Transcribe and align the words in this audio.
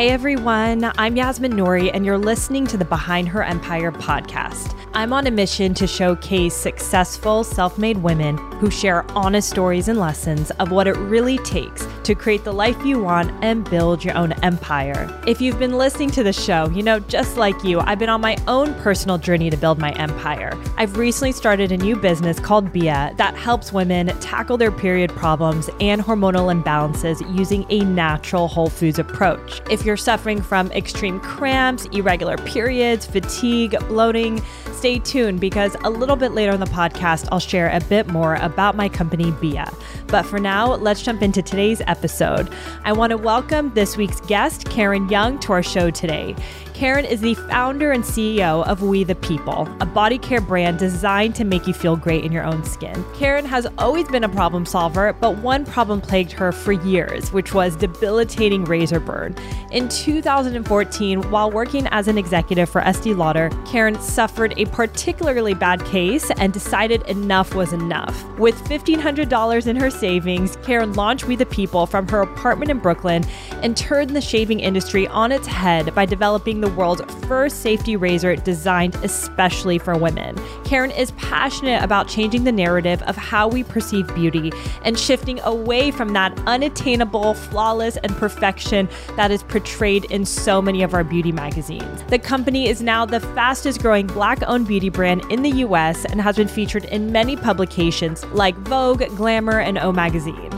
Hey 0.00 0.08
everyone, 0.08 0.90
I'm 0.96 1.14
Yasmin 1.14 1.52
Nouri, 1.52 1.90
and 1.92 2.06
you're 2.06 2.16
listening 2.16 2.66
to 2.68 2.78
the 2.78 2.86
Behind 2.86 3.28
Her 3.28 3.42
Empire 3.42 3.92
podcast. 3.92 4.74
I'm 5.00 5.14
on 5.14 5.26
a 5.26 5.30
mission 5.30 5.72
to 5.76 5.86
showcase 5.86 6.54
successful, 6.54 7.42
self 7.42 7.78
made 7.78 7.96
women 7.96 8.36
who 8.58 8.70
share 8.70 9.10
honest 9.12 9.48
stories 9.48 9.88
and 9.88 9.98
lessons 9.98 10.50
of 10.60 10.70
what 10.70 10.86
it 10.86 10.94
really 10.94 11.38
takes 11.38 11.88
to 12.02 12.14
create 12.14 12.44
the 12.44 12.52
life 12.52 12.76
you 12.84 13.02
want 13.02 13.32
and 13.42 13.64
build 13.70 14.04
your 14.04 14.14
own 14.14 14.32
empire. 14.42 15.08
If 15.26 15.40
you've 15.40 15.58
been 15.58 15.78
listening 15.78 16.10
to 16.10 16.22
the 16.22 16.34
show, 16.34 16.68
you 16.68 16.82
know, 16.82 17.00
just 17.00 17.38
like 17.38 17.64
you, 17.64 17.80
I've 17.80 17.98
been 17.98 18.10
on 18.10 18.20
my 18.20 18.36
own 18.46 18.74
personal 18.82 19.16
journey 19.16 19.48
to 19.48 19.56
build 19.56 19.78
my 19.78 19.92
empire. 19.92 20.52
I've 20.76 20.98
recently 20.98 21.32
started 21.32 21.72
a 21.72 21.78
new 21.78 21.96
business 21.96 22.38
called 22.38 22.70
Bia 22.70 23.14
that 23.16 23.34
helps 23.34 23.72
women 23.72 24.08
tackle 24.20 24.58
their 24.58 24.72
period 24.72 25.10
problems 25.12 25.70
and 25.80 26.02
hormonal 26.02 26.52
imbalances 26.52 27.22
using 27.34 27.64
a 27.70 27.80
natural 27.84 28.48
whole 28.48 28.68
foods 28.68 28.98
approach. 28.98 29.62
If 29.70 29.86
you're 29.86 29.96
suffering 29.96 30.42
from 30.42 30.70
extreme 30.72 31.20
cramps, 31.20 31.86
irregular 31.86 32.36
periods, 32.36 33.06
fatigue, 33.06 33.78
bloating, 33.88 34.42
stay 34.72 34.89
tuned 34.98 35.40
because 35.40 35.76
a 35.84 35.90
little 35.90 36.16
bit 36.16 36.32
later 36.32 36.52
in 36.52 36.60
the 36.60 36.66
podcast, 36.66 37.28
I'll 37.30 37.38
share 37.38 37.68
a 37.70 37.80
bit 37.80 38.08
more 38.08 38.34
about 38.36 38.74
my 38.74 38.88
company, 38.88 39.30
Bia. 39.40 39.70
But 40.08 40.24
for 40.24 40.38
now, 40.38 40.74
let's 40.74 41.02
jump 41.02 41.22
into 41.22 41.42
today's 41.42 41.80
episode. 41.86 42.52
I 42.84 42.92
want 42.92 43.10
to 43.10 43.16
welcome 43.16 43.72
this 43.74 43.96
week's 43.96 44.20
guest, 44.22 44.68
Karen 44.68 45.08
Young, 45.08 45.38
to 45.40 45.52
our 45.52 45.62
show 45.62 45.90
today. 45.90 46.34
Karen 46.80 47.04
is 47.04 47.20
the 47.20 47.34
founder 47.34 47.92
and 47.92 48.02
CEO 48.02 48.66
of 48.66 48.80
We 48.80 49.04
the 49.04 49.14
People, 49.14 49.68
a 49.82 49.84
body 49.84 50.16
care 50.16 50.40
brand 50.40 50.78
designed 50.78 51.34
to 51.34 51.44
make 51.44 51.66
you 51.66 51.74
feel 51.74 51.94
great 51.94 52.24
in 52.24 52.32
your 52.32 52.42
own 52.42 52.64
skin. 52.64 53.04
Karen 53.14 53.44
has 53.44 53.66
always 53.76 54.08
been 54.08 54.24
a 54.24 54.30
problem 54.30 54.64
solver, 54.64 55.12
but 55.12 55.36
one 55.40 55.66
problem 55.66 56.00
plagued 56.00 56.32
her 56.32 56.52
for 56.52 56.72
years, 56.72 57.34
which 57.34 57.52
was 57.52 57.76
debilitating 57.76 58.64
razor 58.64 58.98
burn. 58.98 59.36
In 59.70 59.90
2014, 59.90 61.30
while 61.30 61.50
working 61.50 61.86
as 61.88 62.08
an 62.08 62.16
executive 62.16 62.70
for 62.70 62.80
Estee 62.80 63.12
Lauder, 63.12 63.50
Karen 63.66 64.00
suffered 64.00 64.54
a 64.56 64.64
particularly 64.64 65.52
bad 65.52 65.84
case 65.84 66.30
and 66.38 66.50
decided 66.50 67.02
enough 67.02 67.54
was 67.54 67.74
enough. 67.74 68.26
With 68.38 68.56
$1,500 68.64 69.66
in 69.66 69.76
her 69.76 69.90
savings, 69.90 70.56
Karen 70.62 70.94
launched 70.94 71.26
We 71.26 71.36
the 71.36 71.44
People 71.44 71.84
from 71.84 72.08
her 72.08 72.22
apartment 72.22 72.70
in 72.70 72.78
Brooklyn 72.78 73.26
and 73.62 73.76
turned 73.76 74.16
the 74.16 74.22
shaving 74.22 74.60
industry 74.60 75.06
on 75.08 75.30
its 75.30 75.46
head 75.46 75.94
by 75.94 76.06
developing 76.06 76.62
the 76.62 76.69
world's 76.70 77.02
first 77.26 77.60
safety 77.62 77.96
razor 77.96 78.36
designed 78.36 78.94
especially 78.96 79.78
for 79.78 79.96
women. 79.96 80.36
Karen 80.64 80.90
is 80.90 81.10
passionate 81.12 81.82
about 81.82 82.08
changing 82.08 82.44
the 82.44 82.52
narrative 82.52 83.02
of 83.02 83.16
how 83.16 83.48
we 83.48 83.62
perceive 83.62 84.12
beauty 84.14 84.52
and 84.84 84.98
shifting 84.98 85.40
away 85.40 85.90
from 85.90 86.12
that 86.12 86.38
unattainable, 86.46 87.34
flawless, 87.34 87.96
and 87.98 88.12
perfection 88.16 88.88
that 89.16 89.30
is 89.30 89.42
portrayed 89.42 90.04
in 90.06 90.24
so 90.24 90.60
many 90.62 90.82
of 90.82 90.94
our 90.94 91.04
beauty 91.04 91.32
magazines. 91.32 92.02
The 92.08 92.18
company 92.18 92.68
is 92.68 92.82
now 92.82 93.04
the 93.04 93.20
fastest 93.20 93.80
growing 93.80 94.06
black 94.06 94.42
owned 94.46 94.66
beauty 94.66 94.88
brand 94.88 95.24
in 95.30 95.42
the 95.42 95.50
US 95.64 96.04
and 96.04 96.20
has 96.20 96.36
been 96.36 96.48
featured 96.48 96.84
in 96.86 97.12
many 97.12 97.36
publications 97.36 98.24
like 98.26 98.56
Vogue, 98.58 99.04
Glamour, 99.16 99.60
and 99.60 99.78
O 99.78 99.92
Magazine. 99.92 100.50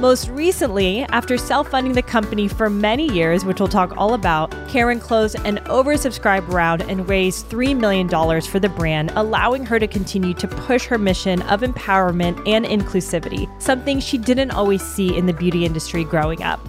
Most 0.00 0.30
recently, 0.30 1.02
after 1.10 1.36
self 1.36 1.68
funding 1.68 1.92
the 1.92 2.00
company 2.00 2.48
for 2.48 2.70
many 2.70 3.06
years, 3.12 3.44
which 3.44 3.60
we'll 3.60 3.68
talk 3.68 3.92
all 3.98 4.14
about, 4.14 4.50
Karen 4.66 4.98
closed 4.98 5.36
an 5.44 5.58
oversubscribed 5.66 6.50
round 6.50 6.80
and 6.80 7.06
raised 7.06 7.50
$3 7.50 7.76
million 7.76 8.08
for 8.40 8.58
the 8.58 8.70
brand, 8.70 9.12
allowing 9.14 9.66
her 9.66 9.78
to 9.78 9.86
continue 9.86 10.32
to 10.32 10.48
push 10.48 10.86
her 10.86 10.96
mission 10.96 11.42
of 11.42 11.60
empowerment 11.60 12.42
and 12.48 12.64
inclusivity, 12.64 13.46
something 13.60 14.00
she 14.00 14.16
didn't 14.16 14.52
always 14.52 14.80
see 14.80 15.14
in 15.14 15.26
the 15.26 15.34
beauty 15.34 15.66
industry 15.66 16.02
growing 16.02 16.42
up. 16.42 16.66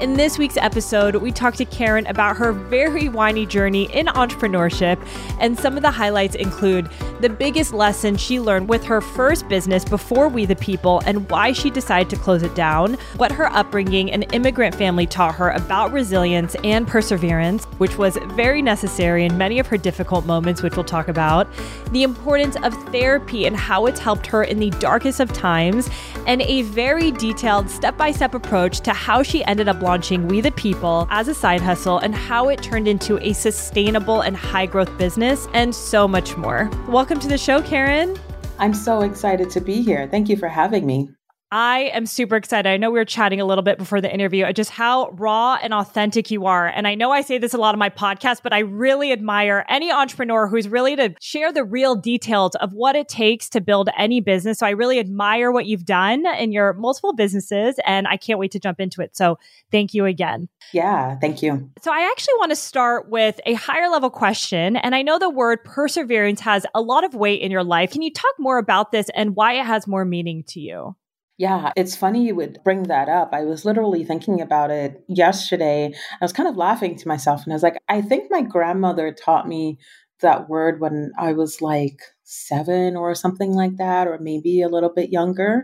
In 0.00 0.14
this 0.14 0.38
week's 0.38 0.56
episode, 0.56 1.16
we 1.16 1.32
talk 1.32 1.56
to 1.56 1.64
Karen 1.64 2.06
about 2.06 2.36
her 2.36 2.52
very 2.52 3.08
whiny 3.08 3.44
journey 3.44 3.92
in 3.92 4.06
entrepreneurship, 4.06 5.04
and 5.40 5.58
some 5.58 5.76
of 5.76 5.82
the 5.82 5.90
highlights 5.90 6.36
include 6.36 6.88
the 7.20 7.28
biggest 7.28 7.72
lesson 7.72 8.16
she 8.16 8.38
learned 8.38 8.68
with 8.68 8.84
her 8.84 9.00
first 9.00 9.48
business 9.48 9.84
before 9.84 10.28
We 10.28 10.44
the 10.44 10.54
People 10.54 11.02
and 11.04 11.28
why 11.28 11.50
she 11.50 11.68
decided 11.68 12.08
to 12.10 12.16
close 12.16 12.44
it 12.44 12.54
down, 12.54 12.94
what 13.16 13.32
her 13.32 13.46
upbringing 13.46 14.12
and 14.12 14.32
immigrant 14.32 14.76
family 14.76 15.04
taught 15.04 15.34
her 15.34 15.50
about 15.50 15.90
resilience 15.90 16.54
and 16.62 16.86
perseverance, 16.86 17.64
which 17.78 17.98
was 17.98 18.16
very 18.34 18.62
necessary 18.62 19.24
in 19.24 19.36
many 19.36 19.58
of 19.58 19.66
her 19.66 19.76
difficult 19.76 20.24
moments, 20.26 20.62
which 20.62 20.76
we'll 20.76 20.84
talk 20.84 21.08
about, 21.08 21.48
the 21.90 22.04
importance 22.04 22.54
of 22.62 22.72
therapy 22.92 23.46
and 23.46 23.56
how 23.56 23.86
it's 23.86 23.98
helped 23.98 24.28
her 24.28 24.44
in 24.44 24.60
the 24.60 24.70
darkest 24.70 25.18
of 25.18 25.32
times, 25.32 25.90
and 26.28 26.40
a 26.42 26.62
very 26.62 27.10
detailed 27.10 27.68
step 27.68 27.96
by 27.96 28.12
step 28.12 28.34
approach 28.34 28.78
to 28.78 28.92
how 28.92 29.24
she 29.24 29.44
ended 29.46 29.66
up 29.66 29.80
launching 29.88 30.28
We 30.28 30.42
the 30.42 30.52
People 30.52 31.08
as 31.08 31.28
a 31.28 31.34
side 31.34 31.62
hustle 31.62 31.96
and 31.96 32.14
how 32.14 32.50
it 32.50 32.62
turned 32.62 32.86
into 32.86 33.18
a 33.26 33.32
sustainable 33.32 34.20
and 34.20 34.36
high 34.36 34.66
growth 34.66 34.98
business, 34.98 35.48
and 35.54 35.74
so 35.74 36.06
much 36.06 36.36
more. 36.36 36.70
Welcome 36.86 37.18
to 37.20 37.28
the 37.28 37.38
show, 37.38 37.62
Karen. 37.62 38.14
I'm 38.58 38.74
so 38.74 39.00
excited 39.00 39.48
to 39.48 39.62
be 39.62 39.80
here. 39.80 40.06
Thank 40.06 40.28
you 40.28 40.36
for 40.36 40.48
having 40.48 40.84
me. 40.84 41.08
I 41.50 41.90
am 41.94 42.04
super 42.04 42.36
excited. 42.36 42.68
I 42.68 42.76
know 42.76 42.90
we 42.90 42.98
were 42.98 43.06
chatting 43.06 43.40
a 43.40 43.46
little 43.46 43.62
bit 43.62 43.78
before 43.78 44.02
the 44.02 44.12
interview, 44.12 44.44
uh, 44.44 44.52
just 44.52 44.68
how 44.68 45.08
raw 45.12 45.58
and 45.62 45.72
authentic 45.72 46.30
you 46.30 46.44
are. 46.44 46.66
And 46.66 46.86
I 46.86 46.94
know 46.94 47.10
I 47.10 47.22
say 47.22 47.38
this 47.38 47.54
a 47.54 47.58
lot 47.58 47.74
on 47.74 47.78
my 47.78 47.88
podcast, 47.88 48.40
but 48.42 48.52
I 48.52 48.58
really 48.58 49.12
admire 49.12 49.64
any 49.70 49.90
entrepreneur 49.90 50.46
who's 50.46 50.68
really 50.68 50.94
to 50.96 51.14
share 51.22 51.50
the 51.50 51.64
real 51.64 51.94
details 51.94 52.54
of 52.56 52.74
what 52.74 52.96
it 52.96 53.08
takes 53.08 53.48
to 53.50 53.62
build 53.62 53.88
any 53.96 54.20
business. 54.20 54.58
So 54.58 54.66
I 54.66 54.70
really 54.70 54.98
admire 54.98 55.50
what 55.50 55.64
you've 55.64 55.86
done 55.86 56.26
in 56.26 56.52
your 56.52 56.74
multiple 56.74 57.14
businesses, 57.14 57.76
and 57.86 58.06
I 58.06 58.18
can't 58.18 58.38
wait 58.38 58.50
to 58.50 58.60
jump 58.60 58.78
into 58.78 59.00
it. 59.00 59.16
So 59.16 59.38
thank 59.72 59.94
you 59.94 60.04
again. 60.04 60.50
Yeah, 60.74 61.16
thank 61.18 61.42
you. 61.42 61.70
So 61.80 61.90
I 61.90 62.10
actually 62.10 62.34
want 62.38 62.50
to 62.50 62.56
start 62.56 63.08
with 63.08 63.40
a 63.46 63.54
higher 63.54 63.88
level 63.88 64.10
question. 64.10 64.76
And 64.76 64.94
I 64.94 65.00
know 65.00 65.18
the 65.18 65.30
word 65.30 65.64
perseverance 65.64 66.40
has 66.40 66.66
a 66.74 66.82
lot 66.82 67.04
of 67.04 67.14
weight 67.14 67.40
in 67.40 67.50
your 67.50 67.64
life. 67.64 67.92
Can 67.92 68.02
you 68.02 68.12
talk 68.12 68.34
more 68.38 68.58
about 68.58 68.92
this 68.92 69.08
and 69.14 69.34
why 69.34 69.54
it 69.54 69.64
has 69.64 69.86
more 69.86 70.04
meaning 70.04 70.44
to 70.48 70.60
you? 70.60 70.94
Yeah, 71.38 71.72
it's 71.76 71.94
funny 71.94 72.26
you 72.26 72.34
would 72.34 72.58
bring 72.64 72.84
that 72.84 73.08
up. 73.08 73.30
I 73.32 73.44
was 73.44 73.64
literally 73.64 74.04
thinking 74.04 74.40
about 74.40 74.70
it 74.72 75.04
yesterday. 75.06 75.94
I 76.20 76.24
was 76.24 76.32
kind 76.32 76.48
of 76.48 76.56
laughing 76.56 76.96
to 76.96 77.08
myself 77.08 77.44
and 77.44 77.52
I 77.52 77.54
was 77.56 77.62
like, 77.62 77.76
I 77.88 78.00
think 78.02 78.24
my 78.30 78.42
grandmother 78.42 79.12
taught 79.12 79.46
me 79.46 79.78
that 80.20 80.48
word 80.48 80.80
when 80.80 81.12
I 81.16 81.32
was 81.34 81.62
like 81.62 82.00
seven 82.24 82.96
or 82.96 83.14
something 83.14 83.52
like 83.52 83.76
that, 83.76 84.08
or 84.08 84.18
maybe 84.18 84.62
a 84.62 84.68
little 84.68 84.92
bit 84.92 85.10
younger. 85.10 85.62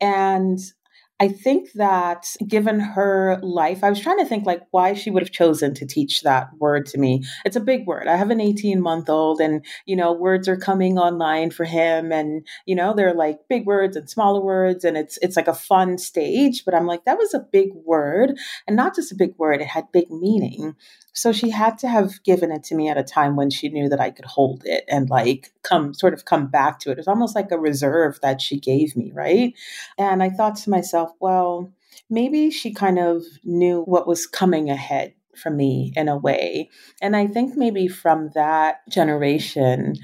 And 0.00 0.58
I 1.24 1.28
think 1.28 1.72
that 1.72 2.36
given 2.46 2.78
her 2.80 3.38
life, 3.42 3.82
I 3.82 3.88
was 3.88 3.98
trying 3.98 4.18
to 4.18 4.26
think 4.26 4.44
like 4.44 4.60
why 4.72 4.92
she 4.92 5.10
would 5.10 5.22
have 5.22 5.32
chosen 5.32 5.72
to 5.72 5.86
teach 5.86 6.20
that 6.20 6.50
word 6.58 6.84
to 6.88 6.98
me. 6.98 7.24
It's 7.46 7.56
a 7.56 7.60
big 7.60 7.86
word. 7.86 8.08
I 8.08 8.16
have 8.16 8.28
an 8.28 8.42
18 8.42 8.78
month 8.82 9.08
old 9.08 9.40
and, 9.40 9.64
you 9.86 9.96
know, 9.96 10.12
words 10.12 10.48
are 10.48 10.58
coming 10.58 10.98
online 10.98 11.50
for 11.50 11.64
him 11.64 12.12
and, 12.12 12.46
you 12.66 12.74
know, 12.74 12.92
they're 12.92 13.14
like 13.14 13.38
big 13.48 13.64
words 13.64 13.96
and 13.96 14.10
smaller 14.10 14.42
words 14.42 14.84
and 14.84 14.98
it's 14.98 15.16
it's 15.22 15.34
like 15.34 15.48
a 15.48 15.54
fun 15.54 15.96
stage, 15.96 16.62
but 16.66 16.74
I'm 16.74 16.86
like 16.86 17.06
that 17.06 17.16
was 17.16 17.32
a 17.32 17.46
big 17.50 17.70
word 17.72 18.38
and 18.66 18.76
not 18.76 18.94
just 18.94 19.10
a 19.10 19.16
big 19.16 19.32
word, 19.38 19.62
it 19.62 19.68
had 19.68 19.90
big 19.92 20.10
meaning. 20.10 20.76
So 21.14 21.32
she 21.32 21.48
had 21.48 21.78
to 21.78 21.88
have 21.88 22.22
given 22.22 22.52
it 22.52 22.64
to 22.64 22.74
me 22.74 22.90
at 22.90 22.98
a 22.98 23.02
time 23.02 23.34
when 23.34 23.48
she 23.48 23.70
knew 23.70 23.88
that 23.88 24.00
I 24.00 24.10
could 24.10 24.26
hold 24.26 24.64
it 24.66 24.84
and 24.88 25.08
like 25.08 25.53
come 25.64 25.94
sort 25.94 26.14
of 26.14 26.24
come 26.24 26.46
back 26.46 26.78
to 26.80 26.90
it. 26.90 26.98
It's 26.98 27.08
almost 27.08 27.34
like 27.34 27.50
a 27.50 27.58
reserve 27.58 28.20
that 28.22 28.40
she 28.40 28.58
gave 28.60 28.96
me, 28.96 29.10
right? 29.12 29.52
And 29.98 30.22
I 30.22 30.30
thought 30.30 30.56
to 30.56 30.70
myself, 30.70 31.10
well, 31.20 31.72
maybe 32.08 32.50
she 32.50 32.72
kind 32.72 32.98
of 32.98 33.24
knew 33.42 33.82
what 33.82 34.06
was 34.06 34.26
coming 34.26 34.70
ahead 34.70 35.14
for 35.36 35.50
me 35.50 35.92
in 35.96 36.08
a 36.08 36.16
way. 36.16 36.70
And 37.02 37.16
I 37.16 37.26
think 37.26 37.56
maybe 37.56 37.88
from 37.88 38.30
that 38.34 38.88
generation, 38.88 39.96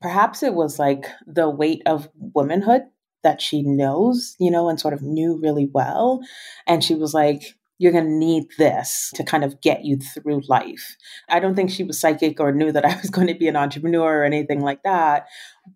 perhaps 0.00 0.42
it 0.42 0.54
was 0.54 0.78
like 0.78 1.06
the 1.26 1.48
weight 1.48 1.82
of 1.86 2.08
womanhood 2.16 2.82
that 3.22 3.40
she 3.40 3.62
knows, 3.62 4.34
you 4.40 4.50
know, 4.50 4.68
and 4.68 4.80
sort 4.80 4.94
of 4.94 5.02
knew 5.02 5.38
really 5.40 5.68
well. 5.72 6.20
And 6.66 6.82
she 6.82 6.94
was 6.94 7.14
like, 7.14 7.54
you're 7.82 7.90
going 7.90 8.04
to 8.04 8.10
need 8.10 8.44
this 8.58 9.10
to 9.16 9.24
kind 9.24 9.42
of 9.42 9.60
get 9.60 9.84
you 9.84 9.96
through 9.96 10.40
life. 10.48 10.96
I 11.28 11.40
don't 11.40 11.56
think 11.56 11.68
she 11.68 11.82
was 11.82 11.98
psychic 11.98 12.38
or 12.38 12.52
knew 12.52 12.70
that 12.70 12.84
I 12.84 12.96
was 13.00 13.10
going 13.16 13.26
to 13.26 13.34
be 13.34 13.48
an 13.48 13.56
entrepreneur 13.56 14.20
or 14.20 14.24
anything 14.24 14.60
like 14.60 14.84
that, 14.84 15.26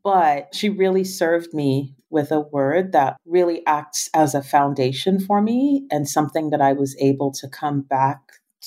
but 0.05 0.55
she 0.55 0.69
really 0.69 1.03
served 1.03 1.53
me 1.53 1.97
with 2.09 2.31
a 2.31 2.39
word 2.39 2.93
that 2.93 3.17
really 3.27 3.67
acts 3.67 4.09
as 4.15 4.37
a 4.37 4.43
foundation 4.43 5.19
for 5.19 5.43
me 5.43 5.85
and 5.91 6.09
something 6.09 6.51
that 6.51 6.61
I 6.61 6.73
was 6.75 6.97
able 7.01 7.33
to 7.33 7.49
come 7.49 7.81
back 7.81 8.21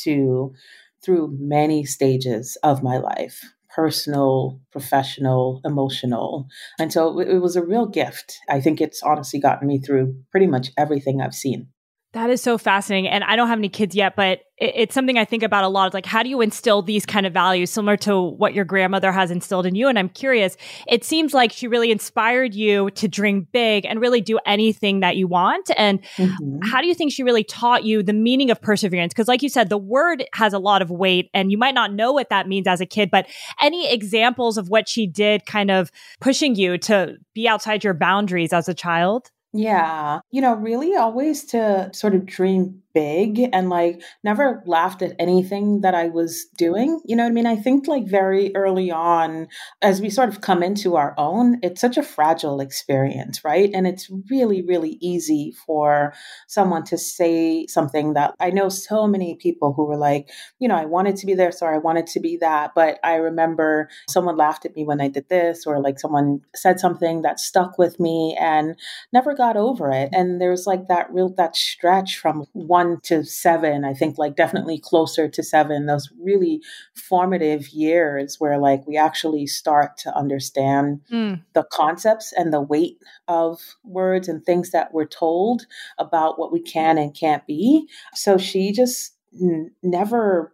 to 0.04 0.54
through 1.02 1.38
many 1.40 1.86
stages 1.86 2.58
of 2.62 2.84
my 2.84 2.98
life 2.98 3.42
personal, 3.70 4.60
professional, 4.72 5.62
emotional. 5.64 6.48
And 6.80 6.92
so 6.92 7.20
it 7.20 7.38
was 7.38 7.56
a 7.56 7.64
real 7.64 7.86
gift. 7.86 8.40
I 8.50 8.60
think 8.60 8.82
it's 8.82 9.02
honestly 9.04 9.40
gotten 9.40 9.68
me 9.68 9.80
through 9.80 10.16
pretty 10.32 10.48
much 10.48 10.72
everything 10.76 11.22
I've 11.22 11.36
seen. 11.36 11.68
That 12.14 12.32
is 12.32 12.42
so 12.42 12.58
fascinating. 12.58 13.08
And 13.08 13.24
I 13.24 13.36
don't 13.36 13.50
have 13.50 13.60
any 13.60 13.70
kids 13.70 13.94
yet, 13.94 14.16
but 14.16 14.40
it's 14.58 14.96
something 14.96 15.20
I 15.20 15.26
think 15.26 15.44
about 15.44 15.64
a 15.64 15.68
lot. 15.68 15.86
It's 15.86 15.94
like, 15.94 16.08
how 16.08 16.24
do 16.24 16.30
you 16.30 16.42
instill 16.42 16.82
these 16.82 17.06
kind 17.06 17.28
of 17.28 17.34
values 17.34 17.70
similar 17.70 17.98
to 17.98 18.20
what 18.20 18.56
your 18.56 18.66
grandmother 18.66 19.12
has 19.12 19.30
instilled 19.30 19.68
in 19.68 19.76
you? 19.76 19.88
And 19.88 19.98
I'm 20.00 20.10
curious, 20.10 20.58
it 20.88 21.04
seems 21.04 21.36
like 21.36 21.52
she 21.52 21.68
really 21.68 21.92
inspired 21.92 22.56
you 22.56 22.90
to 22.92 23.08
dream 23.08 23.48
big 23.52 23.86
and 23.86 24.02
really 24.02 24.22
do 24.22 24.40
anything 24.48 25.02
that 25.02 25.18
you 25.18 25.28
want. 25.28 25.70
And 25.78 26.02
mm-hmm. 26.18 26.68
how 26.68 26.82
do 26.82 26.88
you 26.88 26.96
think 26.96 27.14
she 27.14 27.22
really 27.22 27.44
taught 27.44 27.84
you 27.84 28.02
the 28.02 28.12
meaning 28.12 28.50
of 28.50 28.60
perseverance? 28.60 29.14
Because, 29.14 29.28
like 29.28 29.44
you 29.44 29.50
said, 29.50 29.70
the 29.70 29.78
word 29.78 30.26
has 30.34 30.52
a 30.52 30.60
lot 30.60 30.82
of 30.82 30.90
weight 30.90 31.30
and 31.36 31.52
you 31.52 31.60
might 31.60 31.76
not 31.76 31.94
know 31.94 32.12
what 32.12 32.32
that 32.32 32.48
means 32.48 32.66
as 32.66 32.82
a 32.82 32.88
kid, 32.88 33.12
but 33.12 33.28
any 33.62 33.94
examples 33.94 34.58
of 34.58 34.70
what 34.70 34.90
she 34.90 35.06
did 35.06 35.46
kind 35.46 35.70
of 35.70 35.92
pushing 36.20 36.56
you 36.56 36.80
to 36.80 37.18
be 37.36 37.48
outside 37.48 37.84
your 37.84 37.94
boundaries 37.94 38.52
as 38.52 38.68
a 38.68 38.74
child? 38.74 39.30
Yeah. 39.54 40.20
You 40.32 40.42
know, 40.42 40.54
really 40.54 40.96
always 40.96 41.44
to 41.46 41.90
sort 41.94 42.14
of 42.14 42.26
dream 42.26 42.84
big 42.94 43.50
and 43.54 43.70
like 43.70 44.02
never 44.24 44.64
laughed 44.66 45.02
at 45.02 45.16
anything 45.20 45.82
that 45.82 45.94
I 45.94 46.08
was 46.08 46.46
doing. 46.58 47.02
You 47.06 47.16
know 47.16 47.24
what 47.24 47.30
I 47.30 47.34
mean? 47.34 47.46
I 47.46 47.56
think 47.56 47.88
like 47.88 48.08
very 48.08 48.56
early 48.56 48.92
on, 48.92 49.48
as 49.82 50.02
we 50.02 50.10
sort 50.10 50.30
of 50.30 50.42
come 50.42 50.64
into 50.64 50.96
our 50.96 51.14
own, 51.18 51.60
it's 51.62 51.82
such 51.82 51.98
a 51.98 52.04
fragile 52.04 52.60
experience, 52.60 53.44
right? 53.44 53.70
And 53.74 53.88
it's 53.88 54.10
really, 54.30 54.62
really 54.62 54.98
easy 55.02 55.54
for 55.66 56.14
someone 56.48 56.84
to 56.86 56.98
say 56.98 57.68
something 57.68 58.14
that 58.14 58.34
I 58.40 58.50
know 58.50 58.70
so 58.70 59.08
many 59.08 59.36
people 59.36 59.74
who 59.74 59.86
were 59.86 59.98
like, 59.98 60.30
you 60.60 60.68
know, 60.68 60.76
I 60.76 60.86
wanted 60.86 61.16
to 61.18 61.26
be 61.26 61.34
there, 61.34 61.52
so 61.52 61.66
I 61.66 61.78
wanted 61.78 62.08
to 62.08 62.20
be 62.20 62.38
that. 62.38 62.72
But 62.76 63.00
I 63.04 63.16
remember 63.16 63.90
someone 64.10 64.38
laughed 64.38 64.66
at 64.66 64.76
me 64.76 64.84
when 64.86 65.02
I 65.02 65.08
did 65.08 65.30
this, 65.30 65.66
or 65.66 65.82
like 65.82 66.00
someone 66.00 66.42
said 66.56 66.80
something 66.80 67.22
that 67.22 67.40
stuck 67.40 67.78
with 67.78 68.00
me 68.00 68.38
and 68.40 68.76
never 69.14 69.36
got 69.36 69.58
over 69.58 69.92
it. 69.92 70.10
And 70.12 70.42
there's 70.42 70.66
like 70.66 70.88
that 70.88 71.12
real, 71.14 71.30
that 71.38 71.56
stretch 71.56 72.18
from 72.18 72.46
one 72.54 72.79
one 72.80 73.02
to 73.02 73.26
seven, 73.26 73.84
I 73.84 73.94
think 73.94 74.18
like 74.18 74.38
definitely 74.38 74.80
closer 74.80 75.28
to 75.28 75.44
seven, 75.44 75.86
those 75.86 76.10
really 76.22 76.62
formative 76.94 77.68
years 77.70 78.38
where 78.40 78.58
like 78.58 78.88
we 78.88 78.96
actually 78.96 79.48
start 79.48 79.98
to 79.98 80.16
understand 80.16 81.02
mm. 81.12 81.44
the 81.54 81.66
concepts 81.72 82.32
and 82.32 82.54
the 82.54 82.62
weight 82.62 82.98
of 83.28 83.60
words 83.84 84.30
and 84.30 84.44
things 84.44 84.72
that 84.72 84.94
we're 84.94 85.06
told 85.06 85.66
about 85.98 86.40
what 86.40 86.54
we 86.54 86.62
can 86.62 86.98
and 86.98 87.14
can't 87.14 87.46
be. 87.46 87.86
So 88.14 88.38
she 88.38 88.72
just 88.72 89.14
n- 89.34 89.72
never 89.84 90.54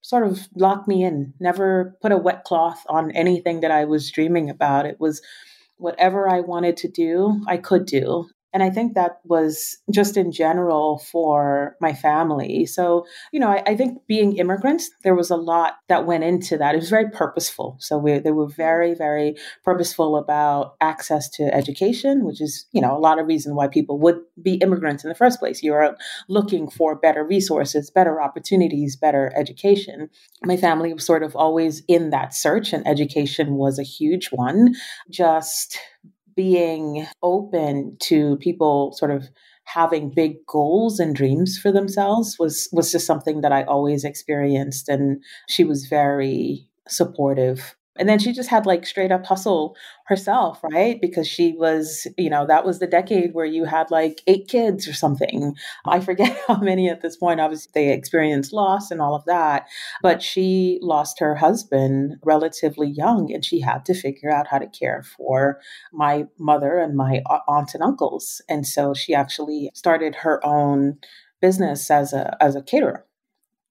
sort 0.00 0.26
of 0.26 0.48
locked 0.54 0.88
me 0.88 1.04
in, 1.04 1.34
never 1.40 1.94
put 2.00 2.12
a 2.12 2.16
wet 2.16 2.44
cloth 2.44 2.86
on 2.88 3.10
anything 3.10 3.60
that 3.60 3.70
I 3.70 3.84
was 3.84 4.10
dreaming 4.10 4.48
about. 4.48 4.86
It 4.86 4.98
was 4.98 5.20
whatever 5.76 6.26
I 6.26 6.40
wanted 6.40 6.78
to 6.78 6.88
do, 6.88 7.42
I 7.46 7.58
could 7.58 7.84
do. 7.84 8.30
And 8.56 8.62
I 8.62 8.70
think 8.70 8.94
that 8.94 9.20
was 9.26 9.76
just 9.90 10.16
in 10.16 10.32
general 10.32 10.96
for 10.96 11.76
my 11.78 11.92
family. 11.92 12.64
So, 12.64 13.04
you 13.30 13.38
know, 13.38 13.50
I, 13.50 13.62
I, 13.66 13.76
think 13.76 13.98
being 14.06 14.38
immigrants, 14.38 14.88
there 15.04 15.14
was 15.14 15.28
a 15.28 15.36
lot 15.36 15.74
that 15.88 16.06
went 16.06 16.24
into 16.24 16.56
that. 16.56 16.74
It 16.74 16.78
was 16.78 16.88
very 16.88 17.10
purposeful. 17.10 17.76
So 17.80 17.98
we, 17.98 18.18
they 18.18 18.30
were 18.30 18.48
very, 18.48 18.94
very 18.94 19.36
purposeful 19.62 20.16
about 20.16 20.76
access 20.80 21.28
to 21.32 21.54
education, 21.54 22.24
which 22.24 22.40
is, 22.40 22.64
you 22.72 22.80
know, 22.80 22.96
a 22.96 22.98
lot 22.98 23.18
of 23.18 23.26
reason 23.26 23.56
why 23.56 23.68
people 23.68 23.98
would 23.98 24.20
be 24.40 24.54
immigrants 24.54 25.04
in 25.04 25.10
the 25.10 25.14
first 25.14 25.38
place. 25.38 25.62
You're 25.62 25.94
looking 26.30 26.70
for 26.70 26.96
better 26.96 27.26
resources, 27.26 27.90
better 27.90 28.22
opportunities, 28.22 28.96
better 28.96 29.34
education. 29.36 30.08
My 30.44 30.56
family 30.56 30.94
was 30.94 31.04
sort 31.04 31.22
of 31.22 31.36
always 31.36 31.82
in 31.88 32.08
that 32.08 32.32
search, 32.32 32.72
and 32.72 32.88
education 32.88 33.56
was 33.56 33.78
a 33.78 33.82
huge 33.82 34.28
one. 34.28 34.76
Just 35.10 35.78
being 36.36 37.06
open 37.22 37.96
to 38.00 38.36
people 38.36 38.92
sort 38.92 39.10
of 39.10 39.28
having 39.64 40.10
big 40.10 40.44
goals 40.46 41.00
and 41.00 41.16
dreams 41.16 41.58
for 41.58 41.72
themselves 41.72 42.36
was 42.38 42.68
was 42.72 42.92
just 42.92 43.06
something 43.06 43.40
that 43.40 43.52
I 43.52 43.64
always 43.64 44.04
experienced 44.04 44.88
and 44.88 45.22
she 45.48 45.64
was 45.64 45.86
very 45.86 46.68
supportive 46.88 47.75
and 47.98 48.08
then 48.08 48.18
she 48.18 48.32
just 48.32 48.48
had 48.48 48.66
like 48.66 48.86
straight 48.86 49.12
up 49.12 49.26
hustle 49.26 49.76
herself, 50.06 50.60
right? 50.62 51.00
Because 51.00 51.26
she 51.26 51.52
was, 51.52 52.06
you 52.16 52.30
know, 52.30 52.46
that 52.46 52.64
was 52.64 52.78
the 52.78 52.86
decade 52.86 53.34
where 53.34 53.46
you 53.46 53.64
had 53.64 53.90
like 53.90 54.22
eight 54.26 54.48
kids 54.48 54.86
or 54.86 54.92
something. 54.92 55.54
I 55.84 56.00
forget 56.00 56.36
how 56.46 56.58
many 56.58 56.88
at 56.88 57.02
this 57.02 57.16
point. 57.16 57.40
Obviously, 57.40 57.70
they 57.74 57.92
experienced 57.92 58.52
loss 58.52 58.90
and 58.90 59.00
all 59.00 59.14
of 59.14 59.24
that. 59.24 59.66
But 60.02 60.22
she 60.22 60.78
lost 60.82 61.18
her 61.20 61.34
husband 61.34 62.16
relatively 62.24 62.88
young 62.88 63.32
and 63.32 63.44
she 63.44 63.60
had 63.60 63.84
to 63.86 63.94
figure 63.94 64.30
out 64.30 64.46
how 64.48 64.58
to 64.58 64.66
care 64.66 65.02
for 65.16 65.60
my 65.92 66.26
mother 66.38 66.78
and 66.78 66.96
my 66.96 67.22
aunt 67.48 67.74
and 67.74 67.82
uncles. 67.82 68.40
And 68.48 68.66
so 68.66 68.94
she 68.94 69.14
actually 69.14 69.70
started 69.74 70.16
her 70.16 70.44
own 70.44 70.98
business 71.40 71.90
as 71.90 72.12
a 72.12 72.36
as 72.40 72.56
a 72.56 72.62
caterer 72.62 73.04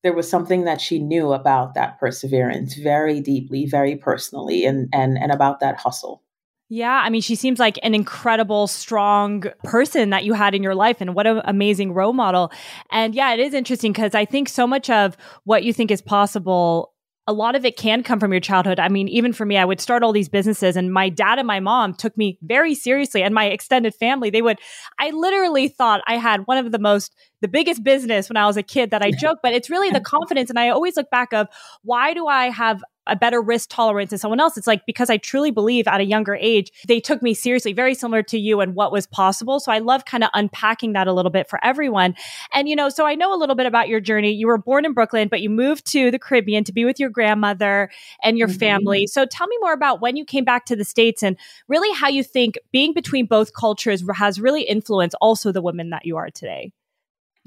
there 0.06 0.14
was 0.14 0.30
something 0.30 0.66
that 0.66 0.80
she 0.80 1.00
knew 1.00 1.34
about 1.34 1.74
that 1.74 2.00
perseverance 2.00 2.76
very 2.76 3.20
deeply, 3.20 3.66
very 3.66 3.96
personally, 3.96 4.64
and 4.64 4.88
and 4.94 5.18
and 5.18 5.32
about 5.32 5.60
that 5.62 5.80
hustle. 5.80 6.22
Yeah, 6.70 7.02
I 7.04 7.10
mean, 7.10 7.22
she 7.22 7.34
seems 7.34 7.58
like 7.58 7.80
an 7.82 7.96
incredible, 7.96 8.68
strong 8.68 9.46
person 9.64 10.12
that 10.12 10.24
you 10.24 10.34
had 10.34 10.54
in 10.54 10.62
your 10.62 10.76
life, 10.76 11.02
and 11.02 11.16
what 11.16 11.26
an 11.26 11.42
amazing 11.46 11.92
role 11.92 12.14
model. 12.14 12.52
And 12.92 13.16
yeah, 13.16 13.34
it 13.34 13.40
is 13.40 13.56
interesting 13.56 13.94
because 13.94 14.14
I 14.14 14.26
think 14.26 14.48
so 14.48 14.68
much 14.68 14.92
of 14.92 15.18
what 15.44 15.64
you 15.64 15.74
think 15.74 15.90
is 15.90 16.04
possible 16.04 16.94
a 17.28 17.34
lot 17.34 17.56
of 17.56 17.66
it 17.66 17.76
can 17.76 18.04
come 18.04 18.20
from 18.20 18.32
your 18.32 18.40
childhood. 18.40 18.80
I 18.80 18.88
mean, 18.88 19.08
even 19.08 19.34
for 19.34 19.46
me, 19.46 19.58
I 19.58 19.66
would 19.66 19.82
start 19.82 20.04
all 20.04 20.12
these 20.12 20.30
businesses 20.30 20.78
and 20.78 20.94
my 20.94 21.10
dad 21.10 21.40
and 21.40 21.48
my 21.48 21.60
mom 21.60 21.96
took 21.96 22.16
me 22.16 22.38
very 22.44 22.76
seriously 22.76 23.24
and 23.24 23.34
my 23.34 23.46
extended 23.46 23.96
family, 23.96 24.30
they 24.30 24.44
would, 24.44 24.60
I 25.00 25.10
literally 25.10 25.68
thought 25.68 26.02
I 26.06 26.18
had 26.18 26.46
one 26.46 26.60
of 26.60 26.72
the 26.72 26.78
most, 26.78 27.16
the 27.46 27.52
biggest 27.52 27.84
business 27.84 28.28
when 28.28 28.38
I 28.38 28.48
was 28.48 28.58
a 28.58 28.64
kid 28.64 28.90
that 28.90 29.04
I 29.04 29.12
joke, 29.12 29.38
but 29.44 29.54
it's 29.54 29.70
really 29.70 29.92
the 29.92 30.00
confidence. 30.00 30.50
And 30.50 30.58
I 30.58 30.70
always 30.70 30.98
look 30.98 31.12
back 31.12 31.32
of 31.32 31.48
why 31.84 32.16
do 32.16 32.26
I 32.26 32.50
have 32.50 32.84
a 33.08 33.16
better 33.16 33.40
risk 33.40 33.70
tolerance 33.70 34.10
than 34.10 34.18
someone 34.18 34.40
else. 34.40 34.58
It's 34.58 34.66
like 34.66 34.86
because 34.88 35.12
I 35.12 35.18
truly 35.18 35.52
believe 35.52 35.88
at 35.88 36.02
a 36.02 36.06
younger 36.06 36.34
age, 36.34 36.72
they 36.88 37.00
took 37.00 37.22
me 37.22 37.36
seriously, 37.36 37.72
very 37.72 37.94
similar 37.94 38.24
to 38.24 38.40
you 38.40 38.62
and 38.62 38.74
what 38.74 38.92
was 38.92 39.06
possible. 39.06 39.60
So 39.60 39.72
I 39.72 39.78
love 39.80 40.06
kind 40.06 40.24
of 40.24 40.32
unpacking 40.34 40.94
that 40.94 41.08
a 41.08 41.14
little 41.14 41.30
bit 41.30 41.48
for 41.48 41.64
everyone. 41.64 42.16
And, 42.52 42.68
you 42.68 42.76
know, 42.76 42.90
so 42.90 43.06
I 43.06 43.14
know 43.14 43.32
a 43.32 43.38
little 43.38 43.56
bit 43.56 43.68
about 43.68 43.90
your 43.90 44.00
journey. 44.00 44.32
You 44.32 44.48
were 44.48 44.58
born 44.58 44.86
in 44.86 44.94
Brooklyn, 44.94 45.28
but 45.28 45.42
you 45.42 45.50
moved 45.50 45.86
to 45.92 46.10
the 46.10 46.20
Caribbean 46.20 46.64
to 46.64 46.74
be 46.74 46.84
with 46.84 47.00
your 47.00 47.10
grandmother 47.10 47.92
and 48.24 48.38
your 48.38 48.48
mm-hmm. 48.48 48.58
family. 48.58 49.08
So 49.08 49.26
tell 49.26 49.48
me 49.48 49.58
more 49.62 49.74
about 49.74 50.02
when 50.02 50.16
you 50.16 50.26
came 50.26 50.44
back 50.44 50.66
to 50.66 50.76
the 50.76 50.86
States 50.86 51.22
and 51.22 51.38
really 51.68 51.96
how 51.96 52.08
you 52.08 52.24
think 52.24 52.58
being 52.72 52.94
between 52.94 53.28
both 53.28 53.54
cultures 53.54 54.04
has 54.16 54.42
really 54.42 54.64
influenced 54.64 55.16
also 55.22 55.52
the 55.52 55.62
women 55.62 55.92
that 55.92 56.06
you 56.06 56.18
are 56.18 56.32
today. 56.32 56.72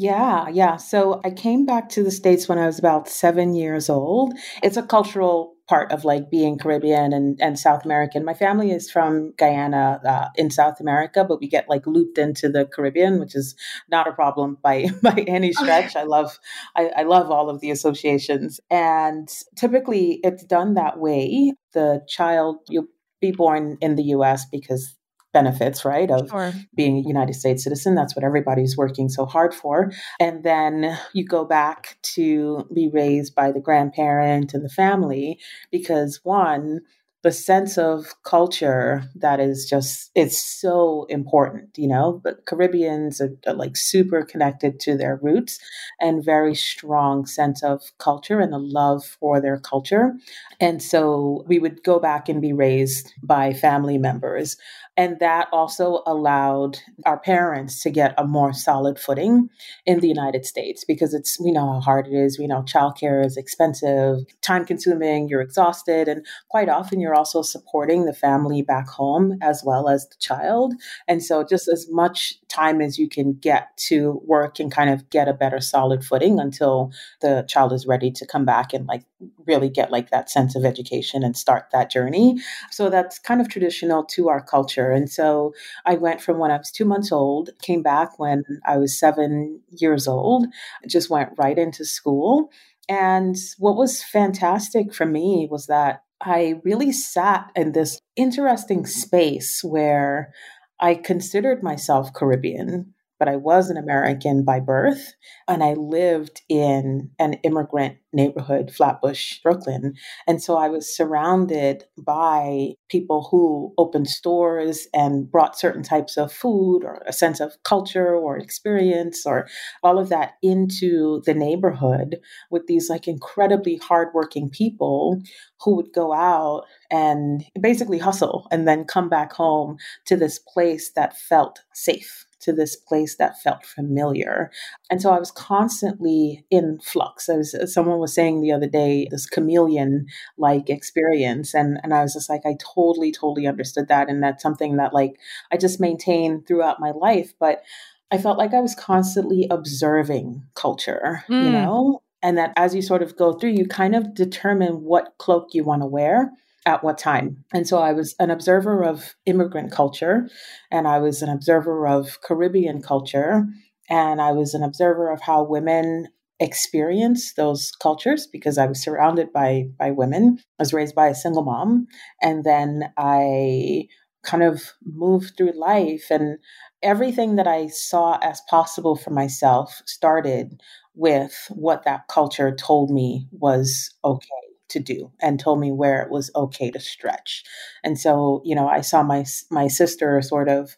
Yeah, 0.00 0.48
yeah. 0.48 0.76
So 0.76 1.20
I 1.24 1.30
came 1.30 1.66
back 1.66 1.88
to 1.90 2.04
the 2.04 2.12
States 2.12 2.48
when 2.48 2.56
I 2.58 2.66
was 2.66 2.78
about 2.78 3.08
seven 3.08 3.54
years 3.54 3.90
old. 3.90 4.32
It's 4.62 4.76
a 4.76 4.82
cultural 4.84 5.56
part 5.68 5.90
of 5.90 6.04
like 6.04 6.30
being 6.30 6.56
Caribbean 6.56 7.12
and, 7.12 7.36
and 7.42 7.58
South 7.58 7.84
American. 7.84 8.24
My 8.24 8.32
family 8.32 8.70
is 8.70 8.88
from 8.88 9.32
Guyana 9.36 10.00
uh, 10.06 10.28
in 10.36 10.50
South 10.50 10.78
America, 10.78 11.24
but 11.28 11.40
we 11.40 11.48
get 11.48 11.68
like 11.68 11.84
looped 11.84 12.16
into 12.16 12.48
the 12.48 12.64
Caribbean, 12.64 13.18
which 13.18 13.34
is 13.34 13.56
not 13.90 14.06
a 14.06 14.12
problem 14.12 14.56
by 14.62 14.86
by 15.02 15.24
any 15.26 15.52
stretch. 15.52 15.96
I 15.96 16.04
love 16.04 16.38
I, 16.76 16.90
I 16.99 17.02
love 17.02 17.32
all 17.32 17.50
of 17.50 17.61
the 17.61 17.73
associations, 17.73 18.61
and 18.70 19.28
typically 19.56 20.20
it's 20.23 20.44
done 20.44 20.75
that 20.75 21.00
way. 21.00 21.54
The 21.73 22.02
child 22.08 22.58
you'll 22.68 22.87
be 23.20 23.32
born 23.32 23.78
in 23.80 23.96
the 23.96 24.04
U.S. 24.04 24.46
because 24.46 24.94
benefits, 25.32 25.85
right, 25.85 26.11
of 26.11 26.28
sure. 26.28 26.52
being 26.75 26.99
a 26.99 27.08
United 27.08 27.35
States 27.35 27.64
citizen. 27.64 27.94
That's 27.94 28.16
what 28.16 28.25
everybody's 28.25 28.76
working 28.76 29.08
so 29.08 29.26
hard 29.26 29.54
for. 29.54 29.92
And 30.20 30.42
then 30.42 30.99
you 31.12 31.25
go 31.25 31.44
back 31.44 31.99
to 32.14 32.66
be 32.75 32.90
raised 32.92 33.35
by 33.35 33.52
the 33.52 33.61
grandparent 33.61 34.54
and 34.54 34.64
the 34.64 34.70
family 34.70 35.38
because 35.70 36.20
one, 36.23 36.80
the 37.28 37.32
sense 37.32 37.76
of 37.76 38.14
culture 38.23 39.02
that 39.14 39.38
is 39.38 39.66
just 39.68 40.11
it's 40.14 40.42
so 40.42 41.04
important 41.11 41.68
you 41.76 41.87
know? 41.87 42.20
But 42.25 42.44
caribbeans 42.47 43.20
are, 43.20 43.30
are, 43.47 43.54
like 43.54 43.76
super 43.76 44.23
connected 44.23 44.80
to 44.80 44.97
their 44.97 45.18
roots 45.23 45.58
and 46.00 46.25
very 46.25 46.54
strong 46.54 47.26
sense 47.26 47.62
of 47.62 47.82
culture 47.99 48.40
and 48.40 48.52
a 48.52 48.58
love 48.58 49.04
for 49.04 49.40
their 49.40 49.58
culture. 49.58 50.14
And 50.61 50.82
so 50.82 51.44
we 51.47 51.58
would 51.58 51.85
go 51.85 51.99
back 52.00 52.28
and 52.28 52.42
be 52.42 52.52
raised 52.52 53.14
by 53.23 53.52
family 53.52 53.99
members. 53.99 54.56
And 54.97 55.20
that 55.20 55.47
also 55.52 56.02
allowed 56.06 56.78
our 57.06 57.20
parents 57.20 57.80
to 57.85 57.90
get 57.90 58.14
a 58.18 58.26
more 58.26 58.52
solid 58.52 58.99
footing 58.99 59.49
in 59.87 60.00
the 60.00 60.08
United 60.08 60.44
States 60.44 60.85
because 60.85 61.14
it's, 61.14 61.38
we 61.38 61.52
know 61.52 61.75
how 61.75 61.80
hard 61.80 62.08
it 62.08 62.14
is. 62.14 62.37
We 62.37 62.49
know 62.49 62.62
childcare 62.62 63.25
is 63.25 63.37
expensive, 63.37 64.18
time 64.42 64.64
consuming, 64.64 65.28
you're 65.28 65.40
exhausted, 65.40 66.08
and 66.08 66.26
quite 66.49 66.68
often 66.68 67.00
you're 67.00 67.14
also 67.18 67.42
supporting 67.42 68.06
the 68.06 68.14
family 68.14 68.62
back 68.62 68.88
home 68.88 69.37
as 69.42 69.62
well 69.64 69.88
as 69.88 70.08
the 70.08 70.16
child. 70.20 70.75
And 71.08 71.22
so, 71.22 71.44
just 71.44 71.68
as 71.68 71.88
much 71.90 72.34
time 72.48 72.80
as 72.80 72.98
you 72.98 73.08
can 73.08 73.34
get 73.34 73.76
to 73.88 74.22
work 74.25 74.58
and 74.60 74.72
kind 74.72 74.90
of 74.90 75.10
get 75.10 75.28
a 75.28 75.34
better 75.34 75.60
solid 75.60 76.04
footing 76.04 76.38
until 76.38 76.92
the 77.20 77.44
child 77.48 77.72
is 77.72 77.87
ready 77.87 78.10
to 78.12 78.26
come 78.26 78.44
back 78.44 78.72
and 78.72 78.87
like 78.87 79.04
really 79.46 79.68
get 79.68 79.90
like 79.90 80.10
that 80.10 80.30
sense 80.30 80.54
of 80.54 80.64
education 80.64 81.25
and 81.25 81.37
start 81.37 81.64
that 81.72 81.90
journey. 81.90 82.38
So, 82.70 82.88
that's 82.88 83.18
kind 83.18 83.40
of 83.40 83.48
traditional 83.48 84.04
to 84.14 84.28
our 84.28 84.40
culture. 84.40 84.92
And 84.92 85.10
so, 85.10 85.52
I 85.84 85.94
went 85.94 86.20
from 86.20 86.38
when 86.38 86.52
I 86.52 86.58
was 86.58 86.70
two 86.70 86.84
months 86.84 87.10
old, 87.10 87.50
came 87.62 87.82
back 87.82 88.18
when 88.18 88.44
I 88.64 88.78
was 88.78 88.98
seven 88.98 89.60
years 89.70 90.06
old, 90.06 90.46
just 90.87 91.10
went 91.10 91.30
right 91.37 91.58
into 91.58 91.84
school. 91.84 92.50
And 92.88 93.37
what 93.58 93.76
was 93.76 94.02
fantastic 94.02 94.94
for 94.94 95.04
me 95.04 95.46
was 95.50 95.66
that 95.66 96.02
I 96.20 96.60
really 96.64 96.92
sat 96.92 97.50
in 97.54 97.72
this 97.72 98.00
interesting 98.16 98.87
space 98.87 99.62
where 99.62 100.32
I 100.80 100.94
considered 100.94 101.62
myself 101.62 102.12
Caribbean 102.12 102.94
but 103.18 103.28
I 103.28 103.37
was 103.37 103.70
an 103.70 103.76
American 103.76 104.44
by 104.44 104.60
birth. 104.60 105.14
And 105.46 105.62
I 105.62 105.75
lived 105.75 106.42
in 106.48 107.10
an 107.18 107.34
immigrant 107.44 107.96
neighborhood, 108.12 108.70
Flatbush, 108.70 109.40
Brooklyn. 109.42 109.94
And 110.26 110.42
so 110.42 110.56
I 110.56 110.68
was 110.68 110.94
surrounded 110.94 111.84
by 111.98 112.75
people 112.88 113.28
who 113.30 113.75
opened 113.76 114.08
stores 114.08 114.87
and 114.94 115.30
brought 115.30 115.58
certain 115.58 115.82
types 115.82 116.16
of 116.16 116.32
food 116.32 116.84
or 116.84 117.02
a 117.06 117.12
sense 117.12 117.40
of 117.40 117.62
culture 117.64 118.14
or 118.14 118.38
experience 118.38 119.26
or 119.26 119.46
all 119.82 119.98
of 119.98 120.08
that 120.08 120.34
into 120.42 121.22
the 121.26 121.34
neighborhood 121.34 122.18
with 122.50 122.66
these 122.66 122.88
like 122.88 123.06
incredibly 123.06 123.76
hardworking 123.76 124.48
people 124.48 125.20
who 125.60 125.76
would 125.76 125.92
go 125.92 126.14
out 126.14 126.64
and 126.90 127.44
basically 127.60 127.98
hustle 127.98 128.46
and 128.50 128.66
then 128.66 128.84
come 128.84 129.08
back 129.08 129.32
home 129.32 129.76
to 130.06 130.16
this 130.16 130.38
place 130.38 130.92
that 130.92 131.18
felt 131.18 131.60
safe 131.75 132.27
to 132.40 132.52
this 132.52 132.76
place 132.76 133.16
that 133.16 133.40
felt 133.40 133.64
familiar. 133.64 134.50
And 134.90 135.02
so 135.02 135.11
I 135.11 135.18
was 135.18 135.30
constantly 135.30 136.45
in 136.50 136.78
flux. 136.80 137.28
As 137.28 137.54
someone 137.73 137.99
was 137.99 138.14
saying 138.14 138.40
the 138.40 138.52
other 138.52 138.68
day, 138.68 139.09
this 139.11 139.26
chameleon 139.26 140.07
like 140.37 140.71
experience. 140.71 141.54
And, 141.54 141.78
and 141.83 141.92
I 141.92 142.02
was 142.02 142.14
just 142.14 142.30
like, 142.30 142.42
I 142.47 142.57
totally, 142.75 143.12
totally 143.12 143.47
understood 143.47 143.88
that. 143.88 144.09
And 144.09 144.23
that's 144.23 144.42
something 144.42 144.76
that 144.76 144.95
like 144.95 145.16
I 145.52 145.57
just 145.57 145.80
maintained 145.80 146.47
throughout 146.47 146.80
my 146.80 146.90
life. 146.90 147.33
But 147.38 147.62
I 148.11 148.18
felt 148.18 148.38
like 148.38 148.54
I 148.54 148.61
was 148.61 148.75
constantly 148.75 149.47
observing 149.50 150.42
culture, 150.54 151.25
mm. 151.28 151.45
you 151.45 151.50
know? 151.50 152.02
And 152.23 152.37
that 152.37 152.52
as 152.57 152.75
you 152.75 152.83
sort 152.83 153.02
of 153.02 153.16
go 153.16 153.35
through, 153.35 153.50
you 153.50 153.66
kind 153.66 153.95
of 153.95 154.14
determine 154.14 154.83
what 154.83 155.14
cloak 155.18 155.49
you 155.52 155.62
want 155.62 155.83
to 155.83 155.87
wear 155.87 156.33
at 156.66 156.84
what 156.84 156.98
time. 156.98 157.44
And 157.52 157.66
so 157.66 157.78
I 157.78 157.92
was 157.92 158.14
an 158.18 158.30
observer 158.30 158.84
of 158.84 159.14
immigrant 159.26 159.72
culture, 159.72 160.28
and 160.70 160.86
I 160.86 160.98
was 160.98 161.22
an 161.22 161.28
observer 161.28 161.86
of 161.86 162.20
Caribbean 162.22 162.82
culture, 162.82 163.46
and 163.88 164.20
I 164.20 164.32
was 164.32 164.54
an 164.54 164.62
observer 164.62 165.10
of 165.10 165.20
how 165.20 165.42
women 165.42 166.08
experience 166.40 167.34
those 167.34 167.72
cultures 167.82 168.26
because 168.26 168.58
I 168.58 168.66
was 168.66 168.82
surrounded 168.82 169.32
by 169.32 169.64
by 169.78 169.90
women. 169.90 170.38
I 170.58 170.62
was 170.62 170.72
raised 170.72 170.94
by 170.94 171.08
a 171.08 171.14
single 171.14 171.44
mom, 171.44 171.86
and 172.22 172.44
then 172.44 172.92
I 172.96 173.88
kind 174.24 174.42
of 174.42 174.72
moved 174.84 175.36
through 175.36 175.52
life 175.52 176.06
and 176.10 176.38
everything 176.82 177.36
that 177.36 177.46
I 177.46 177.68
saw 177.68 178.18
as 178.22 178.40
possible 178.50 178.96
for 178.96 179.10
myself 179.10 179.80
started 179.86 180.60
with 180.94 181.46
what 181.50 181.84
that 181.84 182.08
culture 182.08 182.54
told 182.54 182.90
me 182.90 183.28
was 183.32 183.90
okay 184.04 184.48
to 184.68 184.78
do 184.80 185.10
and 185.20 185.40
told 185.40 185.60
me 185.60 185.72
where 185.72 186.02
it 186.02 186.10
was 186.10 186.30
okay 186.34 186.70
to 186.70 186.80
stretch. 186.80 187.44
And 187.82 187.98
so, 187.98 188.42
you 188.44 188.54
know, 188.54 188.68
I 188.68 188.82
saw 188.82 189.02
my 189.02 189.25
my 189.50 189.68
sister 189.68 190.20
sort 190.22 190.48
of 190.48 190.76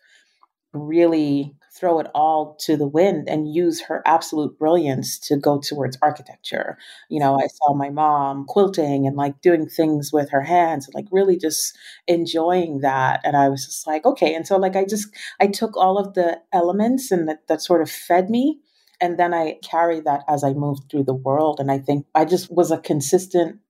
really 0.73 1.55
throw 1.73 2.01
it 2.01 2.09
all 2.15 2.57
to 2.61 2.77
the 2.77 2.87
wind 2.87 3.29
and 3.29 3.53
use 3.55 3.81
her 3.83 4.03
absolute 4.05 4.59
brilliance 4.59 5.19
to 5.19 5.37
go 5.37 5.59
towards 5.59 5.97
architecture. 6.03 6.77
You 7.09 7.21
know, 7.21 7.37
I 7.41 7.47
saw 7.47 7.75
my 7.75 7.91
mom 7.91 8.45
quilting 8.45 9.07
and 9.07 9.17
like 9.17 9.41
doing 9.41 9.67
things 9.69 10.13
with 10.13 10.31
her 10.31 10.43
hands 10.43 10.87
and 10.87 10.95
like 10.95 11.07
really 11.11 11.39
just 11.39 11.77
enjoying 12.07 12.81
that. 12.81 13.21
And 13.25 13.37
I 13.37 13.49
was 13.49 13.65
just 13.65 13.87
like, 13.87 14.05
okay. 14.05 14.35
And 14.35 14.47
so 14.47 14.57
like 14.57 14.77
I 14.77 14.85
just 14.85 15.09
I 15.41 15.47
took 15.47 15.77
all 15.77 15.97
of 15.97 16.15
the 16.15 16.41
elements 16.53 17.11
and 17.11 17.29
that, 17.29 17.47
that 17.49 17.63
sort 17.63 17.83
of 17.83 17.91
fed 17.91 18.31
me. 18.31 18.61
And 19.01 19.19
then 19.19 19.33
I 19.33 19.59
carried 19.65 20.05
that 20.05 20.25
as 20.29 20.45
I 20.45 20.53
moved 20.53 20.91
through 20.91 21.05
the 21.05 21.15
world. 21.15 21.61
And 21.61 21.71
I 21.71 21.79
think 21.79 22.05
I 22.15 22.25
just 22.27 22.53
was 22.53 22.71
a 22.71 22.79
consistent 22.79 23.61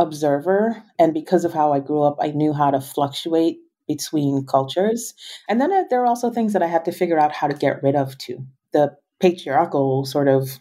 observer. 0.00 0.82
And 0.98 1.12
because 1.14 1.44
of 1.44 1.52
how 1.52 1.72
I 1.72 1.80
grew 1.80 2.02
up, 2.02 2.16
I 2.20 2.28
knew 2.28 2.52
how 2.52 2.70
to 2.70 2.80
fluctuate 2.80 3.58
between 3.86 4.46
cultures. 4.46 5.14
And 5.48 5.60
then 5.60 5.72
uh, 5.72 5.84
there 5.90 6.00
are 6.02 6.06
also 6.06 6.30
things 6.30 6.52
that 6.54 6.62
I 6.62 6.66
had 6.66 6.84
to 6.86 6.92
figure 6.92 7.18
out 7.18 7.32
how 7.32 7.46
to 7.46 7.54
get 7.54 7.82
rid 7.82 7.94
of 7.94 8.16
too. 8.18 8.46
The 8.72 8.96
patriarchal 9.20 10.06
sort 10.06 10.28
of 10.28 10.58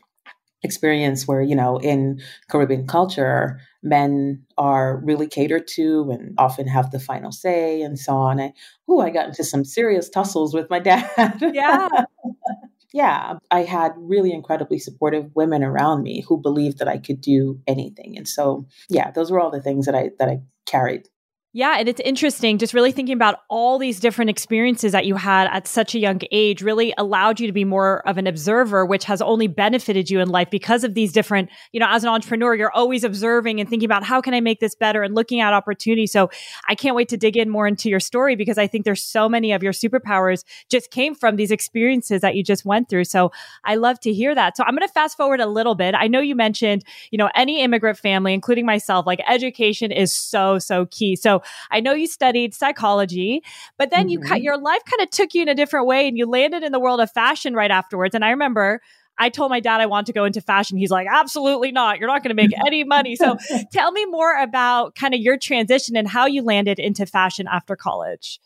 experience 0.62 1.28
where, 1.28 1.42
you 1.42 1.56
know, 1.56 1.78
in 1.78 2.20
Caribbean 2.50 2.86
culture, 2.86 3.62
men 3.82 4.44
are 4.58 4.98
really 5.06 5.28
catered 5.28 5.68
to 5.70 6.10
and 6.12 6.36
often 6.38 6.68
have 6.68 6.92
the 6.92 7.00
final 7.00 7.32
say 7.32 7.82
and 7.82 7.98
so 7.98 8.18
on. 8.18 8.42
I, 8.42 8.54
ooh, 8.92 9.00
I 9.00 9.10
got 9.10 9.28
into 9.28 9.44
some 9.44 9.64
serious 9.64 10.10
tussles 10.10 10.54
with 10.54 10.70
my 10.70 10.80
dad. 10.80 11.08
Yeah. 11.54 11.88
yeah, 12.94 13.38
I 13.52 13.64
had 13.64 13.94
really 13.98 14.32
incredibly 14.32 14.80
supportive 14.80 15.30
women 15.36 15.64
around 15.64 16.04
me 16.04 16.22
who 16.28 16.42
believed 16.42 16.80
that 16.80 16.88
I 16.88 16.98
could 16.98 17.22
do 17.22 17.60
anything. 17.68 18.18
And 18.18 18.28
so, 18.28 18.66
yeah, 18.90 19.12
those 19.12 19.32
were 19.32 19.40
all 19.40 19.52
the 19.52 19.62
things 19.62 19.86
that 19.86 19.96
I 19.96 20.12
that 20.20 20.30
I 20.30 20.42
carried 20.66 21.08
yeah, 21.52 21.78
and 21.80 21.90
it's 21.90 22.00
interesting 22.02 22.60
just 22.60 22.76
really 22.76 22.92
thinking 22.92 23.16
about 23.16 23.40
all 23.50 23.80
these 23.80 24.00
different 24.00 24.30
experiences 24.30 24.92
that 24.92 25.08
you 25.08 25.16
had 25.16 25.48
at 25.52 25.68
such 25.68 25.96
a 25.96 26.00
young 26.00 26.20
age 26.32 26.62
really 26.62 26.94
allowed 26.96 27.40
you 27.40 27.48
to 27.48 27.54
be 27.54 27.66
more 27.66 28.08
of 28.08 28.20
an 28.20 28.28
observer, 28.28 28.86
which 28.86 29.06
has 29.06 29.20
only 29.20 29.48
benefited 29.48 30.12
you 30.12 30.20
in 30.20 30.30
life 30.30 30.52
because 30.52 30.84
of 30.84 30.94
these 30.94 31.12
different, 31.12 31.50
you 31.72 31.80
know, 31.80 31.88
as 31.90 32.04
an 32.04 32.10
entrepreneur, 32.10 32.54
you're 32.54 32.72
always 32.72 33.04
observing 33.04 33.60
and 33.60 33.68
thinking 33.68 33.88
about 33.88 34.04
how 34.04 34.22
can 34.22 34.36
I 34.36 34.42
make 34.42 34.60
this 34.60 34.76
better 34.76 35.02
and 35.02 35.16
looking 35.16 35.40
at 35.40 35.52
opportunities. 35.52 36.12
So 36.12 36.30
I 36.68 36.76
can't 36.76 36.96
wait 36.96 37.10
to 37.10 37.18
dig 37.18 37.36
in 37.36 37.50
more 37.50 37.66
into 37.66 37.90
your 37.90 38.00
story 38.00 38.36
because 38.36 38.60
I 38.60 38.68
think 38.68 38.86
there's 38.86 39.04
so 39.04 39.28
many 39.28 39.52
of 39.52 39.64
your 39.64 39.74
superpowers 39.74 40.44
just 40.70 40.92
came 40.92 41.16
from 41.16 41.36
these 41.36 41.50
experiences 41.50 42.22
that 42.22 42.36
you 42.36 42.44
just 42.44 42.64
went 42.64 42.90
through. 42.90 43.06
So 43.06 43.32
I 43.64 43.74
love 43.74 44.00
to 44.02 44.14
hear 44.14 44.36
that. 44.36 44.56
So 44.56 44.64
I'm 44.64 44.76
going 44.76 44.88
to 44.88 44.94
fast 44.94 45.18
forward 45.18 45.40
a 45.40 45.48
little 45.48 45.74
bit. 45.74 45.96
I 45.96 46.10
know 46.10 46.20
you 46.20 46.36
mentioned, 46.36 46.84
you 47.10 47.18
know, 47.18 47.32
any 47.34 47.64
immigrant 47.64 47.98
family, 47.98 48.36
including 48.36 48.68
myself, 48.68 49.08
like 49.08 49.20
education 49.28 49.92
is 49.92 50.14
so, 50.14 50.60
so 50.60 50.86
key. 50.86 51.16
So 51.16 51.39
I 51.72 51.80
know 51.80 51.94
you 51.94 52.08
studied 52.08 52.54
psychology, 52.54 53.42
but 53.78 53.92
then 53.92 54.02
mm-hmm. 54.02 54.10
you 54.10 54.20
cut 54.20 54.42
your 54.42 54.58
life 54.58 54.82
kind 54.86 55.02
of 55.02 55.10
took 55.10 55.34
you 55.34 55.42
in 55.42 55.50
a 55.50 55.56
different 55.56 55.88
way 55.88 56.08
and 56.08 56.18
you 56.18 56.26
landed 56.26 56.64
in 56.64 56.72
the 56.72 56.80
world 56.80 57.00
of 57.00 57.12
fashion 57.12 57.54
right 57.54 57.72
afterwards. 57.72 58.16
And 58.16 58.24
I 58.24 58.32
remember 58.32 58.82
I 59.20 59.30
told 59.30 59.52
my 59.52 59.60
dad 59.60 59.82
I 59.82 59.86
want 59.86 60.08
to 60.08 60.14
go 60.14 60.24
into 60.24 60.40
fashion. 60.42 60.78
He's 60.78 60.92
like, 60.92 61.08
absolutely 61.12 61.72
not. 61.72 62.00
You're 62.00 62.08
not 62.08 62.24
going 62.24 62.36
to 62.36 62.42
make 62.42 62.52
any 62.66 62.86
money. 62.86 63.16
So 63.16 63.38
tell 63.72 63.92
me 63.92 64.06
more 64.06 64.42
about 64.42 64.96
kind 64.96 65.14
of 65.14 65.20
your 65.20 65.38
transition 65.38 65.98
and 65.98 66.08
how 66.08 66.26
you 66.26 66.42
landed 66.42 66.80
into 66.80 67.06
fashion 67.06 67.46
after 67.52 67.76
college. 67.76 68.40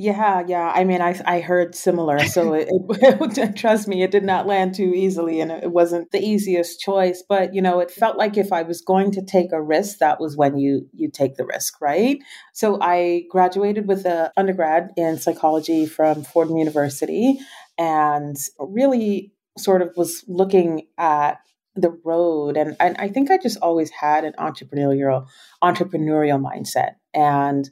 Yeah, 0.00 0.44
yeah. 0.46 0.70
I 0.72 0.84
mean, 0.84 1.02
I 1.02 1.20
I 1.26 1.40
heard 1.40 1.74
similar, 1.74 2.20
so 2.20 2.52
it, 2.54 2.68
it, 2.70 3.56
trust 3.56 3.88
me, 3.88 4.04
it 4.04 4.12
did 4.12 4.22
not 4.22 4.46
land 4.46 4.76
too 4.76 4.92
easily, 4.94 5.40
and 5.40 5.50
it 5.50 5.72
wasn't 5.72 6.12
the 6.12 6.24
easiest 6.24 6.78
choice. 6.78 7.24
But 7.28 7.52
you 7.52 7.60
know, 7.60 7.80
it 7.80 7.90
felt 7.90 8.16
like 8.16 8.36
if 8.36 8.52
I 8.52 8.62
was 8.62 8.80
going 8.80 9.10
to 9.10 9.24
take 9.24 9.50
a 9.50 9.60
risk, 9.60 9.98
that 9.98 10.20
was 10.20 10.36
when 10.36 10.56
you 10.56 10.88
you 10.92 11.10
take 11.10 11.34
the 11.34 11.44
risk, 11.44 11.80
right? 11.80 12.18
So 12.52 12.78
I 12.80 13.24
graduated 13.28 13.88
with 13.88 14.06
an 14.06 14.30
undergrad 14.36 14.92
in 14.96 15.18
psychology 15.18 15.84
from 15.84 16.22
Fordham 16.22 16.58
University, 16.58 17.40
and 17.76 18.36
really 18.60 19.32
sort 19.58 19.82
of 19.82 19.96
was 19.96 20.24
looking 20.28 20.86
at 20.96 21.40
the 21.74 21.90
road, 22.04 22.56
and, 22.56 22.76
and 22.78 22.96
I 22.98 23.08
think 23.08 23.32
I 23.32 23.38
just 23.38 23.58
always 23.60 23.90
had 23.90 24.24
an 24.24 24.34
entrepreneurial 24.38 25.26
entrepreneurial 25.60 26.40
mindset, 26.40 26.92
and 27.12 27.68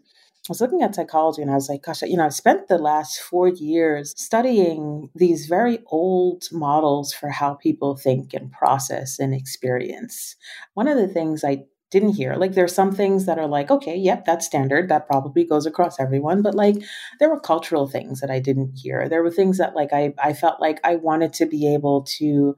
I 0.49 0.53
was 0.53 0.61
looking 0.61 0.83
at 0.83 0.95
psychology 0.95 1.43
and 1.43 1.51
I 1.51 1.55
was 1.55 1.69
like, 1.69 1.83
gosh, 1.83 2.03
you 2.03 2.17
know, 2.17 2.25
I've 2.25 2.35
spent 2.35 2.69
the 2.69 2.79
last 2.79 3.19
four 3.19 3.49
years 3.49 4.15
studying 4.17 5.11
these 5.15 5.47
very 5.47 5.81
old 5.87 6.45
models 6.53 7.13
for 7.13 7.31
how 7.31 7.55
people 7.55 7.97
think 7.97 8.33
and 8.33 8.53
process 8.53 9.19
and 9.19 9.35
experience. 9.35 10.37
One 10.75 10.87
of 10.87 10.97
the 10.97 11.09
things 11.09 11.43
I 11.43 11.65
didn't 11.91 12.15
hear, 12.15 12.35
like, 12.35 12.53
there's 12.53 12.75
some 12.75 12.93
things 12.93 13.27
that 13.27 13.39
are 13.39 13.47
like, 13.49 13.71
okay, 13.71 13.97
yep, 13.97 14.25
that's 14.25 14.47
standard. 14.47 14.89
That 14.89 15.07
probably 15.07 15.45
goes 15.45 15.67
across 15.67 15.99
everyone. 15.99 16.43
But 16.43 16.55
like, 16.55 16.77
there 17.19 17.31
were 17.31 17.41
cultural 17.41 17.87
things 17.87 18.21
that 18.21 18.31
I 18.31 18.39
didn't 18.39 18.77
hear. 18.77 19.09
There 19.09 19.23
were 19.23 19.31
things 19.31 19.59
that, 19.59 19.75
like, 19.75 19.93
I, 19.93 20.15
I 20.23 20.33
felt 20.33 20.61
like 20.61 20.81
I 20.85 20.97
wanted 20.97 21.33
to 21.35 21.47
be 21.47 21.73
able 21.75 22.03
to 22.19 22.57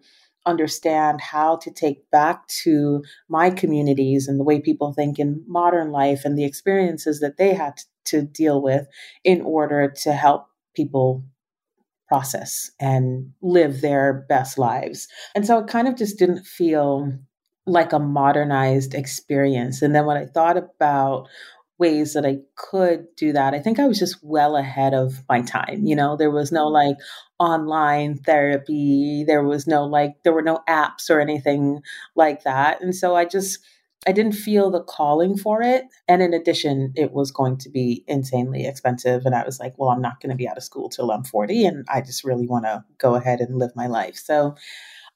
understand 0.48 1.20
how 1.20 1.56
to 1.56 1.70
take 1.70 2.10
back 2.10 2.46
to 2.48 3.02
my 3.28 3.50
communities 3.50 4.26
and 4.28 4.40
the 4.40 4.44
way 4.44 4.60
people 4.60 4.92
think 4.92 5.18
in 5.18 5.44
modern 5.46 5.92
life 5.92 6.24
and 6.24 6.36
the 6.36 6.44
experiences 6.44 7.20
that 7.20 7.36
they 7.36 7.54
had 7.54 7.80
to 8.06 8.22
deal 8.22 8.62
with 8.62 8.86
in 9.24 9.42
order 9.42 9.92
to 10.02 10.12
help 10.12 10.46
people 10.74 11.24
process 12.08 12.70
and 12.80 13.32
live 13.42 13.80
their 13.80 14.24
best 14.28 14.58
lives. 14.58 15.08
And 15.34 15.46
so 15.46 15.58
it 15.58 15.68
kind 15.68 15.86
of 15.86 15.96
just 15.96 16.18
didn't 16.18 16.44
feel 16.44 17.12
like 17.66 17.92
a 17.92 17.98
modernized 17.98 18.94
experience. 18.94 19.82
And 19.82 19.94
then 19.94 20.06
when 20.06 20.16
I 20.16 20.24
thought 20.24 20.56
about 20.56 21.28
ways 21.78 22.14
that 22.14 22.26
I 22.26 22.38
could 22.56 23.06
do 23.16 23.32
that. 23.32 23.54
I 23.54 23.60
think 23.60 23.78
I 23.78 23.86
was 23.86 23.98
just 23.98 24.18
well 24.22 24.56
ahead 24.56 24.94
of 24.94 25.22
my 25.28 25.42
time. 25.42 25.84
You 25.84 25.94
know, 25.96 26.16
there 26.16 26.30
was 26.30 26.50
no 26.50 26.66
mm-hmm. 26.66 26.74
like 26.74 26.96
online 27.38 28.16
therapy, 28.16 29.24
there 29.26 29.44
was 29.44 29.66
no 29.66 29.84
like, 29.84 30.16
there 30.24 30.32
were 30.32 30.42
no 30.42 30.60
apps 30.68 31.08
or 31.08 31.20
anything 31.20 31.80
like 32.16 32.42
that. 32.42 32.80
And 32.82 32.94
so 32.94 33.14
I 33.14 33.24
just, 33.24 33.60
I 34.06 34.12
didn't 34.12 34.32
feel 34.32 34.70
the 34.70 34.82
calling 34.82 35.36
for 35.36 35.62
it. 35.62 35.84
And 36.08 36.22
in 36.22 36.32
addition, 36.34 36.92
it 36.96 37.12
was 37.12 37.30
going 37.30 37.58
to 37.58 37.70
be 37.70 38.04
insanely 38.08 38.66
expensive. 38.66 39.24
And 39.24 39.34
I 39.34 39.44
was 39.44 39.60
like, 39.60 39.74
well, 39.76 39.90
I'm 39.90 40.02
not 40.02 40.20
going 40.20 40.30
to 40.30 40.36
be 40.36 40.48
out 40.48 40.56
of 40.56 40.64
school 40.64 40.88
till 40.88 41.10
I'm 41.10 41.24
40. 41.24 41.66
And 41.66 41.86
I 41.88 42.00
just 42.00 42.24
really 42.24 42.46
want 42.46 42.64
to 42.64 42.84
go 42.98 43.14
ahead 43.14 43.40
and 43.40 43.58
live 43.58 43.72
my 43.76 43.86
life. 43.86 44.16
So 44.16 44.56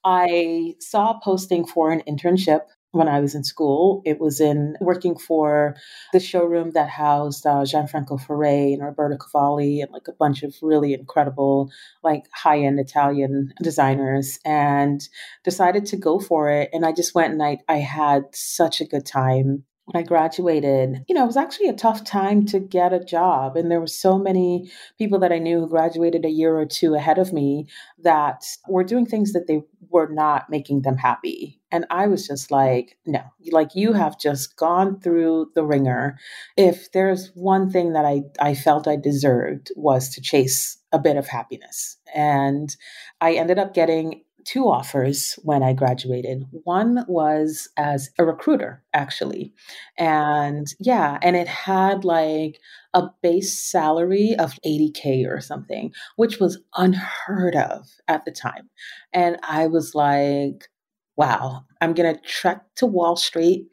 I 0.05 0.75
saw 0.79 1.11
a 1.11 1.19
posting 1.23 1.65
for 1.65 1.91
an 1.91 2.03
internship 2.07 2.61
when 2.93 3.09
I 3.09 3.19
was 3.19 3.35
in 3.35 3.43
school. 3.43 4.01
It 4.05 4.19
was 4.19 4.39
in 4.39 4.77
working 4.79 5.17
for 5.17 5.75
the 6.13 6.19
showroom 6.19 6.71
that 6.71 6.89
housed 6.89 7.45
uh, 7.45 7.63
Gianfranco 7.63 8.21
Ferré 8.21 8.73
and 8.73 8.83
Roberto 8.83 9.17
Cavalli 9.17 9.81
and 9.81 9.91
like 9.91 10.07
a 10.07 10.13
bunch 10.13 10.43
of 10.43 10.55
really 10.61 10.93
incredible, 10.93 11.71
like 12.03 12.25
high 12.31 12.59
end 12.59 12.79
Italian 12.79 13.53
designers, 13.61 14.39
and 14.45 15.01
decided 15.43 15.87
to 15.87 15.97
go 15.97 16.19
for 16.19 16.49
it. 16.49 16.69
And 16.71 16.85
I 16.85 16.91
just 16.93 17.15
went 17.15 17.33
and 17.33 17.43
I, 17.43 17.57
I 17.67 17.77
had 17.77 18.23
such 18.31 18.79
a 18.79 18.85
good 18.85 19.05
time 19.05 19.65
when 19.85 20.01
I 20.01 20.05
graduated, 20.05 21.03
you 21.09 21.15
know, 21.15 21.23
it 21.23 21.27
was 21.27 21.37
actually 21.37 21.67
a 21.67 21.73
tough 21.73 22.05
time 22.05 22.45
to 22.47 22.59
get 22.59 22.93
a 22.93 23.03
job. 23.03 23.57
And 23.57 23.69
there 23.69 23.81
were 23.81 23.87
so 23.87 24.17
many 24.17 24.71
people 24.97 25.19
that 25.19 25.33
I 25.33 25.39
knew 25.39 25.59
who 25.59 25.67
graduated 25.67 26.23
a 26.23 26.29
year 26.29 26.57
or 26.57 26.65
two 26.65 26.95
ahead 26.95 27.17
of 27.17 27.33
me 27.33 27.67
that 28.01 28.45
were 28.69 28.85
doing 28.85 29.05
things 29.05 29.33
that 29.33 29.47
they 29.47 29.63
were 29.93 30.09
not 30.11 30.49
making 30.49 30.81
them 30.81 30.97
happy. 30.97 31.61
And 31.71 31.85
I 31.89 32.07
was 32.07 32.27
just 32.27 32.51
like, 32.51 32.97
no, 33.05 33.21
like 33.51 33.75
you 33.75 33.93
have 33.93 34.19
just 34.19 34.57
gone 34.57 34.99
through 34.99 35.51
the 35.55 35.63
wringer. 35.63 36.17
If 36.57 36.91
there's 36.91 37.31
one 37.35 37.69
thing 37.69 37.93
that 37.93 38.03
I, 38.03 38.23
I 38.41 38.55
felt 38.55 38.87
I 38.87 38.95
deserved 38.95 39.71
was 39.75 40.09
to 40.09 40.21
chase 40.21 40.77
a 40.91 40.99
bit 40.99 41.15
of 41.15 41.27
happiness. 41.27 41.97
And 42.13 42.75
I 43.21 43.33
ended 43.33 43.59
up 43.59 43.73
getting 43.73 44.22
two 44.45 44.69
offers 44.69 45.37
when 45.43 45.63
I 45.63 45.73
graduated. 45.73 46.45
One 46.63 47.05
was 47.07 47.69
as 47.77 48.09
a 48.17 48.25
recruiter, 48.25 48.83
actually. 48.93 49.53
And 49.97 50.67
yeah, 50.79 51.17
and 51.21 51.35
it 51.35 51.47
had 51.47 52.05
like 52.05 52.59
a 52.93 53.09
base 53.21 53.57
salary 53.57 54.35
of 54.37 54.59
80K 54.65 55.27
or 55.27 55.41
something, 55.41 55.91
which 56.15 56.39
was 56.39 56.61
unheard 56.75 57.55
of 57.55 57.87
at 58.07 58.25
the 58.25 58.31
time. 58.31 58.69
And 59.13 59.37
I 59.43 59.67
was 59.67 59.95
like, 59.95 60.69
wow, 61.15 61.65
I'm 61.81 61.93
going 61.93 62.13
to 62.13 62.21
trek 62.21 62.63
to 62.77 62.85
Wall 62.85 63.15
Street 63.15 63.67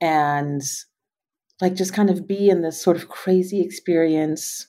and 0.00 0.62
like 1.60 1.74
just 1.74 1.92
kind 1.92 2.10
of 2.10 2.26
be 2.26 2.48
in 2.48 2.62
this 2.62 2.80
sort 2.80 2.96
of 2.96 3.08
crazy 3.08 3.60
experience 3.60 4.66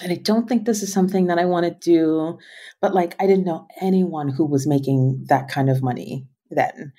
and 0.00 0.12
I 0.12 0.16
don't 0.16 0.48
think 0.48 0.64
this 0.64 0.82
is 0.82 0.92
something 0.92 1.26
that 1.26 1.38
I 1.38 1.44
want 1.44 1.66
to 1.66 1.90
do, 1.90 2.38
but 2.80 2.94
like 2.94 3.16
I 3.20 3.26
didn't 3.26 3.44
know 3.44 3.66
anyone 3.80 4.28
who 4.28 4.46
was 4.46 4.66
making 4.66 5.24
that 5.28 5.48
kind 5.48 5.68
of 5.68 5.82
money 5.82 6.26
then. 6.50 6.92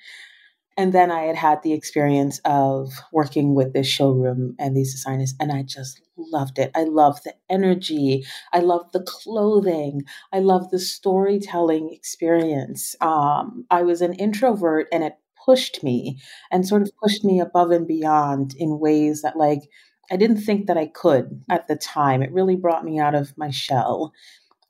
And 0.76 0.92
then 0.94 1.10
I 1.10 1.22
had 1.22 1.36
had 1.36 1.62
the 1.62 1.74
experience 1.74 2.40
of 2.44 2.92
working 3.12 3.54
with 3.54 3.74
this 3.74 3.86
showroom 3.86 4.54
and 4.58 4.74
these 4.74 4.94
designers, 4.94 5.34
and 5.38 5.52
I 5.52 5.62
just 5.62 6.00
loved 6.16 6.58
it. 6.58 6.70
I 6.74 6.84
loved 6.84 7.24
the 7.24 7.34
energy. 7.50 8.24
I 8.52 8.60
loved 8.60 8.92
the 8.92 9.02
clothing. 9.02 10.04
I 10.32 10.38
loved 10.38 10.70
the 10.70 10.78
storytelling 10.78 11.90
experience. 11.92 12.94
Um, 13.00 13.66
I 13.70 13.82
was 13.82 14.00
an 14.00 14.14
introvert, 14.14 14.86
and 14.90 15.04
it 15.04 15.14
pushed 15.44 15.82
me 15.82 16.18
and 16.50 16.66
sort 16.66 16.82
of 16.82 16.92
pushed 17.02 17.24
me 17.24 17.40
above 17.40 17.72
and 17.72 17.86
beyond 17.86 18.54
in 18.56 18.78
ways 18.78 19.20
that, 19.22 19.36
like, 19.36 19.68
I 20.10 20.16
didn't 20.16 20.38
think 20.38 20.66
that 20.66 20.76
I 20.76 20.86
could 20.86 21.42
at 21.48 21.68
the 21.68 21.76
time. 21.76 22.22
It 22.22 22.32
really 22.32 22.56
brought 22.56 22.84
me 22.84 22.98
out 22.98 23.14
of 23.14 23.36
my 23.36 23.50
shell. 23.50 24.12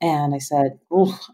And 0.03 0.33
I 0.33 0.39
said, 0.39 0.79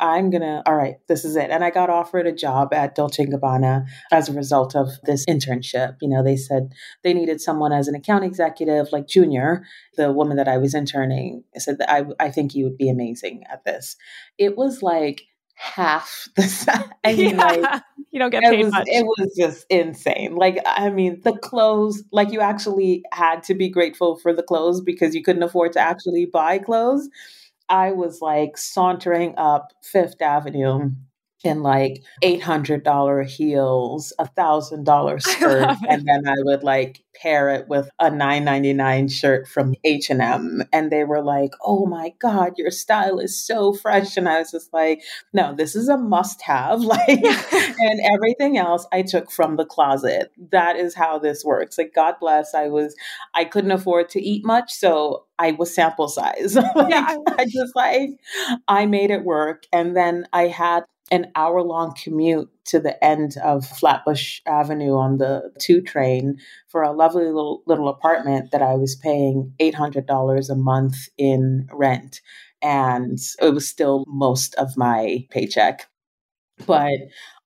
I'm 0.01 0.29
going 0.29 0.41
to, 0.41 0.61
all 0.65 0.75
right, 0.75 0.95
this 1.07 1.23
is 1.23 1.37
it. 1.37 1.51
And 1.51 1.63
I 1.63 1.69
got 1.69 1.89
offered 1.89 2.27
a 2.27 2.33
job 2.33 2.73
at 2.73 2.95
Dolce 2.95 3.25
& 3.25 3.27
Gabbana 3.27 3.85
as 4.11 4.27
a 4.27 4.33
result 4.33 4.75
of 4.75 4.89
this 5.03 5.25
internship. 5.25 5.95
You 6.01 6.09
know, 6.09 6.21
they 6.21 6.35
said 6.35 6.73
they 7.01 7.13
needed 7.13 7.39
someone 7.39 7.71
as 7.71 7.87
an 7.87 7.95
account 7.95 8.25
executive, 8.25 8.91
like 8.91 9.07
junior. 9.07 9.65
The 9.95 10.11
woman 10.11 10.35
that 10.35 10.49
I 10.49 10.57
was 10.57 10.73
interning 10.73 11.45
said 11.55 11.77
that 11.77 11.89
I, 11.89 12.07
I 12.19 12.29
think 12.29 12.55
you 12.55 12.65
would 12.65 12.77
be 12.77 12.89
amazing 12.89 13.43
at 13.49 13.63
this. 13.63 13.95
It 14.37 14.57
was 14.57 14.83
like 14.83 15.23
half 15.57 16.29
the 16.35 16.91
I 17.03 17.15
mean, 17.15 17.31
yeah, 17.35 17.43
like, 17.43 17.83
you 18.11 18.19
don't 18.19 18.29
get 18.29 18.43
paid 18.43 18.59
it 18.59 18.63
was, 18.65 18.71
much. 18.71 18.87
It 18.87 19.05
was 19.05 19.35
just 19.37 19.65
insane. 19.69 20.35
Like, 20.35 20.59
I 20.65 20.89
mean, 20.89 21.21
the 21.23 21.37
clothes, 21.37 22.03
like 22.11 22.31
you 22.31 22.39
actually 22.39 23.03
had 23.11 23.43
to 23.43 23.55
be 23.55 23.69
grateful 23.69 24.17
for 24.17 24.33
the 24.33 24.43
clothes 24.43 24.81
because 24.81 25.15
you 25.15 25.23
couldn't 25.23 25.43
afford 25.43 25.73
to 25.73 25.79
actually 25.79 26.25
buy 26.25 26.59
clothes. 26.59 27.09
I 27.69 27.91
was 27.91 28.21
like 28.21 28.57
sauntering 28.57 29.33
up 29.37 29.73
Fifth 29.83 30.21
Avenue 30.21 30.91
in 31.43 31.61
like 31.61 32.03
$800 32.23 33.27
heels, 33.27 34.13
a 34.19 34.25
$1,000 34.25 35.21
skirt, 35.21 35.77
and 35.87 36.07
then 36.07 36.27
I 36.27 36.35
would 36.39 36.63
like 36.63 37.03
pair 37.15 37.49
it 37.49 37.67
with 37.67 37.89
a 37.99 38.09
9.99 38.09 39.11
shirt 39.11 39.47
from 39.47 39.75
H&M 39.83 40.63
and 40.71 40.91
they 40.91 41.03
were 41.03 41.23
like, 41.23 41.51
"Oh 41.65 41.85
my 41.85 42.13
god, 42.19 42.53
your 42.57 42.71
style 42.71 43.19
is 43.19 43.39
so 43.43 43.73
fresh." 43.73 44.17
And 44.17 44.29
I 44.29 44.39
was 44.39 44.51
just 44.51 44.71
like, 44.73 45.01
"No, 45.33 45.53
this 45.55 45.75
is 45.75 45.89
a 45.89 45.97
must-have." 45.97 46.81
Like 46.87 47.23
and 47.79 47.99
everything 48.13 48.57
else 48.57 48.87
I 48.93 49.01
took 49.01 49.29
from 49.31 49.57
the 49.57 49.65
closet. 49.65 50.31
That 50.51 50.77
is 50.77 50.95
how 50.95 51.19
this 51.19 51.43
works. 51.43 51.77
Like 51.77 51.93
God 51.93 52.15
bless, 52.19 52.53
I 52.53 52.67
was 52.67 52.95
I 53.33 53.45
couldn't 53.45 53.71
afford 53.71 54.09
to 54.09 54.21
eat 54.21 54.45
much, 54.45 54.71
so 54.73 55.25
I 55.37 55.51
was 55.51 55.73
sample 55.73 56.07
size. 56.07 56.55
like, 56.75 56.89
yeah. 56.89 57.17
I 57.37 57.45
just 57.45 57.75
like 57.75 58.11
I 58.67 58.85
made 58.85 59.11
it 59.11 59.23
work 59.23 59.63
and 59.73 59.95
then 59.95 60.27
I 60.33 60.47
had 60.47 60.83
an 61.11 61.31
hour 61.35 61.61
long 61.61 61.93
commute 62.01 62.49
to 62.65 62.79
the 62.79 63.01
end 63.03 63.35
of 63.43 63.65
Flatbush 63.65 64.41
Avenue 64.45 64.95
on 64.95 65.17
the 65.17 65.51
two 65.59 65.81
train 65.81 66.37
for 66.67 66.83
a 66.83 66.91
lovely 66.91 67.25
little, 67.25 67.63
little 67.65 67.87
apartment 67.87 68.51
that 68.51 68.61
I 68.61 68.75
was 68.75 68.95
paying 68.95 69.53
$800 69.59 70.49
a 70.49 70.55
month 70.55 70.95
in 71.17 71.67
rent. 71.71 72.21
And 72.61 73.17
it 73.41 73.53
was 73.53 73.67
still 73.67 74.03
most 74.07 74.55
of 74.55 74.75
my 74.75 75.25
paycheck. 75.29 75.87
But 76.65 76.97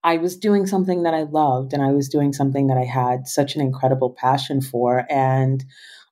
I 0.04 0.17
was 0.17 0.38
doing 0.38 0.65
something 0.65 1.04
that 1.04 1.13
I 1.13 1.24
loved 1.24 1.74
and 1.74 1.84
I 1.84 1.91
was 1.91 2.10
doing 2.10 2.34
something 2.34 2.67
that 2.67 2.78
I 2.78 2.86
had 2.86 3.28
such 3.28 3.56
an 3.56 3.62
incredible 3.62 4.15
passion 4.17 4.62
for. 4.62 5.06
And 5.10 5.63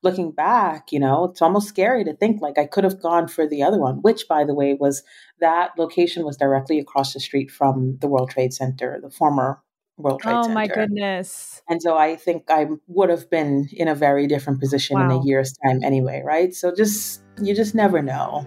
looking 0.02 0.32
back, 0.32 0.92
you 0.92 1.00
know, 1.00 1.24
it's 1.24 1.42
almost 1.42 1.68
scary 1.68 2.04
to 2.04 2.14
think 2.14 2.40
like 2.40 2.58
I 2.58 2.66
could 2.66 2.84
have 2.84 3.00
gone 3.00 3.28
for 3.28 3.46
the 3.46 3.62
other 3.62 3.78
one, 3.78 3.96
which, 4.02 4.26
by 4.28 4.44
the 4.44 4.54
way, 4.54 4.74
was 4.74 5.02
that 5.40 5.72
location 5.78 6.24
was 6.24 6.36
directly 6.36 6.78
across 6.78 7.12
the 7.12 7.20
street 7.20 7.50
from 7.50 7.98
the 8.00 8.08
World 8.08 8.30
Trade 8.30 8.52
Center, 8.52 8.98
the 9.02 9.10
former 9.10 9.60
World 9.98 10.20
Trade 10.22 10.32
oh 10.32 10.42
Center. 10.42 10.52
oh, 10.52 10.54
Center. 10.54 10.54
my 10.54 10.66
goodness. 10.66 11.62
And 11.68 11.82
so 11.82 11.96
I 11.96 12.16
think 12.16 12.44
I 12.48 12.68
would 12.86 13.10
have 13.10 13.30
been 13.30 13.68
in 13.72 13.88
a 13.88 13.94
very 13.94 14.26
different 14.26 14.60
position 14.60 14.98
wow. 14.98 15.04
in 15.04 15.10
a 15.10 15.24
year's 15.24 15.54
time 15.64 15.82
anyway, 15.84 16.22
right? 16.24 16.54
So 16.54 16.74
just, 16.74 17.22
you 17.42 17.54
just 17.54 17.74
never 17.74 18.00
know. 18.00 18.46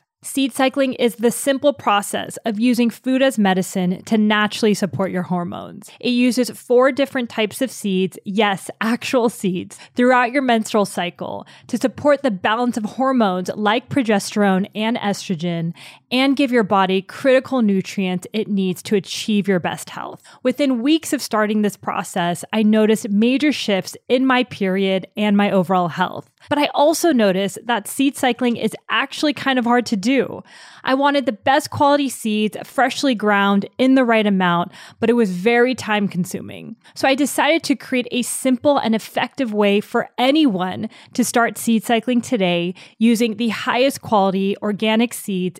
Seed 0.23 0.53
cycling 0.53 0.93
is 0.93 1.15
the 1.15 1.31
simple 1.31 1.73
process 1.73 2.37
of 2.45 2.59
using 2.59 2.91
food 2.91 3.23
as 3.23 3.39
medicine 3.39 4.03
to 4.03 4.19
naturally 4.19 4.75
support 4.75 5.09
your 5.09 5.23
hormones. 5.23 5.89
It 5.99 6.09
uses 6.09 6.51
four 6.51 6.91
different 6.91 7.27
types 7.27 7.59
of 7.59 7.71
seeds, 7.71 8.19
yes, 8.23 8.69
actual 8.81 9.29
seeds, 9.29 9.79
throughout 9.95 10.31
your 10.31 10.43
menstrual 10.43 10.85
cycle 10.85 11.47
to 11.65 11.77
support 11.77 12.21
the 12.21 12.29
balance 12.29 12.77
of 12.77 12.83
hormones 12.83 13.49
like 13.55 13.89
progesterone 13.89 14.69
and 14.75 14.95
estrogen 14.97 15.73
and 16.11 16.37
give 16.37 16.51
your 16.51 16.61
body 16.61 17.01
critical 17.01 17.63
nutrients 17.63 18.27
it 18.31 18.47
needs 18.47 18.83
to 18.83 18.95
achieve 18.95 19.47
your 19.47 19.59
best 19.59 19.89
health. 19.89 20.21
Within 20.43 20.83
weeks 20.83 21.13
of 21.13 21.21
starting 21.23 21.63
this 21.63 21.77
process, 21.77 22.45
I 22.53 22.61
noticed 22.61 23.09
major 23.09 23.51
shifts 23.51 23.97
in 24.07 24.27
my 24.27 24.43
period 24.43 25.07
and 25.17 25.35
my 25.35 25.49
overall 25.49 25.87
health. 25.87 26.30
But 26.49 26.57
I 26.57 26.69
also 26.73 27.11
noticed 27.13 27.59
that 27.65 27.87
seed 27.87 28.17
cycling 28.17 28.57
is 28.57 28.75
actually 28.89 29.33
kind 29.33 29.59
of 29.59 29.65
hard 29.65 29.85
to 29.87 29.97
do. 29.97 30.43
I 30.83 30.93
wanted 30.93 31.25
the 31.25 31.31
best 31.31 31.69
quality 31.69 32.09
seeds, 32.09 32.57
freshly 32.63 33.15
ground 33.15 33.65
in 33.77 33.95
the 33.95 34.03
right 34.03 34.25
amount, 34.25 34.71
but 34.99 35.09
it 35.09 35.13
was 35.13 35.31
very 35.31 35.75
time 35.75 36.07
consuming. 36.07 36.75
So 36.95 37.07
I 37.07 37.15
decided 37.15 37.63
to 37.63 37.75
create 37.75 38.07
a 38.11 38.21
simple 38.21 38.77
and 38.77 38.95
effective 38.95 39.53
way 39.53 39.81
for 39.81 40.09
anyone 40.17 40.89
to 41.13 41.23
start 41.23 41.57
seed 41.57 41.83
cycling 41.83 42.21
today 42.21 42.73
using 42.97 43.37
the 43.37 43.49
highest 43.49 44.01
quality 44.01 44.55
organic 44.61 45.13
seeds 45.13 45.59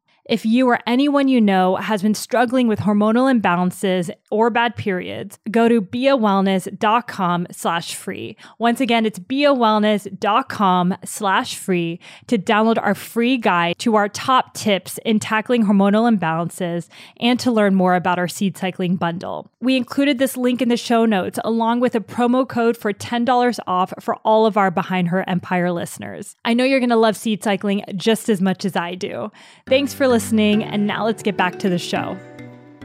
If 0.29 0.45
you 0.45 0.67
or 0.69 0.79
anyone 0.87 1.27
you 1.27 1.41
know 1.41 1.75
has 1.75 2.01
been 2.01 2.13
struggling 2.13 2.69
with 2.69 2.79
hormonal 2.79 3.29
imbalances 3.29 4.09
or 4.29 4.49
bad 4.49 4.77
periods, 4.77 5.37
go 5.49 5.67
to 5.67 5.81
biawellness.com 5.81 7.47
slash 7.51 7.95
free. 7.95 8.37
Once 8.57 8.79
again, 8.79 9.05
it's 9.05 9.19
biawellness.com 9.19 10.95
slash 11.03 11.55
free 11.55 11.99
to 12.27 12.37
download 12.37 12.77
our 12.81 12.95
free 12.95 13.35
guide 13.37 13.77
to 13.79 13.95
our 13.95 14.07
top 14.07 14.53
tips 14.53 14.97
in 15.05 15.19
tackling 15.19 15.65
hormonal 15.65 16.09
imbalances 16.09 16.87
and 17.19 17.37
to 17.39 17.51
learn 17.51 17.75
more 17.75 17.95
about 17.95 18.17
our 18.17 18.29
seed 18.29 18.57
cycling 18.57 18.95
bundle. 18.95 19.51
We 19.59 19.75
included 19.75 20.17
this 20.17 20.37
link 20.37 20.61
in 20.61 20.69
the 20.69 20.77
show 20.77 21.05
notes 21.05 21.39
along 21.43 21.81
with 21.81 21.93
a 21.93 21.99
promo 21.99 22.47
code 22.47 22.77
for 22.77 22.93
$10 22.93 23.59
off 23.67 23.93
for 23.99 24.15
all 24.23 24.45
of 24.45 24.55
our 24.55 24.71
Behind 24.71 25.09
Her 25.09 25.27
Empire 25.27 25.73
listeners. 25.73 26.37
I 26.45 26.53
know 26.53 26.63
you're 26.63 26.79
going 26.79 26.89
to 26.89 26.95
love 26.95 27.17
seed 27.17 27.43
cycling 27.43 27.83
just 27.97 28.29
as 28.29 28.39
much 28.39 28.63
as 28.63 28.77
I 28.77 28.95
do. 28.95 29.29
Thanks 29.67 29.93
for 29.93 30.07
listening 30.07 30.20
listening. 30.21 30.63
And 30.63 30.85
now 30.85 31.03
let's 31.03 31.23
get 31.23 31.35
back 31.35 31.57
to 31.59 31.67
the 31.67 31.79
show. 31.79 32.15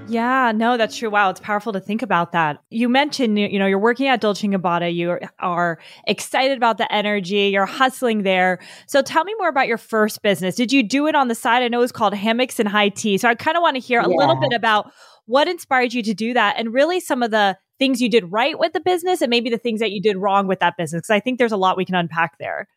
Yeah, 0.08 0.52
no, 0.54 0.78
that's 0.78 0.96
true. 0.96 1.10
Wow, 1.10 1.28
it's 1.28 1.40
powerful 1.40 1.70
to 1.74 1.80
think 1.80 2.00
about 2.00 2.32
that. 2.32 2.62
You 2.70 2.88
mentioned, 2.88 3.38
you 3.38 3.58
know, 3.58 3.66
you're 3.66 3.78
working 3.78 4.06
at 4.06 4.22
Dolce 4.22 4.46
& 4.46 4.48
Gabbana. 4.48 4.94
You 4.94 5.18
are 5.40 5.78
excited 6.06 6.56
about 6.56 6.78
the 6.78 6.90
energy. 6.90 7.50
You're 7.52 7.66
hustling 7.66 8.22
there. 8.22 8.58
So 8.86 9.02
tell 9.02 9.24
me 9.24 9.34
more 9.36 9.48
about 9.48 9.66
your 9.66 9.76
first 9.76 10.22
business. 10.22 10.54
Did 10.54 10.72
you 10.72 10.82
do 10.82 11.08
it 11.08 11.14
on 11.14 11.28
the 11.28 11.34
side? 11.34 11.62
I 11.62 11.68
know 11.68 11.82
it's 11.82 11.92
called 11.92 12.14
Hammocks 12.14 12.58
and 12.58 12.68
High 12.68 12.88
Tea. 12.88 13.18
So 13.18 13.28
I 13.28 13.34
kind 13.34 13.56
of 13.56 13.60
want 13.60 13.74
to 13.74 13.80
hear 13.80 14.00
a 14.00 14.08
yeah. 14.08 14.16
little 14.16 14.36
bit 14.36 14.54
about 14.54 14.92
what 15.26 15.46
inspired 15.46 15.92
you 15.92 16.02
to 16.04 16.14
do 16.14 16.32
that 16.32 16.54
and 16.56 16.72
really 16.72 17.00
some 17.00 17.22
of 17.22 17.30
the 17.32 17.58
things 17.78 18.00
you 18.00 18.08
did 18.08 18.32
right 18.32 18.58
with 18.58 18.72
the 18.72 18.80
business 18.80 19.20
and 19.20 19.28
maybe 19.28 19.50
the 19.50 19.58
things 19.58 19.80
that 19.80 19.90
you 19.90 20.00
did 20.00 20.16
wrong 20.16 20.46
with 20.46 20.60
that 20.60 20.76
business. 20.78 21.00
Because 21.00 21.10
I 21.10 21.20
think 21.20 21.38
there's 21.38 21.52
a 21.52 21.58
lot 21.58 21.76
we 21.76 21.84
can 21.84 21.96
unpack 21.96 22.38
there. 22.38 22.68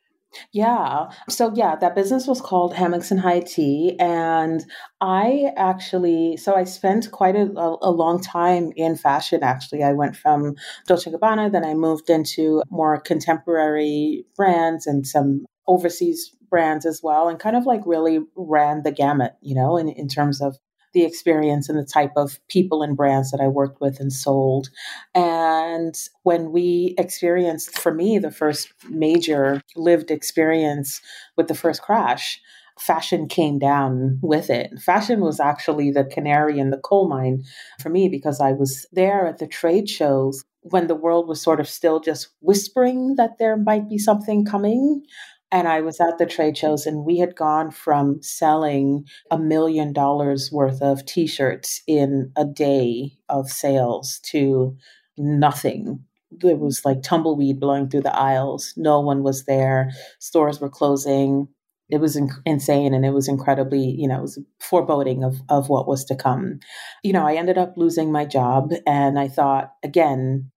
Yeah. 0.52 1.10
So 1.28 1.52
yeah, 1.56 1.76
that 1.78 1.96
business 1.96 2.28
was 2.28 2.42
called 2.42 2.74
Hammocks 2.76 3.12
and 3.12 3.20
High 3.20 3.40
Tea, 3.40 3.96
and 4.00 4.64
I 5.02 5.52
actually 5.58 6.38
so 6.38 6.56
I 6.56 6.64
spent 6.66 7.12
quite 7.12 7.36
a, 7.36 7.50
a, 7.82 7.92
long 7.92 8.22
time 8.22 8.72
in 8.76 8.96
fashion. 8.96 9.44
Actually, 9.44 9.84
I 9.84 9.94
went 9.94 10.16
from 10.16 10.56
Dolce 10.88 11.12
Gabbana, 11.12 11.52
then 11.52 11.66
I 11.66 11.74
moved 11.74 12.10
into 12.10 12.62
more 12.70 13.00
contemporary 13.00 14.26
brands 14.36 14.86
and 14.86 15.06
some 15.06 15.46
overseas 15.68 16.36
brands 16.50 16.86
as 16.86 17.02
well, 17.04 17.28
and 17.28 17.40
kind 17.40 17.56
of 17.56 17.66
like 17.66 17.82
really 17.86 18.20
ran 18.36 18.84
the 18.84 18.92
gamut, 18.92 19.34
you 19.42 19.56
know, 19.56 19.78
in 19.78 19.90
in 19.90 20.08
terms 20.08 20.42
of 20.42 20.58
the 20.94 21.04
experience 21.04 21.70
and 21.70 21.78
the 21.78 21.86
type 21.86 22.14
of 22.16 22.40
people 22.48 22.82
and 22.82 22.98
brands 22.98 23.32
that 23.32 23.42
I 23.42 23.48
worked 23.48 23.82
with 23.82 24.00
and 24.00 24.12
sold. 24.12 24.70
And 25.14 25.96
when 26.24 26.52
we 26.52 26.96
experienced, 26.98 27.78
for 27.78 27.94
me, 27.94 28.18
the 28.18 28.32
first 28.32 28.74
major 28.90 29.62
lived 29.76 30.12
experience 30.12 31.02
with 31.38 31.48
the 31.48 31.56
first 31.56 31.82
crash, 31.82 32.42
fashion 32.80 33.28
came 33.28 33.60
down 33.60 34.20
with 34.22 34.50
it. 34.50 34.72
Fashion 34.80 35.20
was 35.20 35.40
actually 35.40 35.92
the 35.92 36.06
canary 36.06 36.60
in 36.60 36.70
the 36.70 36.78
coal 36.78 37.10
mine 37.10 37.44
for 37.82 37.90
me 37.90 38.08
because 38.08 38.40
I 38.40 38.54
was 38.54 38.88
there 38.92 39.28
at 39.28 39.38
the 39.38 39.48
trade 39.48 39.90
shows 39.90 40.46
when 40.62 40.88
the 40.88 40.96
world 40.96 41.28
was 41.28 41.42
sort 41.42 41.60
of 41.60 41.68
still 41.68 42.00
just 42.00 42.30
whispering 42.42 43.16
that 43.16 43.38
there 43.38 43.58
might 43.58 43.90
be 43.90 43.98
something 43.98 44.46
coming. 44.46 45.04
And 45.52 45.68
I 45.68 45.82
was 45.82 46.00
at 46.00 46.18
the 46.20 46.28
trade 46.28 46.58
shows, 46.58 46.86
and 46.86 47.06
we 47.06 47.18
had 47.18 47.36
gone 47.36 47.72
from 47.72 48.22
selling 48.22 49.06
a 49.32 49.40
million 49.40 49.94
dollars 49.94 50.52
worth 50.52 50.82
of 50.82 51.06
t 51.06 51.26
shirts 51.26 51.82
in 51.88 52.32
a 52.38 52.46
day 52.46 53.14
of 53.30 53.50
sales 53.50 54.20
to 54.26 54.78
nothing. 55.18 56.04
There 56.32 56.56
was 56.56 56.86
like 56.86 57.02
tumbleweed 57.02 57.60
blowing 57.60 57.90
through 57.90 58.04
the 58.04 58.16
aisles. 58.16 58.74
No 58.78 59.00
one 59.00 59.24
was 59.24 59.46
there. 59.46 59.90
Stores 60.20 60.62
were 60.62 60.70
closing. 60.70 61.48
It 61.90 62.00
was 62.00 62.20
insane 62.46 62.94
and 62.94 63.04
it 63.04 63.14
was 63.14 63.28
incredibly, 63.28 63.96
you 63.98 64.08
know, 64.08 64.20
it 64.20 64.22
was 64.22 64.40
foreboding 64.60 65.24
of, 65.24 65.42
of 65.50 65.70
what 65.70 65.88
was 65.88 66.06
to 66.06 66.16
come. 66.16 66.60
You 67.04 67.14
know, 67.14 67.26
I 67.26 67.34
ended 67.34 67.58
up 67.58 67.74
losing 67.78 68.12
my 68.12 68.26
job 68.26 68.72
and 68.86 69.18
I 69.18 69.28
thought, 69.28 69.74
again, 69.84 70.52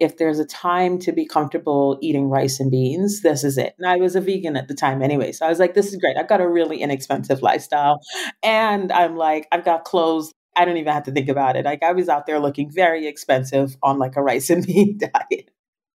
if 0.00 0.16
there's 0.16 0.38
a 0.38 0.44
time 0.46 0.98
to 1.00 1.12
be 1.12 1.26
comfortable 1.26 1.98
eating 2.00 2.28
rice 2.28 2.60
and 2.60 2.70
beans, 2.70 3.22
this 3.22 3.42
is 3.42 3.58
it. 3.58 3.74
And 3.78 3.86
I 3.88 3.96
was 3.96 4.14
a 4.14 4.20
vegan 4.20 4.56
at 4.56 4.68
the 4.68 4.74
time 4.74 5.02
anyway. 5.02 5.32
So 5.32 5.46
I 5.46 5.48
was 5.48 5.58
like, 5.58 5.74
this 5.74 5.88
is 5.88 5.96
great. 5.96 6.16
I've 6.16 6.28
got 6.28 6.40
a 6.40 6.48
really 6.48 6.80
inexpensive 6.80 7.42
lifestyle. 7.42 8.00
And 8.42 8.92
I'm 8.92 9.16
like, 9.16 9.48
I've 9.50 9.64
got 9.64 9.84
clothes. 9.84 10.32
I 10.54 10.64
don't 10.64 10.76
even 10.76 10.92
have 10.92 11.04
to 11.04 11.12
think 11.12 11.28
about 11.28 11.56
it. 11.56 11.64
Like 11.64 11.82
I 11.82 11.92
was 11.92 12.08
out 12.08 12.26
there 12.26 12.38
looking 12.40 12.70
very 12.70 13.06
expensive 13.06 13.76
on 13.82 13.98
like 13.98 14.16
a 14.16 14.22
rice 14.22 14.50
and 14.50 14.64
bean 14.66 14.98
diet. 14.98 15.50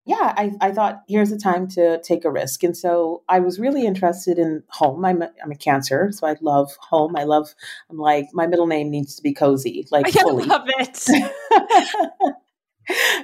Yeah, 0.07 0.35
I, 0.37 0.53
I 0.61 0.73
thought 0.73 1.03
here's 1.09 1.31
a 1.31 1.39
time 1.39 1.69
to 1.69 2.01
take 2.03 2.25
a 2.25 2.31
risk. 2.31 2.65
And 2.65 2.77
so 2.77 3.23
I 3.29 3.41
was 3.41 3.61
really 3.61 3.87
interested 3.87 4.39
in 4.39 4.63
home. 4.71 5.05
I'm 5.05 5.23
a, 5.23 5.31
I'm 5.45 5.53
a 5.53 5.57
cancer, 5.57 6.11
so 6.11 6.27
I 6.27 6.37
love 6.41 6.73
home. 6.81 7.15
I 7.17 7.25
love, 7.25 7.55
I'm 7.91 7.99
like, 7.99 8.29
my 8.33 8.47
middle 8.47 8.67
name 8.67 8.91
needs 8.91 9.15
to 9.17 9.23
be 9.23 9.35
cozy. 9.35 9.87
Like, 9.91 10.09
I 10.09 10.11
fully. 10.23 10.47
love 10.47 10.65
it. 10.67 11.07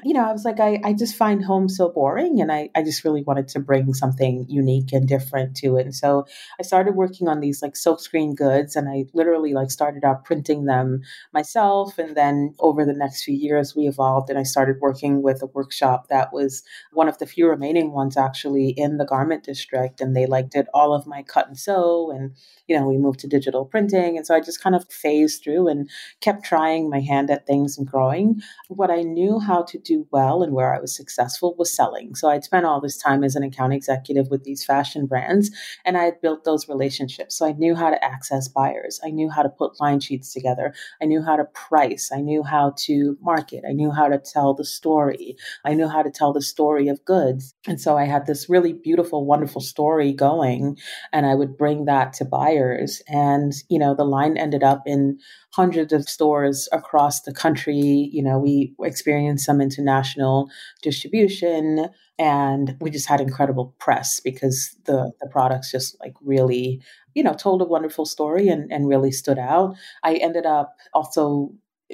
you 0.04 0.12
know, 0.12 0.28
I 0.28 0.32
was 0.32 0.44
like, 0.44 0.60
I, 0.60 0.80
I 0.84 0.92
just 0.92 1.16
find 1.16 1.44
home 1.44 1.68
so 1.68 1.88
boring 1.88 2.40
and 2.40 2.52
I, 2.52 2.70
I 2.74 2.82
just 2.82 3.04
really 3.04 3.22
wanted 3.22 3.48
to 3.48 3.60
bring 3.60 3.94
something 3.94 4.46
unique 4.48 4.92
and 4.92 5.08
different 5.08 5.56
to 5.58 5.76
it. 5.76 5.86
And 5.86 5.94
so 5.94 6.26
I 6.60 6.62
started 6.62 6.94
working 6.94 7.28
on 7.28 7.40
these 7.40 7.62
like 7.62 7.74
silkscreen 7.74 8.34
goods 8.34 8.76
and 8.76 8.88
I 8.88 9.06
literally 9.14 9.54
like 9.54 9.70
started 9.70 10.04
out 10.04 10.24
printing 10.24 10.66
them 10.66 11.02
myself. 11.32 11.98
And 11.98 12.16
then 12.16 12.54
over 12.58 12.84
the 12.84 12.92
next 12.92 13.24
few 13.24 13.34
years, 13.34 13.74
we 13.74 13.86
evolved 13.86 14.30
and 14.30 14.38
I 14.38 14.44
started 14.44 14.76
working 14.80 15.22
with 15.22 15.42
a 15.42 15.46
workshop 15.46 16.08
that 16.08 16.32
was 16.32 16.62
one 16.92 17.08
of 17.08 17.18
the 17.18 17.26
few 17.26 17.48
remaining 17.48 17.92
ones 17.92 18.16
actually 18.16 18.70
in 18.70 18.98
the 18.98 19.06
garment 19.06 19.44
district. 19.44 20.00
And 20.00 20.14
they 20.14 20.26
like 20.26 20.50
did 20.50 20.66
all 20.74 20.94
of 20.94 21.06
my 21.06 21.22
cut 21.22 21.48
and 21.48 21.58
sew 21.58 22.10
and, 22.10 22.34
you 22.68 22.78
know, 22.78 22.86
we 22.86 22.98
moved 22.98 23.20
to 23.20 23.28
digital 23.28 23.64
printing. 23.64 24.16
And 24.16 24.26
so 24.26 24.34
I 24.34 24.40
just 24.40 24.62
kind 24.62 24.76
of 24.76 24.88
phased 24.90 25.42
through 25.42 25.68
and 25.68 25.88
kept 26.20 26.44
trying 26.44 26.88
my 26.90 27.00
hand 27.00 27.30
at 27.30 27.46
things 27.46 27.78
and 27.78 27.86
growing. 27.86 28.40
What 28.68 28.90
I 28.90 29.02
knew 29.02 29.40
how 29.40 29.55
how 29.56 29.62
to 29.62 29.78
do 29.78 30.06
well 30.10 30.42
and 30.42 30.52
where 30.52 30.74
I 30.74 30.80
was 30.80 30.94
successful 30.94 31.54
was 31.58 31.72
selling. 31.72 32.14
So 32.14 32.28
I'd 32.28 32.44
spent 32.44 32.66
all 32.66 32.80
this 32.80 32.98
time 32.98 33.24
as 33.24 33.36
an 33.36 33.42
account 33.42 33.72
executive 33.72 34.28
with 34.28 34.44
these 34.44 34.64
fashion 34.64 35.06
brands 35.06 35.50
and 35.84 35.96
I 35.96 36.04
had 36.04 36.20
built 36.20 36.44
those 36.44 36.68
relationships. 36.68 37.36
So 37.36 37.46
I 37.46 37.52
knew 37.52 37.74
how 37.74 37.90
to 37.90 38.04
access 38.04 38.48
buyers. 38.48 39.00
I 39.04 39.10
knew 39.10 39.30
how 39.30 39.42
to 39.42 39.48
put 39.48 39.80
line 39.80 40.00
sheets 40.00 40.32
together. 40.32 40.74
I 41.00 41.06
knew 41.06 41.22
how 41.22 41.36
to 41.36 41.44
price. 41.44 42.10
I 42.12 42.20
knew 42.20 42.42
how 42.42 42.74
to 42.84 43.16
market. 43.22 43.64
I 43.66 43.72
knew 43.72 43.90
how 43.90 44.08
to 44.08 44.18
tell 44.18 44.52
the 44.52 44.64
story. 44.64 45.36
I 45.64 45.72
knew 45.72 45.88
how 45.88 46.02
to 46.02 46.10
tell 46.10 46.32
the 46.32 46.42
story 46.42 46.88
of 46.88 47.04
goods. 47.06 47.54
And 47.66 47.80
so 47.80 47.96
I 47.96 48.04
had 48.04 48.26
this 48.26 48.50
really 48.50 48.74
beautiful, 48.74 49.24
wonderful 49.24 49.62
story 49.62 50.12
going 50.12 50.76
and 51.12 51.24
I 51.24 51.34
would 51.34 51.56
bring 51.56 51.86
that 51.86 52.12
to 52.14 52.26
buyers. 52.26 53.00
And, 53.08 53.54
you 53.70 53.78
know, 53.78 53.94
the 53.94 54.04
line 54.04 54.36
ended 54.36 54.62
up 54.62 54.82
in 54.86 55.18
hundreds 55.56 55.94
of 55.94 56.06
stores 56.06 56.68
across 56.72 57.22
the 57.22 57.32
country. 57.32 58.10
You 58.12 58.22
know, 58.22 58.38
we 58.38 58.74
experienced 58.82 59.35
some 59.38 59.60
international 59.60 60.50
distribution 60.82 61.88
and 62.18 62.76
we 62.80 62.90
just 62.90 63.08
had 63.08 63.20
incredible 63.20 63.74
press 63.78 64.20
because 64.20 64.76
the 64.84 65.12
the 65.20 65.28
products 65.28 65.70
just 65.70 65.96
like 66.00 66.14
really 66.22 66.80
you 67.14 67.22
know 67.22 67.34
told 67.34 67.60
a 67.60 67.66
wonderful 67.66 68.06
story 68.06 68.48
and, 68.48 68.72
and 68.72 68.88
really 68.88 69.12
stood 69.12 69.38
out 69.38 69.74
i 70.02 70.14
ended 70.14 70.46
up 70.46 70.76
also 70.94 71.52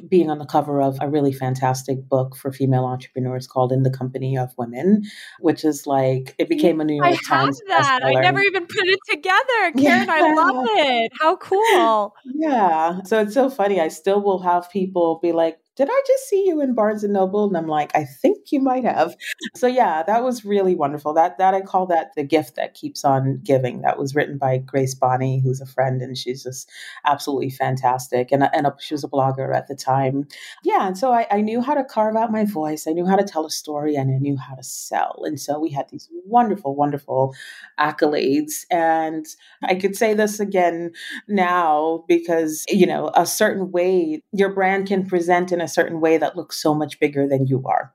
being 0.09 0.31
on 0.31 0.39
the 0.39 0.47
cover 0.47 0.81
of 0.81 0.97
a 1.01 1.09
really 1.09 1.33
fantastic 1.33 2.09
book 2.09 2.35
for 2.37 2.53
female 2.53 2.85
entrepreneurs 2.85 3.47
called 3.47 3.73
In 3.73 3.83
the 3.83 3.91
Company 3.91 4.39
of 4.39 4.53
Women, 4.57 5.03
which 5.41 5.65
is 5.65 5.87
like 5.87 6.35
it 6.39 6.49
became 6.49 6.81
a 6.81 6.85
New 6.85 6.97
York 6.97 7.09
I 7.09 7.17
Times. 7.17 7.61
that. 7.69 8.01
Bestseller. 8.03 8.17
I 8.17 8.21
never 8.21 8.41
even 8.41 8.67
put 8.67 8.87
it 8.87 8.99
together. 9.09 9.39
Karen, 9.77 9.79
yeah. 9.79 10.07
I 10.09 10.35
love 10.35 10.67
it. 10.71 11.13
How 11.21 11.37
cool. 11.37 12.15
Yeah. 12.25 13.03
So 13.05 13.21
it's 13.21 13.35
so 13.35 13.51
funny. 13.51 13.81
I 13.81 13.89
still 13.89 14.23
will 14.23 14.41
have 14.41 14.71
people 14.71 15.19
be 15.23 15.33
like, 15.33 15.59
did 15.77 15.89
I 15.91 16.03
just 16.07 16.29
see 16.29 16.47
you 16.47 16.61
in 16.61 16.75
Barnes 16.75 17.03
and 17.03 17.15
Noble? 17.15 17.47
And 17.47 17.57
I'm 17.57 17.67
like, 17.67 17.93
I 17.95 18.05
think 18.05 18.53
you 18.53 18.61
might 18.61 18.85
have. 18.85 19.17
So 19.55 19.67
yeah, 19.67 20.03
that 20.03 20.23
was 20.23 20.45
really 20.45 20.75
wonderful. 20.75 21.15
That 21.15 21.39
that 21.39 21.55
I 21.55 21.63
call 21.63 21.87
that 21.87 22.13
the 22.15 22.25
gift 22.25 22.57
that 22.57 22.75
keeps 22.75 23.05
on 23.05 23.41
giving. 23.43 23.81
That 23.81 23.99
was 23.99 24.15
written 24.15 24.37
by 24.37 24.59
Grace 24.59 24.95
Bonney, 24.95 25.41
who's 25.41 25.61
a 25.61 25.67
friend, 25.67 26.03
and 26.03 26.17
she's 26.17 26.43
just 26.43 26.71
absolutely 27.07 27.51
fantastic. 27.51 28.33
And 28.33 28.43
and 28.53 28.67
a, 28.67 28.77
she 28.81 28.93
was 28.93 29.05
a 29.05 29.09
blogger 29.09 29.55
at 29.55 29.69
the 29.69 29.75
time. 29.75 30.27
Yeah, 30.63 30.89
and 30.89 30.99
so 30.99 31.13
I, 31.13 31.27
I 31.31 31.41
knew 31.41 31.63
how 31.63 31.75
to 31.75 31.85
carve 31.85 32.17
out 32.17 32.31
my 32.31 32.45
voice. 32.45 32.87
I 32.87 32.93
knew 32.93 33.07
how 33.07 33.17
to 33.17 33.25
tell 33.25 33.47
a 33.47 33.51
story, 33.51 33.95
and 33.97 34.15
I 34.15 34.19
knew 34.19 34.37
how 34.37 34.55
to 34.55 34.63
sell. 34.63 35.23
And 35.25 35.41
so 35.41 35.59
we 35.59 35.71
had 35.71 35.89
these 35.89 36.09
wonderful, 36.27 36.75
wonderful 36.75 37.35
accolades. 37.81 38.67
And 38.71 39.27
I 39.63 39.75
could 39.77 39.97
say 39.97 40.13
this 40.13 40.39
again 40.39 40.93
now 41.29 42.05
because 42.09 42.65
you 42.69 42.87
know 42.87 43.11
a 43.15 43.25
certain 43.25 43.73
way 43.73 44.23
your 44.33 44.53
brand 44.53 44.87
can 44.87 45.07
present 45.07 45.51
in 45.51 45.62
a 45.63 45.69
certain 45.69 46.01
way 46.01 46.19
that 46.19 46.37
looks 46.37 46.61
so 46.61 46.75
much 46.75 47.01
bigger 47.01 47.27
than 47.27 47.47
you 47.47 47.65
are. 47.67 47.95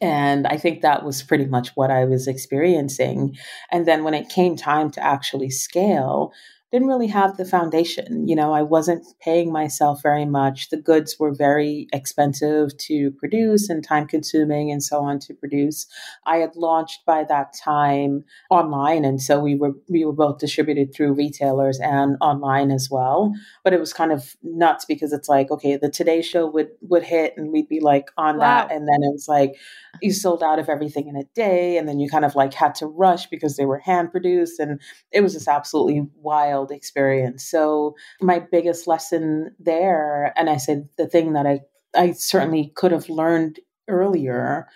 And 0.00 0.46
I 0.46 0.56
think 0.56 0.82
that 0.82 1.04
was 1.04 1.22
pretty 1.22 1.46
much 1.46 1.70
what 1.76 1.90
I 1.90 2.04
was 2.04 2.26
experiencing. 2.26 3.36
And 3.70 3.86
then 3.86 4.04
when 4.04 4.14
it 4.14 4.28
came 4.28 4.56
time 4.56 4.90
to 4.92 5.04
actually 5.04 5.50
scale, 5.50 6.32
didn't 6.74 6.88
really 6.88 7.06
have 7.06 7.36
the 7.36 7.44
foundation. 7.44 8.26
You 8.26 8.34
know, 8.34 8.52
I 8.52 8.62
wasn't 8.62 9.06
paying 9.20 9.52
myself 9.52 10.02
very 10.02 10.24
much. 10.24 10.70
The 10.70 10.76
goods 10.76 11.20
were 11.20 11.32
very 11.32 11.86
expensive 11.92 12.76
to 12.78 13.12
produce 13.12 13.68
and 13.68 13.84
time 13.84 14.08
consuming 14.08 14.72
and 14.72 14.82
so 14.82 14.98
on 14.98 15.20
to 15.20 15.34
produce. 15.34 15.86
I 16.26 16.38
had 16.38 16.56
launched 16.56 17.06
by 17.06 17.22
that 17.28 17.52
time 17.52 18.24
online 18.50 19.04
and 19.04 19.22
so 19.22 19.38
we 19.38 19.54
were 19.54 19.70
we 19.88 20.04
were 20.04 20.12
both 20.12 20.38
distributed 20.38 20.92
through 20.92 21.12
retailers 21.12 21.78
and 21.78 22.16
online 22.20 22.72
as 22.72 22.88
well. 22.90 23.32
But 23.62 23.72
it 23.72 23.78
was 23.78 23.92
kind 23.92 24.10
of 24.10 24.34
nuts 24.42 24.84
because 24.84 25.12
it's 25.12 25.28
like, 25.28 25.52
okay, 25.52 25.76
the 25.76 25.88
Today 25.88 26.22
show 26.22 26.44
would 26.44 26.70
would 26.80 27.04
hit 27.04 27.34
and 27.36 27.52
we'd 27.52 27.68
be 27.68 27.78
like 27.78 28.10
on 28.16 28.38
wow. 28.38 28.66
that 28.66 28.72
and 28.72 28.88
then 28.88 29.00
it 29.04 29.12
was 29.12 29.28
like 29.28 29.54
you 30.02 30.12
sold 30.12 30.42
out 30.42 30.58
of 30.58 30.68
everything 30.68 31.06
in 31.06 31.14
a 31.14 31.22
day 31.36 31.78
and 31.78 31.88
then 31.88 32.00
you 32.00 32.10
kind 32.10 32.24
of 32.24 32.34
like 32.34 32.52
had 32.52 32.74
to 32.74 32.86
rush 32.88 33.26
because 33.26 33.56
they 33.56 33.64
were 33.64 33.78
hand 33.78 34.10
produced 34.10 34.58
and 34.58 34.80
it 35.12 35.20
was 35.20 35.34
just 35.34 35.46
absolutely 35.46 36.02
wild 36.16 36.63
experience. 36.70 37.44
So 37.44 37.94
my 38.20 38.38
biggest 38.38 38.86
lesson 38.86 39.54
there 39.58 40.32
and 40.36 40.48
i 40.50 40.56
said 40.56 40.88
the 40.96 41.06
thing 41.06 41.32
that 41.32 41.46
i 41.46 41.60
i 41.94 42.12
certainly 42.12 42.72
could 42.74 42.92
have 42.92 43.08
learned 43.08 43.60
earlier 43.88 44.66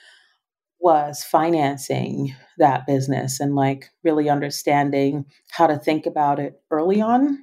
was 0.81 1.24
financing 1.24 2.35
that 2.59 2.87
business 2.87 3.40
and 3.40 3.55
like 3.55 3.90
really 4.05 4.29
understanding 4.29 5.24
how 5.51 5.66
to 5.66 5.77
think 5.77 6.07
about 6.07 6.38
it 6.38 6.61
early 6.70 7.01
on 7.01 7.38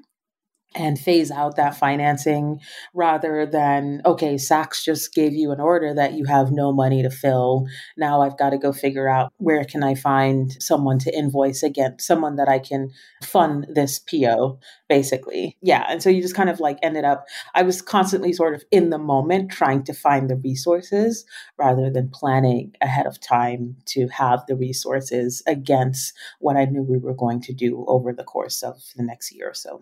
and 0.76 1.00
phase 1.00 1.32
out 1.32 1.56
that 1.56 1.76
financing 1.76 2.60
rather 2.94 3.46
than 3.46 4.02
okay 4.06 4.36
saks 4.36 4.84
just 4.84 5.14
gave 5.14 5.34
you 5.34 5.52
an 5.52 5.60
order 5.60 5.94
that 5.94 6.14
you 6.14 6.26
have 6.26 6.52
no 6.52 6.72
money 6.74 7.02
to 7.02 7.10
fill. 7.10 7.66
Now 7.98 8.22
i've 8.22 8.38
got 8.38 8.50
to 8.50 8.58
go 8.58 8.74
figure 8.74 9.08
out 9.08 9.34
where 9.38 9.64
can 9.64 9.84
i 9.84 9.96
find 9.96 10.52
someone 10.62 11.00
to 11.00 11.18
invoice 11.18 11.64
against, 11.64 12.06
someone 12.06 12.36
that 12.36 12.50
i 12.50 12.60
can 12.60 12.92
fund 13.24 13.68
this 13.74 14.00
po 14.00 14.60
basically. 14.90 15.58
Yeah 15.62 15.86
and 15.88 16.04
so 16.04 16.10
you 16.10 16.22
just 16.22 16.36
kind 16.36 16.50
of 16.50 16.60
like 16.60 16.78
ended 16.84 17.06
up 17.06 17.26
i 17.54 17.64
was 17.64 17.82
constantly 17.82 18.34
sort 18.34 18.54
of 18.54 18.64
in 18.72 18.90
the 18.90 18.98
moment 18.98 19.52
trying 19.52 19.84
to 19.84 19.94
find 19.94 20.30
the 20.30 20.36
resources 20.36 21.26
rather 21.58 21.90
than 21.90 22.10
planning 22.10 22.74
ahead 22.82 23.06
of 23.06 23.20
time 23.22 23.78
to 23.86 24.08
have 24.10 24.44
the 24.48 24.56
resources 24.56 25.42
against 25.48 26.14
what 26.40 26.58
i 26.58 26.66
knew 26.66 26.84
we 26.84 26.98
were 26.98 27.14
going 27.14 27.42
to 27.42 27.54
do 27.54 27.86
over 27.88 28.12
the 28.12 28.24
course 28.24 28.62
of 28.62 28.76
the 28.96 29.04
next 29.04 29.34
year 29.34 29.50
or 29.50 29.54
so 29.54 29.82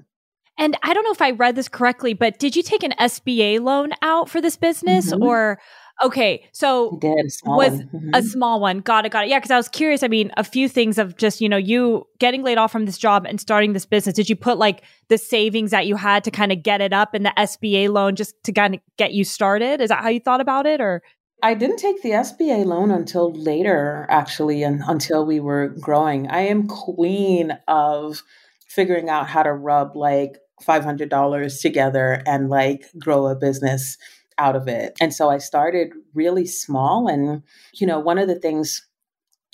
and 0.58 0.78
I 0.84 0.94
don't 0.94 1.04
know 1.04 1.12
if 1.12 1.22
I 1.22 1.32
read 1.32 1.56
this 1.56 1.68
correctly, 1.68 2.14
but 2.14 2.40
did 2.40 2.56
you 2.56 2.64
take 2.64 2.84
an 2.84 2.94
SBA 3.00 3.62
loan 3.62 3.92
out 4.02 4.30
for 4.30 4.40
this 4.40 4.56
business 4.56 5.12
mm-hmm. 5.12 5.24
or 5.24 5.60
okay, 6.04 6.48
so 6.52 6.98
did, 7.02 7.12
a 7.46 7.50
was 7.50 7.82
mm-hmm. 7.82 8.10
a 8.14 8.22
small 8.22 8.60
one. 8.60 8.80
Got 8.80 9.06
it, 9.06 9.12
got 9.12 9.26
it. 9.26 9.30
Yeah, 9.30 9.40
because 9.40 9.52
I 9.52 9.58
was 9.58 9.70
curious. 9.70 10.04
I 10.04 10.08
mean, 10.08 10.32
a 10.38 10.44
few 10.44 10.68
things 10.68 10.98
of 10.98 11.18
just, 11.18 11.42
you 11.42 11.50
know, 11.50 11.58
you 11.58 12.08
getting 12.20 12.44
laid 12.44 12.58
off 12.58 12.72
from 12.72 12.86
this 12.86 12.98
job 12.98 13.26
and 13.28 13.40
starting 13.40 13.74
this 13.74 13.86
business. 13.86 14.16
Did 14.16 14.30
you 14.30 14.36
put 14.36 14.58
like 14.58 14.84
the 15.08 15.18
savings 15.18 15.72
that 15.72 15.88
you 15.88 15.96
had 15.96 16.24
to 16.26 16.32
kind 16.32 16.52
of 16.52 16.64
get 16.64 16.82
it 16.82 16.94
up 16.94 17.14
and 17.14 17.26
the 17.26 17.34
SBA 17.38 17.90
loan 17.90 18.16
just 18.16 18.36
to 18.44 18.52
kind 18.52 18.76
of 18.76 18.82
get 18.98 19.14
you 19.14 19.24
started? 19.24 19.82
Is 19.82 19.90
that 19.90 20.04
how 20.04 20.10
you 20.10 20.20
thought 20.20 20.42
about 20.42 20.66
it 20.66 20.82
or 20.82 21.02
I 21.42 21.56
didn't 21.56 21.78
take 21.78 22.02
the 22.02 22.12
SBA 22.12 22.66
loan 22.66 22.90
until 22.90 23.34
later, 23.34 24.08
actually, 24.10 24.64
and 24.64 24.82
until 24.88 25.26
we 25.26 25.42
were 25.42 25.76
growing. 25.82 26.30
I 26.30 26.44
am 26.44 26.70
queen 26.70 27.58
of 27.68 28.24
figuring 28.70 29.10
out 29.10 29.28
how 29.28 29.44
to 29.44 29.52
rub 29.52 29.94
like 29.94 30.38
$500 30.62 31.62
together 31.62 32.22
and 32.26 32.50
like 32.50 32.86
grow 33.00 33.28
a 33.28 33.36
business 33.36 33.98
out 34.38 34.56
of 34.56 34.68
it. 34.68 34.96
And 35.00 35.14
so 35.14 35.30
I 35.30 35.38
started 35.38 35.90
really 36.14 36.46
small. 36.46 37.08
And, 37.08 37.44
you 37.74 37.88
know, 37.88 38.00
one 38.00 38.18
of 38.18 38.28
the 38.28 38.40
things 38.40 38.86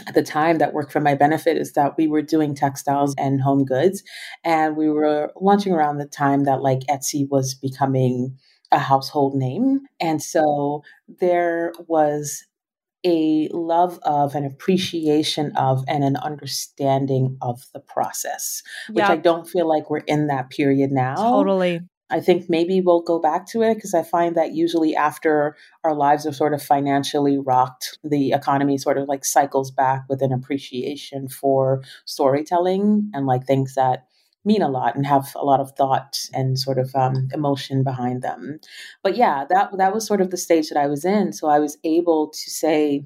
at 0.08 0.14
the 0.14 0.24
time 0.24 0.60
that 0.60 0.74
worked 0.74 0.92
for 0.92 1.02
my 1.02 1.16
benefit 1.16 1.58
is 1.58 1.74
that 1.74 1.98
we 1.98 2.08
were 2.08 2.22
doing 2.22 2.56
textiles 2.56 3.14
and 3.18 3.42
home 3.42 3.66
goods. 3.66 4.04
And 4.44 4.78
we 4.78 4.90
were 4.90 5.32
launching 5.40 5.74
around 5.74 5.98
the 5.98 6.06
time 6.06 6.46
that 6.46 6.62
like 6.62 6.80
Etsy 6.90 7.28
was 7.30 7.54
becoming 7.54 8.38
a 8.72 8.80
household 8.80 9.36
name. 9.36 9.82
And 10.00 10.22
so 10.22 10.84
there 11.20 11.74
was 11.88 12.46
a 13.06 13.48
love 13.52 14.00
of, 14.04 14.36
an 14.36 14.46
appreciation 14.46 15.52
of, 15.56 15.84
and 15.88 16.04
an 16.04 16.18
understanding 16.18 17.38
of 17.42 17.64
the 17.74 17.80
process, 17.80 18.62
which 18.90 19.06
I 19.06 19.18
don't 19.18 19.48
feel 19.48 19.68
like 19.68 19.90
we're 19.90 20.00
in 20.00 20.28
that 20.28 20.50
period 20.50 20.92
now. 20.92 21.16
Totally. 21.16 21.82
I 22.12 22.20
think 22.20 22.50
maybe 22.50 22.82
we'll 22.82 23.02
go 23.02 23.20
back 23.20 23.46
to 23.50 23.62
it 23.62 23.76
because 23.76 23.94
I 23.94 24.02
find 24.02 24.36
that 24.36 24.54
usually 24.54 24.96
after 24.96 25.56
our 25.84 25.94
lives 25.94 26.26
are 26.26 26.34
sort 26.34 26.56
of 26.56 26.64
financially 26.64 27.38
rocked, 27.38 28.00
the 28.04 28.32
economy 28.32 28.80
sort 28.80 28.98
of 28.98 29.08
like 29.08 29.24
cycles 29.24 29.70
back 29.70 30.06
with 30.10 30.24
an 30.24 30.34
appreciation 30.34 31.28
for 31.28 31.84
storytelling 32.06 33.12
and 33.14 33.28
like 33.28 33.46
things 33.46 33.76
that 33.76 34.08
mean 34.46 34.62
a 34.62 34.70
lot 34.70 34.96
and 34.96 35.06
have 35.06 35.34
a 35.36 35.44
lot 35.44 35.60
of 35.60 35.72
thought 35.78 36.18
and 36.34 36.58
sort 36.58 36.78
of 36.78 36.96
um, 36.96 37.28
emotion 37.34 37.84
behind 37.84 38.22
them. 38.22 38.60
But 39.04 39.16
yeah, 39.18 39.46
that 39.50 39.78
that 39.78 39.94
was 39.94 40.08
sort 40.08 40.22
of 40.22 40.32
the 40.32 40.38
stage 40.38 40.70
that 40.70 40.80
I 40.80 40.88
was 40.88 41.06
in. 41.06 41.34
So 41.34 41.50
I 41.50 41.60
was 41.60 41.78
able 41.84 42.30
to 42.30 42.50
say, 42.50 43.06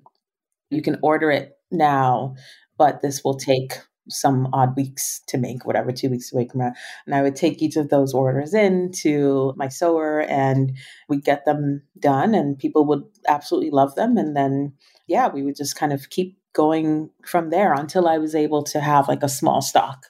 you 0.69 0.81
can 0.81 0.99
order 1.01 1.31
it 1.31 1.57
now, 1.71 2.35
but 2.77 3.01
this 3.01 3.23
will 3.23 3.37
take 3.37 3.73
some 4.09 4.49
odd 4.53 4.75
weeks 4.75 5.21
to 5.27 5.37
make, 5.37 5.65
whatever, 5.65 5.91
two 5.91 6.09
weeks 6.09 6.29
to 6.29 6.37
make. 6.37 6.53
And 6.53 7.15
I 7.15 7.21
would 7.21 7.35
take 7.35 7.61
each 7.61 7.77
of 7.77 7.89
those 7.89 8.13
orders 8.13 8.53
in 8.53 8.91
to 9.01 9.53
my 9.55 9.69
sewer 9.69 10.21
and 10.21 10.75
we'd 11.07 11.23
get 11.23 11.45
them 11.45 11.83
done 11.99 12.35
and 12.35 12.57
people 12.57 12.85
would 12.85 13.03
absolutely 13.27 13.71
love 13.71 13.95
them. 13.95 14.17
And 14.17 14.35
then, 14.35 14.73
yeah, 15.07 15.29
we 15.29 15.43
would 15.43 15.55
just 15.55 15.75
kind 15.75 15.93
of 15.93 16.09
keep 16.09 16.37
going 16.53 17.09
from 17.25 17.49
there 17.49 17.73
until 17.73 18.07
I 18.07 18.17
was 18.17 18.35
able 18.35 18.63
to 18.63 18.79
have 18.79 19.07
like 19.07 19.23
a 19.23 19.29
small 19.29 19.61
stock. 19.61 20.07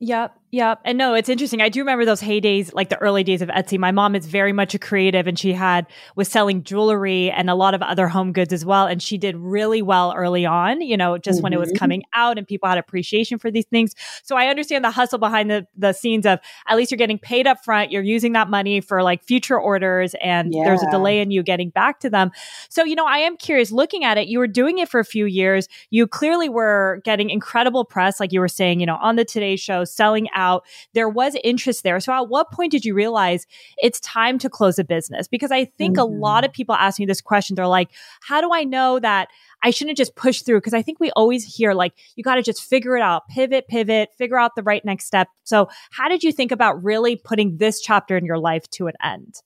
Yep. 0.00 0.36
Yep. 0.50 0.80
And 0.86 0.96
no, 0.96 1.12
it's 1.12 1.28
interesting. 1.28 1.60
I 1.60 1.68
do 1.68 1.80
remember 1.80 2.06
those 2.06 2.22
heydays, 2.22 2.72
like 2.72 2.88
the 2.88 2.96
early 2.98 3.22
days 3.22 3.42
of 3.42 3.50
Etsy. 3.50 3.78
My 3.78 3.90
mom 3.90 4.14
is 4.14 4.24
very 4.24 4.54
much 4.54 4.74
a 4.74 4.78
creative 4.78 5.26
and 5.26 5.38
she 5.38 5.52
had, 5.52 5.86
was 6.16 6.28
selling 6.28 6.64
jewelry 6.64 7.30
and 7.30 7.50
a 7.50 7.54
lot 7.54 7.74
of 7.74 7.82
other 7.82 8.08
home 8.08 8.32
goods 8.32 8.54
as 8.54 8.64
well. 8.64 8.86
And 8.86 9.02
she 9.02 9.18
did 9.18 9.36
really 9.36 9.82
well 9.82 10.14
early 10.16 10.46
on, 10.46 10.80
you 10.80 10.96
know, 10.96 11.18
just 11.18 11.38
mm-hmm. 11.38 11.42
when 11.42 11.52
it 11.52 11.58
was 11.58 11.68
mm-hmm. 11.68 11.78
coming 11.78 12.02
out 12.14 12.38
and 12.38 12.48
people 12.48 12.66
had 12.66 12.78
appreciation 12.78 13.38
for 13.38 13.50
these 13.50 13.66
things. 13.66 13.94
So 14.22 14.36
I 14.36 14.46
understand 14.46 14.86
the 14.86 14.90
hustle 14.90 15.18
behind 15.18 15.50
the, 15.50 15.66
the 15.76 15.92
scenes 15.92 16.24
of 16.24 16.38
at 16.66 16.78
least 16.78 16.90
you're 16.90 16.96
getting 16.96 17.18
paid 17.18 17.46
up 17.46 17.62
front. 17.62 17.92
You're 17.92 18.02
using 18.02 18.32
that 18.32 18.48
money 18.48 18.80
for 18.80 19.02
like 19.02 19.22
future 19.22 19.60
orders 19.60 20.14
and 20.22 20.54
yeah. 20.54 20.64
there's 20.64 20.82
a 20.82 20.90
delay 20.90 21.20
in 21.20 21.30
you 21.30 21.42
getting 21.42 21.68
back 21.68 22.00
to 22.00 22.08
them. 22.08 22.30
So, 22.70 22.84
you 22.84 22.94
know, 22.94 23.06
I 23.06 23.18
am 23.18 23.36
curious 23.36 23.70
looking 23.70 24.02
at 24.02 24.16
it, 24.16 24.28
you 24.28 24.38
were 24.38 24.46
doing 24.46 24.78
it 24.78 24.88
for 24.88 24.98
a 24.98 25.04
few 25.04 25.26
years. 25.26 25.68
You 25.90 26.06
clearly 26.06 26.48
were 26.48 27.02
getting 27.04 27.28
incredible 27.28 27.84
press, 27.84 28.18
like 28.18 28.32
you 28.32 28.40
were 28.40 28.48
saying, 28.48 28.80
you 28.80 28.86
know, 28.86 28.96
on 28.96 29.16
the 29.16 29.26
Today 29.26 29.56
Show, 29.56 29.84
selling 29.84 30.26
out. 30.38 30.64
There 30.94 31.08
was 31.08 31.36
interest 31.44 31.82
there. 31.82 32.00
So 32.00 32.12
at 32.12 32.28
what 32.28 32.50
point 32.50 32.72
did 32.72 32.84
you 32.84 32.94
realize 32.94 33.46
it's 33.78 34.00
time 34.00 34.38
to 34.38 34.48
close 34.48 34.78
a 34.78 34.84
business? 34.84 35.28
Because 35.28 35.50
I 35.50 35.64
think 35.64 35.96
mm-hmm. 35.96 36.12
a 36.12 36.16
lot 36.16 36.44
of 36.44 36.52
people 36.52 36.74
ask 36.74 36.98
me 36.98 37.06
this 37.06 37.20
question. 37.20 37.56
They're 37.56 37.66
like, 37.66 37.90
how 38.22 38.40
do 38.40 38.52
I 38.52 38.64
know 38.64 38.98
that 39.00 39.28
I 39.62 39.70
shouldn't 39.70 39.98
just 39.98 40.14
push 40.14 40.42
through? 40.42 40.58
Because 40.58 40.74
I 40.74 40.82
think 40.82 41.00
we 41.00 41.10
always 41.10 41.44
hear 41.44 41.74
like, 41.74 41.92
you 42.14 42.22
got 42.22 42.36
to 42.36 42.42
just 42.42 42.62
figure 42.62 42.96
it 42.96 43.02
out, 43.02 43.28
pivot, 43.28 43.66
pivot, 43.68 44.10
figure 44.16 44.38
out 44.38 44.54
the 44.54 44.62
right 44.62 44.84
next 44.84 45.06
step. 45.06 45.28
So 45.44 45.68
how 45.90 46.08
did 46.08 46.22
you 46.22 46.32
think 46.32 46.52
about 46.52 46.82
really 46.82 47.16
putting 47.16 47.56
this 47.56 47.80
chapter 47.80 48.16
in 48.16 48.24
your 48.24 48.38
life 48.38 48.68
to 48.70 48.86
an 48.86 48.94
end? 49.02 49.42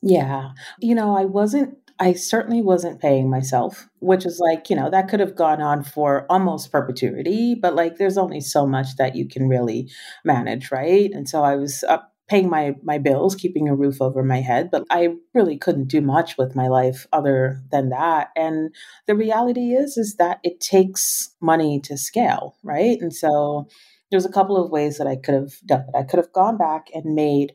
Yeah. 0.00 0.50
You 0.80 0.94
know, 0.94 1.16
I 1.16 1.24
wasn't 1.24 1.76
I 2.00 2.12
certainly 2.12 2.62
wasn't 2.62 3.00
paying 3.00 3.28
myself, 3.28 3.88
which 3.98 4.24
is 4.24 4.38
like, 4.38 4.70
you 4.70 4.76
know, 4.76 4.88
that 4.90 5.08
could 5.08 5.20
have 5.20 5.34
gone 5.34 5.60
on 5.60 5.82
for 5.82 6.26
almost 6.30 6.70
perpetuity, 6.70 7.54
but 7.54 7.74
like 7.74 7.96
there's 7.96 8.18
only 8.18 8.40
so 8.40 8.66
much 8.66 8.96
that 8.96 9.16
you 9.16 9.26
can 9.26 9.48
really 9.48 9.90
manage, 10.24 10.70
right? 10.70 11.10
And 11.12 11.28
so 11.28 11.42
I 11.42 11.56
was 11.56 11.82
up 11.84 12.12
paying 12.28 12.48
my 12.48 12.76
my 12.82 12.98
bills, 12.98 13.34
keeping 13.34 13.68
a 13.68 13.74
roof 13.74 14.00
over 14.00 14.22
my 14.22 14.40
head, 14.40 14.70
but 14.70 14.84
I 14.90 15.14
really 15.34 15.56
couldn't 15.58 15.88
do 15.88 16.00
much 16.00 16.36
with 16.38 16.54
my 16.54 16.68
life 16.68 17.06
other 17.12 17.62
than 17.72 17.88
that. 17.88 18.28
And 18.36 18.74
the 19.06 19.16
reality 19.16 19.72
is 19.72 19.96
is 19.96 20.16
that 20.16 20.38
it 20.44 20.60
takes 20.60 21.34
money 21.40 21.80
to 21.80 21.96
scale, 21.96 22.56
right? 22.62 23.00
And 23.00 23.14
so 23.14 23.66
there's 24.10 24.26
a 24.26 24.32
couple 24.32 24.56
of 24.56 24.70
ways 24.70 24.98
that 24.98 25.06
I 25.06 25.16
could 25.16 25.34
have 25.34 25.54
done 25.66 25.84
it. 25.88 25.96
I 25.96 26.02
could 26.02 26.18
have 26.18 26.32
gone 26.32 26.56
back 26.56 26.88
and 26.94 27.14
made 27.14 27.52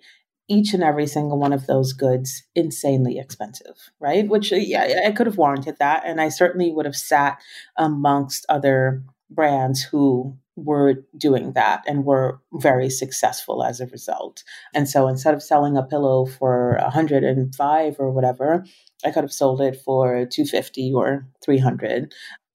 each 0.48 0.74
and 0.74 0.84
every 0.84 1.08
single 1.08 1.40
one 1.40 1.54
of 1.54 1.68
those 1.68 1.94
goods 1.94 2.44
insanely 2.56 3.18
expensive, 3.18 3.92
right? 4.00 4.28
Which, 4.28 4.52
uh, 4.52 4.58
yeah, 4.58 5.02
I 5.06 5.12
could 5.12 5.28
have 5.28 5.38
warranted 5.38 5.78
that. 5.80 6.04
And 6.06 6.20
I 6.20 6.30
certainly 6.30 6.72
would 6.72 6.86
have 6.86 6.96
sat 6.96 7.40
amongst 7.78 8.46
other 8.50 9.04
brands 9.30 9.82
who 9.82 10.38
were 10.56 10.96
doing 11.18 11.54
that 11.54 11.84
and 11.88 12.06
were 12.06 12.40
very 12.54 12.90
successful 12.90 13.64
as 13.64 13.80
a 13.80 13.88
result. 13.88 14.44
And 14.74 14.88
so 14.88 15.08
instead 15.08 15.34
of 15.34 15.42
selling 15.42 15.78
a 15.78 15.84
pillow 15.84 16.26
for 16.26 16.78
105 16.82 17.96
or 18.00 18.12
whatever, 18.12 18.64
I 19.04 19.12
could 19.12 19.24
have 19.24 19.34
sold 19.34 19.62
it 19.62 19.82
for 19.84 20.26
250 20.26 20.94
or 20.94 21.26
300 21.44 22.14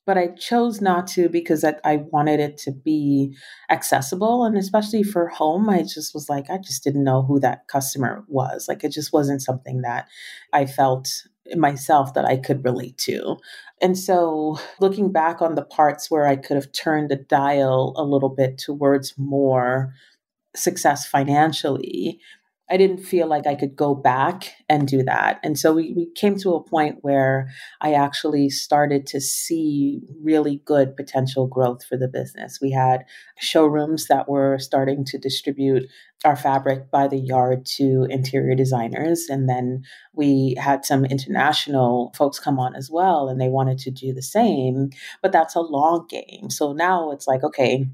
but 0.09 0.17
I 0.17 0.29
chose 0.29 0.81
not 0.81 1.07
to 1.09 1.29
because 1.29 1.63
I, 1.65 1.75
I, 1.85 1.97
wanted 1.97 2.41
it 2.41 2.57
to 2.61 2.73
be 2.73 3.37
accessible. 3.69 4.43
And 4.47 4.57
especially 4.57 5.03
for 5.03 5.29
home, 5.29 5.69
I 5.69 5.83
just 5.83 6.15
was 6.15 6.31
like, 6.31 6.49
I 6.49 6.57
just 6.57 6.83
didn't 6.83 7.05
know 7.05 7.25
who 7.25 7.39
that 7.41 7.69
customer 7.69 8.25
was. 8.27 8.69
Like, 8.69 8.83
it 8.83 8.89
just 8.89 9.13
wasn't 9.13 9.43
something 9.43 9.83
that 9.83 10.09
I 10.55 10.65
felt 10.65 11.11
myself 11.57 12.15
that 12.15 12.25
I 12.25 12.39
could 12.39 12.65
relate 12.65 12.97
to. 13.01 13.37
And 13.83 13.99
so, 13.99 14.59
looking 14.81 15.13
back 15.13 15.43
on 15.43 15.57
the 15.57 15.63
parts 15.63 16.11
where 16.11 16.27
I 16.27 16.37
could 16.37 16.57
have 16.57 16.73
turned 16.73 17.11
the 17.11 17.17
dial 17.17 17.93
a 17.95 18.03
little 18.03 18.31
bit 18.31 18.57
towards 18.57 19.13
more 19.19 19.93
success 20.57 21.07
financially, 21.07 22.19
I 22.71 22.77
didn't 22.77 22.99
feel 22.99 23.27
like 23.27 23.47
I 23.47 23.55
could 23.55 23.75
go 23.75 23.95
back 23.95 24.53
and 24.69 24.87
do 24.87 25.03
that. 25.05 25.41
And 25.43 25.59
so 25.59 25.73
we, 25.73 25.95
we 25.97 26.11
came 26.15 26.37
to 26.39 26.55
a 26.55 26.63
point 26.63 26.99
where 27.01 27.49
I 27.81 27.95
actually 27.95 28.51
started 28.51 29.07
to 29.09 29.21
see 29.21 30.01
really 30.23 30.61
good 30.65 30.97
potential 30.97 31.47
growth 31.47 31.85
for 31.85 31.97
the 31.97 32.09
business. 32.09 32.59
We 32.61 32.71
had 32.73 33.05
showrooms 33.39 34.07
that 34.09 34.29
were 34.29 34.59
starting 34.59 35.05
to 35.07 35.19
distribute 35.19 35.89
our 36.25 36.37
fabric 36.37 36.91
by 36.91 37.09
the 37.09 37.19
yard 37.19 37.65
to 37.77 38.07
interior 38.11 38.55
designers. 38.55 39.27
And 39.29 39.49
then 39.49 39.83
we 40.13 40.57
had 40.59 40.85
some 40.85 41.05
international 41.05 42.13
folks 42.17 42.41
come 42.41 42.59
on 42.59 42.75
as 42.75 42.91
well, 42.91 43.29
and 43.29 43.41
they 43.41 43.49
wanted 43.49 43.79
to 43.79 43.91
do 43.91 44.13
the 44.13 44.23
same. 44.23 44.91
But 45.23 45.33
that's 45.33 45.55
a 45.55 45.61
long 45.61 46.07
game. 46.09 46.51
So 46.51 46.73
now 46.73 47.13
it's 47.13 47.27
like, 47.27 47.45
okay, 47.45 47.87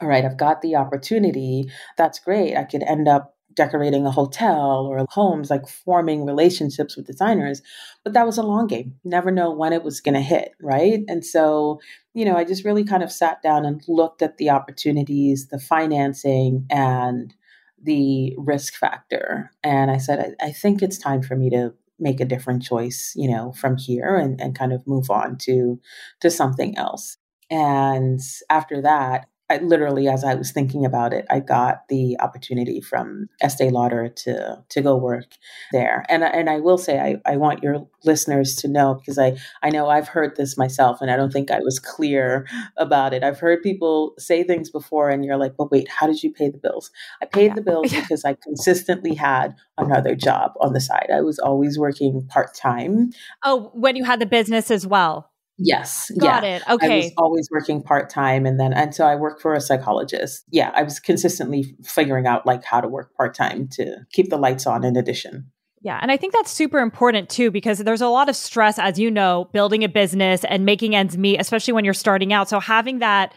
all 0.00 0.08
right, 0.08 0.24
I've 0.24 0.36
got 0.36 0.60
the 0.60 0.74
opportunity. 0.74 1.70
That's 1.96 2.18
great. 2.18 2.56
I 2.56 2.64
could 2.64 2.82
end 2.82 3.06
up 3.06 3.33
decorating 3.54 4.06
a 4.06 4.10
hotel 4.10 4.86
or 4.86 5.04
homes, 5.10 5.50
like 5.50 5.68
forming 5.68 6.24
relationships 6.24 6.96
with 6.96 7.06
designers. 7.06 7.62
But 8.02 8.12
that 8.12 8.26
was 8.26 8.38
a 8.38 8.42
long 8.42 8.66
game. 8.66 8.94
Never 9.04 9.30
know 9.30 9.52
when 9.52 9.72
it 9.72 9.82
was 9.82 10.00
going 10.00 10.14
to 10.14 10.20
hit, 10.20 10.52
right? 10.60 11.00
And 11.08 11.24
so, 11.24 11.80
you 12.12 12.24
know, 12.24 12.36
I 12.36 12.44
just 12.44 12.64
really 12.64 12.84
kind 12.84 13.02
of 13.02 13.12
sat 13.12 13.42
down 13.42 13.64
and 13.64 13.82
looked 13.88 14.22
at 14.22 14.38
the 14.38 14.50
opportunities, 14.50 15.48
the 15.48 15.58
financing, 15.58 16.66
and 16.70 17.34
the 17.82 18.34
risk 18.38 18.74
factor. 18.74 19.50
And 19.62 19.90
I 19.90 19.98
said, 19.98 20.36
I, 20.40 20.46
I 20.46 20.52
think 20.52 20.82
it's 20.82 20.98
time 20.98 21.22
for 21.22 21.36
me 21.36 21.50
to 21.50 21.74
make 21.98 22.20
a 22.20 22.24
different 22.24 22.62
choice, 22.62 23.12
you 23.14 23.30
know, 23.30 23.52
from 23.52 23.76
here 23.76 24.16
and, 24.16 24.40
and 24.40 24.58
kind 24.58 24.72
of 24.72 24.86
move 24.86 25.10
on 25.10 25.36
to 25.38 25.80
to 26.20 26.30
something 26.30 26.76
else. 26.76 27.18
And 27.50 28.20
after 28.50 28.82
that, 28.82 29.28
I, 29.50 29.58
literally 29.58 30.08
as 30.08 30.24
I 30.24 30.34
was 30.34 30.52
thinking 30.52 30.86
about 30.86 31.12
it, 31.12 31.26
I 31.30 31.40
got 31.40 31.86
the 31.88 32.16
opportunity 32.20 32.80
from 32.80 33.28
Estee 33.42 33.68
Lauder 33.68 34.08
to 34.08 34.64
to 34.68 34.82
go 34.82 34.96
work 34.96 35.36
there. 35.72 36.04
And 36.08 36.24
and 36.24 36.48
I 36.48 36.60
will 36.60 36.78
say 36.78 36.98
I, 36.98 37.20
I 37.30 37.36
want 37.36 37.62
your 37.62 37.86
listeners 38.04 38.56
to 38.56 38.68
know 38.68 38.94
because 38.94 39.18
I 39.18 39.36
I 39.62 39.68
know 39.68 39.88
I've 39.88 40.08
heard 40.08 40.36
this 40.36 40.56
myself 40.56 41.02
and 41.02 41.10
I 41.10 41.16
don't 41.16 41.32
think 41.32 41.50
I 41.50 41.58
was 41.60 41.78
clear 41.78 42.46
about 42.78 43.12
it. 43.12 43.22
I've 43.22 43.38
heard 43.38 43.62
people 43.62 44.14
say 44.18 44.44
things 44.44 44.70
before 44.70 45.10
and 45.10 45.24
you're 45.24 45.36
like, 45.36 45.56
but 45.58 45.70
wait, 45.70 45.88
how 45.88 46.06
did 46.06 46.22
you 46.22 46.32
pay 46.32 46.48
the 46.48 46.58
bills? 46.58 46.90
I 47.20 47.26
paid 47.26 47.48
yeah. 47.48 47.54
the 47.54 47.62
bills 47.62 47.92
because 47.94 48.24
I 48.24 48.34
consistently 48.34 49.14
had 49.14 49.54
another 49.76 50.14
job 50.14 50.52
on 50.60 50.72
the 50.72 50.80
side. 50.80 51.10
I 51.12 51.20
was 51.20 51.38
always 51.38 51.78
working 51.78 52.26
part 52.28 52.54
time. 52.54 53.10
Oh, 53.44 53.70
when 53.74 53.94
you 53.94 54.04
had 54.04 54.20
the 54.20 54.26
business 54.26 54.70
as 54.70 54.86
well. 54.86 55.30
Yes. 55.56 56.10
Got 56.18 56.42
yeah. 56.42 56.56
it. 56.56 56.62
Okay. 56.68 56.94
I 56.94 56.96
was 57.04 57.12
always 57.16 57.48
working 57.50 57.82
part 57.82 58.10
time 58.10 58.44
and 58.44 58.58
then 58.58 58.72
and 58.72 58.94
so 58.94 59.06
I 59.06 59.14
worked 59.14 59.40
for 59.40 59.54
a 59.54 59.60
psychologist. 59.60 60.44
Yeah, 60.50 60.72
I 60.74 60.82
was 60.82 60.98
consistently 60.98 61.76
figuring 61.84 62.26
out 62.26 62.44
like 62.44 62.64
how 62.64 62.80
to 62.80 62.88
work 62.88 63.14
part 63.16 63.34
time 63.34 63.68
to 63.72 63.98
keep 64.12 64.30
the 64.30 64.36
lights 64.36 64.66
on 64.66 64.84
in 64.84 64.96
addition. 64.96 65.50
Yeah. 65.84 65.98
And 66.00 66.10
I 66.10 66.16
think 66.16 66.32
that's 66.32 66.50
super 66.50 66.80
important 66.80 67.28
too, 67.28 67.50
because 67.50 67.78
there's 67.78 68.00
a 68.00 68.08
lot 68.08 68.30
of 68.30 68.36
stress, 68.36 68.78
as 68.78 68.98
you 68.98 69.10
know, 69.10 69.50
building 69.52 69.84
a 69.84 69.88
business 69.88 70.42
and 70.44 70.64
making 70.64 70.96
ends 70.96 71.18
meet, 71.18 71.38
especially 71.38 71.74
when 71.74 71.84
you're 71.84 71.92
starting 71.92 72.32
out. 72.32 72.48
So 72.48 72.58
having 72.58 73.00
that 73.00 73.34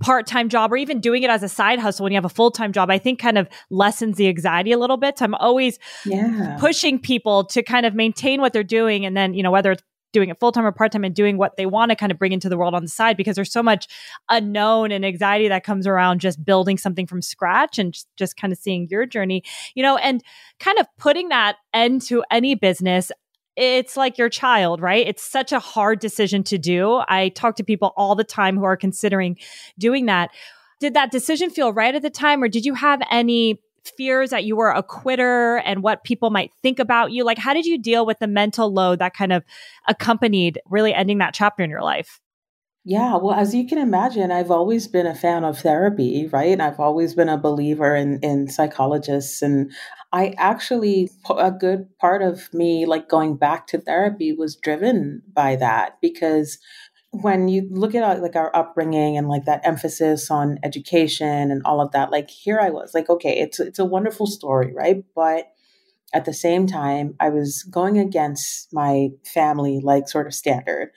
part 0.00 0.26
time 0.26 0.48
job 0.48 0.72
or 0.72 0.76
even 0.76 1.00
doing 1.00 1.24
it 1.24 1.30
as 1.30 1.42
a 1.42 1.48
side 1.48 1.78
hustle 1.78 2.04
when 2.04 2.12
you 2.12 2.16
have 2.16 2.24
a 2.24 2.30
full 2.30 2.52
time 2.52 2.72
job, 2.72 2.90
I 2.90 2.98
think 2.98 3.18
kind 3.18 3.36
of 3.36 3.48
lessens 3.70 4.16
the 4.16 4.28
anxiety 4.28 4.72
a 4.72 4.78
little 4.78 4.96
bit. 4.96 5.18
So 5.18 5.24
I'm 5.24 5.34
always 5.34 5.78
yeah. 6.06 6.56
pushing 6.60 6.98
people 6.98 7.44
to 7.46 7.62
kind 7.62 7.84
of 7.84 7.94
maintain 7.94 8.40
what 8.40 8.52
they're 8.52 8.62
doing. 8.62 9.04
And 9.04 9.16
then, 9.16 9.34
you 9.34 9.42
know, 9.42 9.50
whether 9.50 9.72
it's 9.72 9.82
doing 10.14 10.30
it 10.30 10.40
full 10.40 10.52
time 10.52 10.64
or 10.64 10.72
part 10.72 10.92
time 10.92 11.04
and 11.04 11.14
doing 11.14 11.36
what 11.36 11.58
they 11.58 11.66
want 11.66 11.90
to 11.90 11.96
kind 11.96 12.10
of 12.10 12.18
bring 12.18 12.32
into 12.32 12.48
the 12.48 12.56
world 12.56 12.74
on 12.74 12.82
the 12.82 12.88
side 12.88 13.18
because 13.18 13.36
there's 13.36 13.52
so 13.52 13.62
much 13.62 13.86
unknown 14.30 14.90
and 14.90 15.04
anxiety 15.04 15.48
that 15.48 15.64
comes 15.64 15.86
around 15.86 16.20
just 16.20 16.42
building 16.42 16.78
something 16.78 17.06
from 17.06 17.20
scratch 17.20 17.78
and 17.78 17.92
just, 17.92 18.08
just 18.16 18.36
kind 18.38 18.52
of 18.52 18.58
seeing 18.58 18.88
your 18.88 19.04
journey, 19.04 19.42
you 19.74 19.82
know, 19.82 19.98
and 19.98 20.24
kind 20.58 20.78
of 20.78 20.86
putting 20.96 21.28
that 21.28 21.56
end 21.74 22.00
to 22.00 22.24
any 22.30 22.54
business 22.54 23.12
it's 23.56 23.96
like 23.96 24.18
your 24.18 24.28
child, 24.28 24.80
right? 24.80 25.06
It's 25.06 25.22
such 25.22 25.52
a 25.52 25.60
hard 25.60 26.00
decision 26.00 26.42
to 26.44 26.58
do. 26.58 27.02
I 27.06 27.28
talk 27.28 27.54
to 27.56 27.62
people 27.62 27.92
all 27.96 28.16
the 28.16 28.24
time 28.24 28.56
who 28.56 28.64
are 28.64 28.76
considering 28.76 29.38
doing 29.78 30.06
that. 30.06 30.30
Did 30.80 30.94
that 30.94 31.12
decision 31.12 31.50
feel 31.50 31.72
right 31.72 31.94
at 31.94 32.02
the 32.02 32.10
time, 32.10 32.42
or 32.42 32.48
did 32.48 32.64
you 32.64 32.74
have 32.74 33.00
any 33.12 33.60
fears 33.96 34.30
that 34.30 34.44
you 34.44 34.56
were 34.56 34.70
a 34.70 34.82
quitter 34.82 35.58
and 35.58 35.82
what 35.82 36.04
people 36.04 36.30
might 36.30 36.52
think 36.62 36.78
about 36.78 37.12
you? 37.12 37.24
Like, 37.24 37.38
how 37.38 37.54
did 37.54 37.66
you 37.66 37.78
deal 37.78 38.06
with 38.06 38.18
the 38.18 38.26
mental 38.26 38.72
load 38.72 38.98
that 38.98 39.14
kind 39.14 39.32
of 39.32 39.44
accompanied 39.88 40.58
really 40.68 40.94
ending 40.94 41.18
that 41.18 41.34
chapter 41.34 41.62
in 41.62 41.70
your 41.70 41.82
life? 41.82 42.20
Yeah, 42.86 43.16
well, 43.16 43.32
as 43.32 43.54
you 43.54 43.66
can 43.66 43.78
imagine, 43.78 44.30
I've 44.30 44.50
always 44.50 44.86
been 44.86 45.06
a 45.06 45.14
fan 45.14 45.42
of 45.42 45.58
therapy, 45.58 46.26
right? 46.26 46.52
And 46.52 46.60
I've 46.60 46.78
always 46.78 47.14
been 47.14 47.30
a 47.30 47.38
believer 47.38 47.96
in 47.96 48.18
in 48.22 48.46
psychologists 48.48 49.40
and 49.40 49.72
I 50.12 50.34
actually 50.38 51.10
a 51.28 51.50
good 51.50 51.88
part 51.98 52.22
of 52.22 52.52
me 52.54 52.86
like 52.86 53.08
going 53.08 53.36
back 53.36 53.66
to 53.68 53.80
therapy 53.80 54.32
was 54.32 54.54
driven 54.54 55.22
by 55.32 55.56
that 55.56 55.98
because 56.00 56.58
when 57.22 57.48
you 57.48 57.68
look 57.70 57.94
at 57.94 58.02
uh, 58.02 58.20
like 58.20 58.36
our 58.36 58.54
upbringing 58.54 59.16
and 59.16 59.28
like 59.28 59.44
that 59.44 59.60
emphasis 59.64 60.30
on 60.30 60.58
education 60.62 61.50
and 61.50 61.62
all 61.64 61.80
of 61.80 61.92
that 61.92 62.10
like 62.10 62.28
here 62.28 62.58
i 62.60 62.70
was 62.70 62.92
like 62.94 63.08
okay 63.08 63.38
it's 63.38 63.60
it's 63.60 63.78
a 63.78 63.84
wonderful 63.84 64.26
story 64.26 64.72
right? 64.74 65.04
But 65.14 65.50
at 66.12 66.24
the 66.24 66.32
same 66.32 66.66
time 66.66 67.14
i 67.20 67.28
was 67.28 67.62
going 67.64 67.98
against 67.98 68.72
my 68.72 69.08
family 69.24 69.80
like 69.82 70.08
sort 70.08 70.26
of 70.26 70.34
standard. 70.34 70.90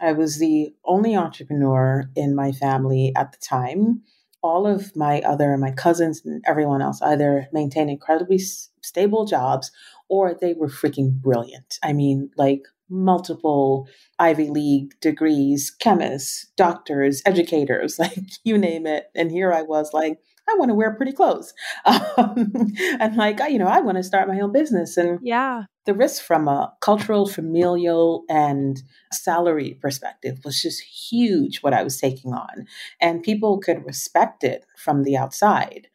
I 0.00 0.12
was 0.12 0.38
the 0.38 0.74
only 0.84 1.16
entrepreneur 1.16 2.10
in 2.16 2.34
my 2.34 2.52
family 2.52 3.12
at 3.16 3.32
the 3.32 3.38
time. 3.38 4.02
All 4.42 4.66
of 4.66 4.94
my 4.94 5.20
other, 5.20 5.56
my 5.56 5.70
cousins 5.70 6.20
and 6.24 6.42
everyone 6.46 6.82
else 6.82 7.00
either 7.00 7.48
maintained 7.52 7.90
incredibly 7.90 8.38
stable 8.38 9.24
jobs 9.24 9.70
or 10.08 10.36
they 10.38 10.52
were 10.52 10.68
freaking 10.68 11.12
brilliant. 11.12 11.78
I 11.82 11.92
mean, 11.92 12.30
like 12.36 12.62
multiple 12.94 13.88
Ivy 14.18 14.48
League 14.48 14.98
degrees, 15.00 15.70
chemists, 15.70 16.46
doctors, 16.56 17.22
educators, 17.26 17.98
like 17.98 18.18
you 18.44 18.56
name 18.56 18.86
it. 18.86 19.06
And 19.14 19.30
here 19.30 19.52
I 19.52 19.62
was 19.62 19.92
like, 19.92 20.18
I 20.48 20.56
want 20.56 20.68
to 20.68 20.74
wear 20.74 20.94
pretty 20.94 21.12
clothes. 21.12 21.52
Um, 22.16 22.52
and 23.00 23.16
like, 23.16 23.40
you 23.50 23.58
know, 23.58 23.66
I 23.66 23.80
want 23.80 23.96
to 23.96 24.02
start 24.04 24.28
my 24.28 24.38
own 24.38 24.52
business. 24.52 24.96
And 24.96 25.18
yeah, 25.20 25.64
the 25.84 25.94
risk 25.94 26.22
from 26.22 26.46
a 26.46 26.72
cultural, 26.80 27.26
familial, 27.26 28.24
and 28.28 28.80
salary 29.12 29.78
perspective 29.82 30.38
was 30.44 30.62
just 30.62 30.80
huge 30.80 31.58
what 31.58 31.74
I 31.74 31.82
was 31.82 31.98
taking 31.98 32.32
on. 32.32 32.66
And 33.00 33.22
people 33.22 33.58
could 33.58 33.84
respect 33.84 34.44
it 34.44 34.64
from 34.76 35.02
the 35.02 35.16
outside. 35.16 35.88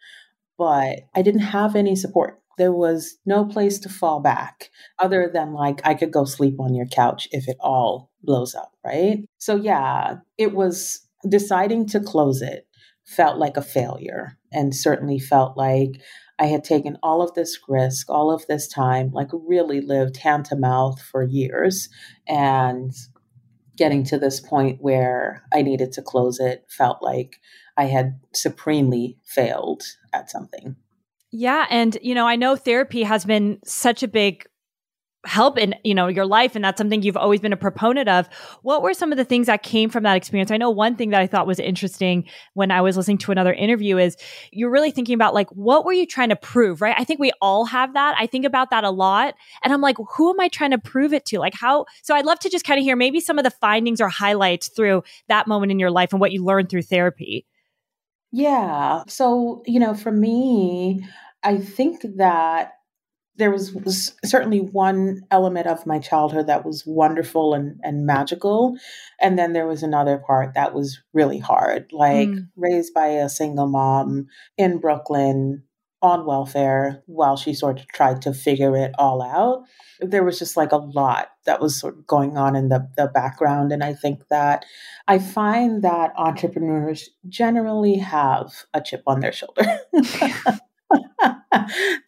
But 0.57 1.07
I 1.15 1.21
didn't 1.21 1.39
have 1.39 1.75
any 1.75 1.95
support. 1.95 2.41
There 2.59 2.71
was 2.71 3.17
no 3.25 3.45
place 3.45 3.79
to 3.79 3.89
fall 3.89 4.19
back 4.19 4.69
other 4.99 5.31
than 5.33 5.53
like 5.53 5.81
I 5.83 5.95
could 5.95 6.11
go 6.11 6.25
sleep 6.25 6.59
on 6.59 6.75
your 6.75 6.85
couch 6.85 7.27
if 7.31 7.47
it 7.47 7.57
all 7.59 8.11
blows 8.21 8.53
up, 8.53 8.73
right? 8.85 9.23
So, 9.39 9.55
yeah, 9.55 10.17
it 10.37 10.53
was 10.53 11.07
deciding 11.27 11.87
to 11.87 11.99
close 11.99 12.43
it 12.43 12.67
felt 13.05 13.39
like 13.39 13.57
a 13.57 13.61
failure 13.63 14.37
and 14.51 14.75
certainly 14.75 15.17
felt 15.17 15.57
like 15.57 16.01
I 16.37 16.45
had 16.45 16.63
taken 16.63 16.97
all 17.01 17.21
of 17.21 17.33
this 17.33 17.57
risk, 17.67 18.09
all 18.09 18.31
of 18.31 18.45
this 18.47 18.67
time, 18.67 19.11
like 19.11 19.29
really 19.33 19.81
lived 19.81 20.17
hand 20.17 20.45
to 20.45 20.55
mouth 20.55 21.01
for 21.01 21.23
years. 21.23 21.89
And 22.27 22.93
getting 23.79 24.03
to 24.03 24.19
this 24.19 24.41
point 24.41 24.81
where 24.81 25.43
I 25.53 25.61
needed 25.61 25.93
to 25.93 26.01
close 26.01 26.39
it 26.39 26.65
felt 26.69 27.01
like 27.01 27.37
I 27.77 27.85
had 27.85 28.19
supremely 28.33 29.17
failed 29.23 29.83
at 30.13 30.29
something. 30.29 30.75
Yeah. 31.31 31.65
And, 31.69 31.97
you 32.01 32.15
know, 32.15 32.27
I 32.27 32.35
know 32.35 32.55
therapy 32.55 33.03
has 33.03 33.25
been 33.25 33.59
such 33.63 34.03
a 34.03 34.07
big 34.07 34.45
help 35.25 35.57
in 35.57 35.75
you 35.83 35.93
know 35.93 36.07
your 36.07 36.25
life 36.25 36.55
and 36.55 36.63
that's 36.63 36.77
something 36.77 37.01
you've 37.01 37.17
always 37.17 37.41
been 37.41 37.51
a 37.51 37.57
proponent 37.57 38.07
of. 38.07 38.29
What 38.61 38.81
were 38.81 38.93
some 38.93 39.11
of 39.11 39.17
the 39.17 39.25
things 39.25 39.47
that 39.47 39.63
came 39.63 39.89
from 39.89 40.03
that 40.03 40.15
experience? 40.15 40.49
I 40.49 40.55
know 40.55 40.69
one 40.69 40.95
thing 40.95 41.09
that 41.09 41.19
i 41.19 41.27
thought 41.27 41.45
was 41.45 41.59
interesting 41.59 42.23
when 42.53 42.71
i 42.71 42.79
was 42.79 42.95
listening 42.95 43.17
to 43.19 43.31
another 43.33 43.53
interview 43.53 43.97
is 43.97 44.15
you're 44.51 44.71
really 44.71 44.91
thinking 44.91 45.15
about 45.15 45.33
like 45.33 45.49
what 45.49 45.83
were 45.83 45.91
you 45.91 46.05
trying 46.05 46.29
to 46.29 46.37
prove 46.37 46.81
right? 46.81 46.95
I 46.97 47.03
think 47.03 47.19
we 47.19 47.33
all 47.41 47.65
have 47.65 47.93
that. 47.95 48.15
I 48.17 48.27
think 48.27 48.45
about 48.45 48.69
that 48.69 48.85
a 48.85 48.91
lot 48.91 49.35
and 49.61 49.73
i'm 49.73 49.81
like 49.81 49.97
who 50.15 50.29
am 50.29 50.39
i 50.39 50.47
trying 50.47 50.71
to 50.71 50.77
prove 50.77 51.11
it 51.11 51.25
to? 51.27 51.39
Like 51.39 51.53
how 51.53 51.85
so 52.01 52.15
i'd 52.15 52.25
love 52.25 52.39
to 52.39 52.49
just 52.49 52.65
kind 52.65 52.79
of 52.79 52.83
hear 52.83 52.95
maybe 52.95 53.19
some 53.19 53.37
of 53.37 53.43
the 53.43 53.51
findings 53.51 53.99
or 53.99 54.07
highlights 54.07 54.69
through 54.69 55.03
that 55.27 55.47
moment 55.47 55.71
in 55.71 55.79
your 55.79 55.91
life 55.91 56.13
and 56.13 56.21
what 56.21 56.31
you 56.31 56.45
learned 56.45 56.69
through 56.69 56.83
therapy 56.83 57.45
yeah 58.31 59.03
so 59.07 59.63
you 59.65 59.79
know 59.79 59.93
for 59.93 60.11
me 60.11 61.05
i 61.43 61.57
think 61.57 62.01
that 62.17 62.73
there 63.39 63.49
was, 63.49 63.73
was, 63.73 64.13
certainly 64.23 64.59
one 64.59 65.21
element 65.31 65.65
of 65.65 65.87
my 65.87 65.97
childhood 65.97 66.47
that 66.47 66.65
was 66.65 66.83
wonderful 66.85 67.53
and, 67.53 67.79
and 67.81 68.05
magical. 68.05 68.77
And 69.19 69.39
then 69.39 69.53
there 69.53 69.65
was 69.65 69.81
another 69.81 70.17
part 70.17 70.53
that 70.53 70.75
was 70.75 70.99
really 71.13 71.39
hard, 71.39 71.91
like 71.93 72.27
mm. 72.27 72.49
raised 72.57 72.93
by 72.93 73.07
a 73.07 73.29
single 73.29 73.67
mom 73.67 74.27
in 74.57 74.77
Brooklyn 74.79 75.63
on 76.01 76.25
welfare 76.25 77.03
while 77.07 77.35
she 77.35 77.53
sort 77.53 77.79
of 77.79 77.87
tried 77.87 78.21
to 78.21 78.33
figure 78.33 78.75
it 78.75 78.91
all 78.97 79.21
out. 79.21 79.63
There 79.99 80.23
was 80.23 80.39
just 80.39 80.55
like 80.55 80.71
a 80.71 80.77
lot 80.77 81.29
that 81.45 81.59
was 81.59 81.79
sort 81.79 81.97
of 81.97 82.07
going 82.07 82.37
on 82.37 82.55
in 82.55 82.69
the, 82.69 82.87
the 82.95 83.07
background. 83.07 83.71
And 83.71 83.83
I 83.83 83.93
think 83.93 84.27
that 84.29 84.65
I 85.07 85.19
find 85.19 85.81
that 85.83 86.13
entrepreneurs 86.15 87.09
generally 87.27 87.97
have 87.97 88.51
a 88.73 88.81
chip 88.81 89.03
on 89.07 89.19
their 89.19 89.33
shoulder. 89.33 89.79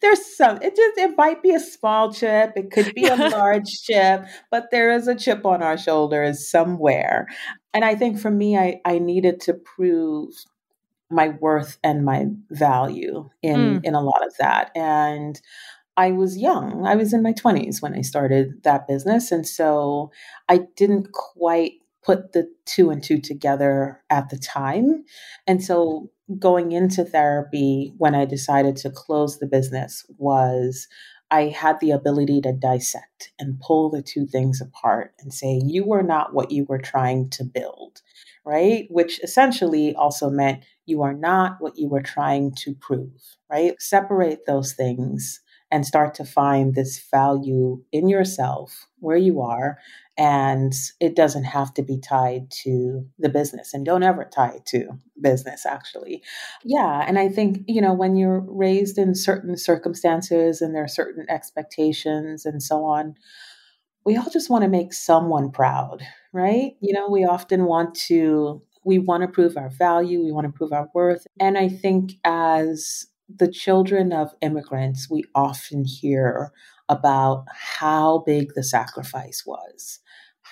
There's 0.00 0.36
some. 0.36 0.56
It 0.62 0.74
just 0.74 0.98
it 0.98 1.16
might 1.16 1.42
be 1.42 1.54
a 1.54 1.60
small 1.60 2.12
chip. 2.12 2.52
It 2.56 2.70
could 2.70 2.94
be 2.94 3.06
a 3.06 3.14
large 3.30 3.68
chip, 3.82 4.24
but 4.50 4.70
there 4.70 4.90
is 4.92 5.06
a 5.06 5.14
chip 5.14 5.44
on 5.44 5.62
our 5.62 5.78
shoulders 5.78 6.50
somewhere. 6.50 7.28
And 7.74 7.84
I 7.84 7.94
think 7.94 8.18
for 8.18 8.30
me, 8.30 8.56
I 8.56 8.80
I 8.84 8.98
needed 8.98 9.40
to 9.42 9.54
prove 9.54 10.30
my 11.12 11.28
worth 11.28 11.78
and 11.84 12.04
my 12.04 12.26
value 12.50 13.28
in 13.42 13.80
mm. 13.80 13.84
in 13.84 13.94
a 13.94 14.02
lot 14.02 14.26
of 14.26 14.34
that. 14.38 14.70
And 14.74 15.40
I 15.96 16.12
was 16.12 16.38
young. 16.38 16.86
I 16.86 16.96
was 16.96 17.12
in 17.12 17.22
my 17.22 17.32
20s 17.34 17.82
when 17.82 17.94
I 17.94 18.00
started 18.00 18.62
that 18.64 18.88
business. 18.88 19.30
And 19.30 19.46
so 19.46 20.10
I 20.48 20.60
didn't 20.76 21.12
quite 21.12 21.72
put 22.02 22.32
the 22.32 22.50
two 22.64 22.90
and 22.90 23.02
two 23.02 23.20
together 23.20 24.02
at 24.10 24.30
the 24.30 24.38
time. 24.38 25.04
And 25.46 25.62
so 25.62 26.10
going 26.38 26.72
into 26.72 27.04
therapy 27.04 27.92
when 27.98 28.14
I 28.14 28.24
decided 28.24 28.76
to 28.76 28.90
close 28.90 29.38
the 29.38 29.46
business 29.46 30.04
was 30.16 30.88
I 31.30 31.44
had 31.44 31.80
the 31.80 31.92
ability 31.92 32.42
to 32.42 32.52
dissect 32.52 33.32
and 33.38 33.60
pull 33.60 33.90
the 33.90 34.02
two 34.02 34.26
things 34.26 34.60
apart 34.60 35.14
and 35.20 35.32
say, 35.32 35.60
you 35.64 35.84
were 35.84 36.02
not 36.02 36.34
what 36.34 36.50
you 36.50 36.66
were 36.68 36.78
trying 36.78 37.30
to 37.30 37.44
build, 37.44 38.02
right? 38.44 38.86
Which 38.90 39.22
essentially 39.22 39.94
also 39.94 40.30
meant 40.30 40.64
you 40.86 41.02
are 41.02 41.14
not 41.14 41.56
what 41.60 41.76
you 41.76 41.88
were 41.88 42.02
trying 42.02 42.54
to 42.56 42.74
prove, 42.74 43.36
right? 43.50 43.80
Separate 43.80 44.46
those 44.46 44.72
things 44.72 45.40
and 45.72 45.86
start 45.86 46.14
to 46.14 46.24
find 46.24 46.74
this 46.74 47.02
value 47.10 47.82
in 47.92 48.06
yourself 48.08 48.86
where 49.00 49.16
you 49.16 49.40
are 49.40 49.78
and 50.18 50.74
it 51.00 51.16
doesn't 51.16 51.44
have 51.44 51.72
to 51.72 51.82
be 51.82 51.98
tied 51.98 52.50
to 52.50 53.06
the 53.18 53.30
business 53.30 53.72
and 53.72 53.86
don't 53.86 54.02
ever 54.02 54.24
tie 54.24 54.50
it 54.50 54.66
to 54.66 54.86
business 55.20 55.64
actually 55.64 56.22
yeah 56.62 57.02
and 57.08 57.18
i 57.18 57.28
think 57.28 57.64
you 57.66 57.80
know 57.80 57.94
when 57.94 58.14
you're 58.14 58.44
raised 58.46 58.98
in 58.98 59.14
certain 59.14 59.56
circumstances 59.56 60.60
and 60.60 60.74
there 60.74 60.84
are 60.84 60.88
certain 60.88 61.24
expectations 61.30 62.44
and 62.44 62.62
so 62.62 62.84
on 62.84 63.14
we 64.04 64.16
all 64.16 64.30
just 64.30 64.50
want 64.50 64.62
to 64.62 64.68
make 64.68 64.92
someone 64.92 65.50
proud 65.50 66.06
right 66.32 66.72
you 66.80 66.92
know 66.92 67.08
we 67.08 67.24
often 67.24 67.64
want 67.64 67.94
to 67.94 68.62
we 68.84 68.98
want 68.98 69.22
to 69.22 69.28
prove 69.28 69.56
our 69.56 69.70
value 69.70 70.22
we 70.22 70.32
want 70.32 70.46
to 70.46 70.52
prove 70.52 70.72
our 70.72 70.88
worth 70.94 71.26
and 71.40 71.56
i 71.58 71.68
think 71.68 72.12
as 72.24 73.06
the 73.34 73.50
children 73.50 74.12
of 74.12 74.34
immigrants 74.42 75.08
we 75.10 75.24
often 75.34 75.84
hear 75.84 76.52
about 76.88 77.44
how 77.50 78.22
big 78.26 78.52
the 78.54 78.62
sacrifice 78.62 79.44
was 79.46 80.00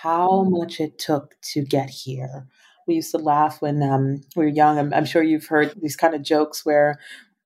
how 0.02 0.44
much 0.44 0.80
it 0.80 0.98
took 0.98 1.34
to 1.42 1.62
get 1.62 1.90
here. 1.90 2.46
We 2.86 2.94
used 2.94 3.10
to 3.12 3.18
laugh 3.18 3.60
when 3.60 3.82
um, 3.82 4.22
we 4.34 4.44
were 4.44 4.50
young. 4.50 4.78
I'm, 4.78 4.94
I'm 4.94 5.04
sure 5.04 5.22
you've 5.22 5.46
heard 5.46 5.74
these 5.80 5.96
kind 5.96 6.14
of 6.14 6.22
jokes 6.22 6.64
where 6.64 6.98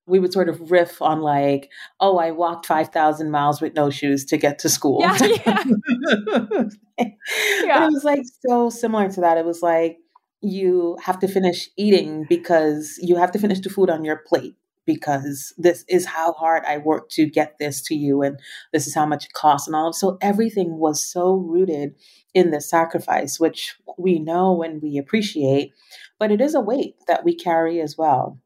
we 0.06 0.18
would 0.18 0.32
sort 0.32 0.48
of 0.48 0.70
riff 0.70 1.00
on 1.00 1.20
like, 1.20 1.70
oh, 2.00 2.18
I 2.18 2.30
walked 2.30 2.66
5,000 2.66 3.30
miles 3.30 3.60
with 3.60 3.74
no 3.74 3.90
shoes 3.90 4.24
to 4.26 4.36
get 4.36 4.58
to 4.60 4.68
school. 4.68 5.00
Yeah, 5.00 5.16
yeah. 5.20 5.64
yeah. 6.98 7.86
it 7.86 7.92
was 7.92 8.04
like 8.04 8.22
so 8.46 8.68
similar 8.70 9.10
to 9.10 9.20
that. 9.22 9.38
It 9.38 9.44
was 9.44 9.62
like, 9.62 9.98
you 10.44 10.98
have 11.02 11.18
to 11.20 11.28
finish 11.28 11.70
eating 11.76 12.26
because 12.28 12.98
you 13.00 13.16
have 13.16 13.32
to 13.32 13.38
finish 13.38 13.60
the 13.60 13.70
food 13.70 13.88
on 13.88 14.04
your 14.04 14.16
plate 14.26 14.56
because 14.86 15.54
this 15.56 15.84
is 15.88 16.04
how 16.04 16.32
hard 16.34 16.62
I 16.66 16.76
worked 16.76 17.12
to 17.12 17.24
get 17.24 17.56
this 17.58 17.80
to 17.82 17.94
you 17.94 18.20
and 18.20 18.38
this 18.70 18.86
is 18.86 18.94
how 18.94 19.06
much 19.06 19.24
it 19.24 19.32
costs 19.32 19.66
and 19.66 19.74
all 19.74 19.88
of 19.88 19.94
so 19.94 20.18
everything 20.20 20.78
was 20.78 21.04
so 21.04 21.34
rooted 21.34 21.94
in 22.34 22.50
the 22.50 22.60
sacrifice 22.60 23.40
which 23.40 23.76
we 23.96 24.18
know 24.18 24.62
and 24.62 24.82
we 24.82 24.98
appreciate 24.98 25.72
but 26.18 26.30
it 26.30 26.42
is 26.42 26.54
a 26.54 26.60
weight 26.60 26.96
that 27.06 27.24
we 27.24 27.34
carry 27.34 27.80
as 27.80 27.96
well 27.96 28.38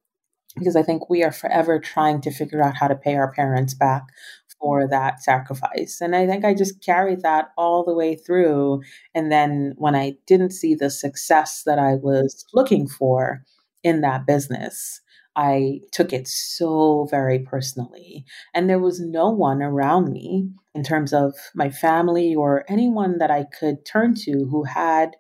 because 0.59 0.77
I 0.77 0.83
think 0.83 1.09
we 1.09 1.23
are 1.23 1.33
forever 1.33 1.79
trying 1.79 2.21
to 2.23 2.31
figure 2.31 2.63
out 2.63 2.77
how 2.77 2.89
to 2.89 2.97
pay 2.97 3.17
our 3.17 3.33
parents 3.33 3.75
back 3.75 4.05
for 4.61 4.89
that 4.89 5.23
sacrifice. 5.23 6.01
And 6.01 6.17
I 6.17 6.27
think 6.27 6.45
I 6.45 6.55
just 6.55 6.85
carried 6.85 7.23
that 7.23 7.51
all 7.57 7.85
the 7.85 7.95
way 7.95 8.17
through. 8.17 8.83
And 9.15 9.31
then 9.31 9.75
when 9.77 9.95
I 9.95 10.15
didn't 10.27 10.51
see 10.51 10.75
the 10.75 10.91
success 10.91 11.63
that 11.65 11.79
I 11.79 11.95
was 11.95 12.45
looking 12.53 12.89
for 12.89 13.45
in 13.83 14.01
that 14.01 14.27
business, 14.27 15.01
I 15.37 15.81
took 15.93 16.13
it 16.13 16.27
so 16.27 17.07
very 17.11 17.39
personally. 17.39 18.25
And 18.53 18.69
there 18.69 18.81
was 18.81 19.01
no 19.01 19.31
one 19.31 19.63
around 19.63 20.13
me 20.13 20.51
in 20.75 20.83
terms 20.83 21.13
of 21.13 21.35
my 21.55 21.71
family 21.71 22.35
or 22.35 22.65
anyone 22.69 23.19
that 23.19 23.31
I 23.31 23.45
could 23.59 23.87
turn 23.87 24.15
to 24.25 24.49
who 24.51 24.65
had 24.65 25.15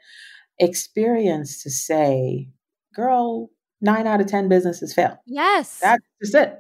experience 0.59 1.63
to 1.63 1.71
say, 1.71 2.49
girl, 2.93 3.51
nine 3.81 4.07
out 4.07 4.21
of 4.21 4.27
10 4.27 4.49
businesses 4.49 4.93
fail. 4.95 5.21
Yes. 5.27 5.79
That's 5.81 6.05
just 6.23 6.35
it. 6.35 6.59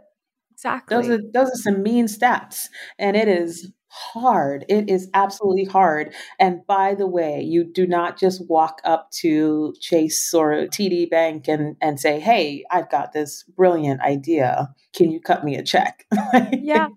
Exactly. 0.52 0.96
Those 0.96 1.08
are 1.08 1.22
those 1.32 1.48
are 1.50 1.56
some 1.56 1.82
mean 1.82 2.06
stats. 2.06 2.64
And 2.98 3.16
it 3.16 3.28
is 3.28 3.72
hard. 3.88 4.64
It 4.68 4.88
is 4.88 5.08
absolutely 5.14 5.64
hard. 5.64 6.14
And 6.38 6.66
by 6.66 6.94
the 6.94 7.06
way, 7.06 7.40
you 7.40 7.64
do 7.64 7.86
not 7.86 8.18
just 8.18 8.48
walk 8.48 8.80
up 8.84 9.10
to 9.20 9.74
Chase 9.80 10.32
or 10.34 10.66
TD 10.66 11.10
Bank 11.10 11.48
and, 11.48 11.76
and 11.80 11.98
say, 11.98 12.20
Hey, 12.20 12.64
I've 12.70 12.90
got 12.90 13.12
this 13.12 13.44
brilliant 13.56 14.00
idea. 14.00 14.74
Can 14.94 15.10
you 15.10 15.20
cut 15.20 15.44
me 15.44 15.56
a 15.56 15.62
check? 15.62 16.06
Yeah. 16.52 16.88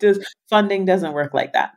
funding 0.49 0.85
doesn't 0.85 1.13
work 1.13 1.33
like 1.33 1.53
that. 1.53 1.71